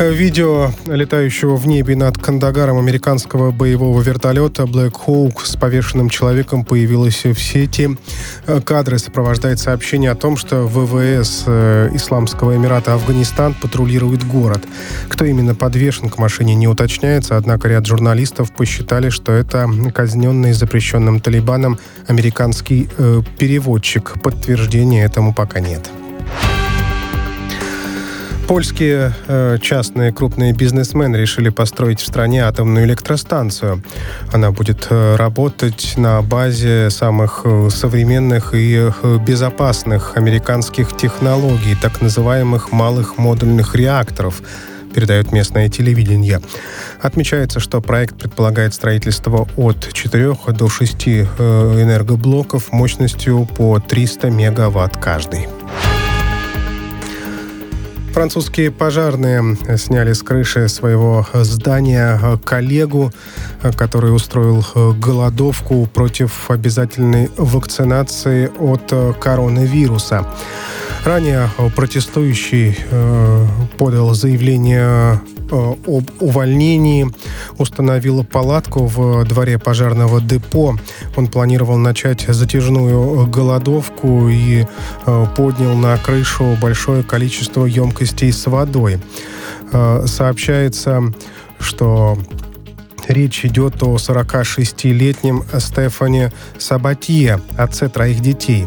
Видео 0.00 0.70
летающего 0.86 1.56
в 1.56 1.66
небе 1.66 1.94
над 1.94 2.16
Кандагаром 2.16 2.78
американского 2.78 3.50
боевого 3.50 4.00
вертолета 4.00 4.62
Black 4.62 4.94
Hawk 5.06 5.44
с 5.44 5.56
повешенным 5.56 6.08
человеком 6.08 6.64
появилось 6.64 7.24
в 7.24 7.38
сети. 7.38 7.98
Э, 8.46 8.62
Кадры 8.62 8.98
сопровождает 8.98 9.58
сообщение 9.58 10.10
о 10.10 10.14
том, 10.14 10.38
что 10.38 10.66
ВВС 10.66 11.44
э, 11.46 11.90
Исламского 11.92 12.56
Эмирата 12.56 12.94
Афганистан 12.94 13.52
патрулирует 13.52 14.26
город. 14.26 14.64
Кто 15.08 15.26
именно 15.26 15.54
подвешен 15.54 16.08
к 16.08 16.16
машине 16.16 16.54
не 16.54 16.66
уточняется, 16.66 17.36
однако 17.36 17.68
ряд 17.68 17.84
журналистов 17.84 18.52
посчитали, 18.52 19.10
что 19.10 19.32
это 19.32 19.68
казненный 19.92 20.54
запрещенным 20.54 21.20
Талибаном 21.20 21.78
американский 22.06 22.88
э, 22.96 23.20
переводчик. 23.36 24.14
Подтверждения 24.22 25.04
этому 25.04 25.34
пока 25.34 25.60
нет. 25.60 25.90
Польские 28.50 29.12
э, 29.28 29.58
частные 29.62 30.12
крупные 30.12 30.52
бизнесмены 30.52 31.14
решили 31.14 31.50
построить 31.50 32.00
в 32.00 32.04
стране 32.04 32.44
атомную 32.44 32.84
электростанцию. 32.84 33.80
Она 34.32 34.50
будет 34.50 34.88
э, 34.90 35.14
работать 35.14 35.94
на 35.96 36.20
базе 36.20 36.90
самых 36.90 37.42
э, 37.44 37.68
современных 37.70 38.52
и 38.52 38.90
безопасных 39.24 40.16
американских 40.16 40.96
технологий, 40.96 41.76
так 41.80 42.02
называемых 42.02 42.72
малых 42.72 43.18
модульных 43.18 43.76
реакторов 43.76 44.42
передает 44.92 45.30
местное 45.30 45.68
телевидение. 45.68 46.40
Отмечается, 47.00 47.60
что 47.60 47.80
проект 47.80 48.18
предполагает 48.18 48.74
строительство 48.74 49.46
от 49.56 49.92
4 49.92 50.34
до 50.48 50.68
6 50.68 51.06
э, 51.06 51.22
энергоблоков 51.84 52.72
мощностью 52.72 53.46
по 53.56 53.78
300 53.78 54.28
мегаватт 54.30 54.96
каждый. 54.96 55.46
Французские 58.12 58.72
пожарные 58.72 59.56
сняли 59.76 60.12
с 60.12 60.22
крыши 60.22 60.68
своего 60.68 61.26
здания 61.32 62.18
э, 62.20 62.38
коллегу, 62.44 63.12
э, 63.62 63.72
который 63.72 64.14
устроил 64.14 64.66
э, 64.74 64.92
голодовку 64.92 65.86
против 65.86 66.50
обязательной 66.50 67.30
вакцинации 67.36 68.50
от 68.58 68.92
э, 68.92 69.12
коронавируса. 69.18 70.26
Ранее 71.04 71.48
э, 71.56 71.70
протестующий 71.70 72.76
э, 72.90 73.46
подал 73.78 74.12
заявление 74.14 74.82
э, 74.82 75.39
об 75.50 76.10
увольнении, 76.20 77.08
установил 77.58 78.24
палатку 78.24 78.86
в 78.86 79.24
дворе 79.24 79.58
пожарного 79.58 80.20
депо. 80.20 80.76
Он 81.16 81.26
планировал 81.28 81.76
начать 81.76 82.26
затяжную 82.28 83.26
голодовку 83.26 84.28
и 84.28 84.66
э, 85.06 85.26
поднял 85.36 85.74
на 85.74 85.96
крышу 85.98 86.56
большое 86.60 87.02
количество 87.02 87.66
емкостей 87.66 88.32
с 88.32 88.46
водой. 88.46 88.98
Э, 89.72 90.04
Сообщается, 90.06 91.02
что 91.58 92.18
Речь 93.10 93.44
идет 93.44 93.82
о 93.82 93.96
46-летнем 93.96 95.42
Стефане 95.58 96.32
Сабатье, 96.58 97.40
отце 97.56 97.88
троих 97.88 98.20
детей. 98.20 98.66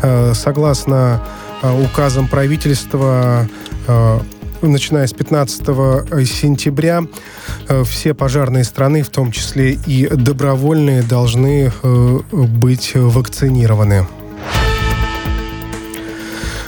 Э, 0.00 0.32
Согласно 0.34 1.22
э, 1.62 1.84
указам 1.84 2.26
правительства, 2.26 3.46
э, 3.86 4.20
начиная 4.68 5.06
с 5.06 5.12
15 5.12 5.60
сентября 6.26 7.02
э, 7.68 7.84
все 7.84 8.14
пожарные 8.14 8.64
страны, 8.64 9.02
в 9.02 9.10
том 9.10 9.32
числе 9.32 9.72
и 9.86 10.08
добровольные, 10.08 11.02
должны 11.02 11.70
э, 11.82 12.18
быть 12.32 12.92
вакцинированы. 12.94 14.06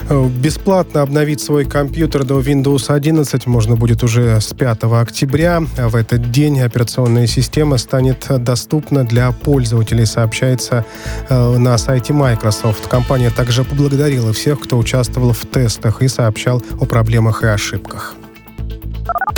Э, 0.07 0.27
Бесплатно 0.27 1.01
обновить 1.01 1.41
свой 1.41 1.65
компьютер 1.65 2.23
до 2.23 2.39
Windows 2.39 2.91
11 2.91 3.47
можно 3.47 3.75
будет 3.75 4.03
уже 4.03 4.39
с 4.39 4.53
5 4.53 4.83
октября. 4.83 5.61
В 5.61 5.95
этот 5.95 6.31
день 6.31 6.61
операционная 6.61 7.27
система 7.27 7.77
станет 7.77 8.27
доступна 8.43 9.03
для 9.03 9.31
пользователей, 9.31 10.05
сообщается 10.05 10.85
э, 11.29 11.57
на 11.57 11.77
сайте 11.77 12.13
Microsoft. 12.13 12.87
Компания 12.87 13.31
также 13.31 13.63
поблагодарила 13.63 14.33
всех, 14.33 14.59
кто 14.59 14.77
участвовал 14.77 15.33
в 15.33 15.45
тестах 15.45 16.01
и 16.01 16.07
сообщал 16.07 16.61
о 16.79 16.85
проблемах 16.85 17.43
и 17.43 17.47
ошибках. 17.47 18.15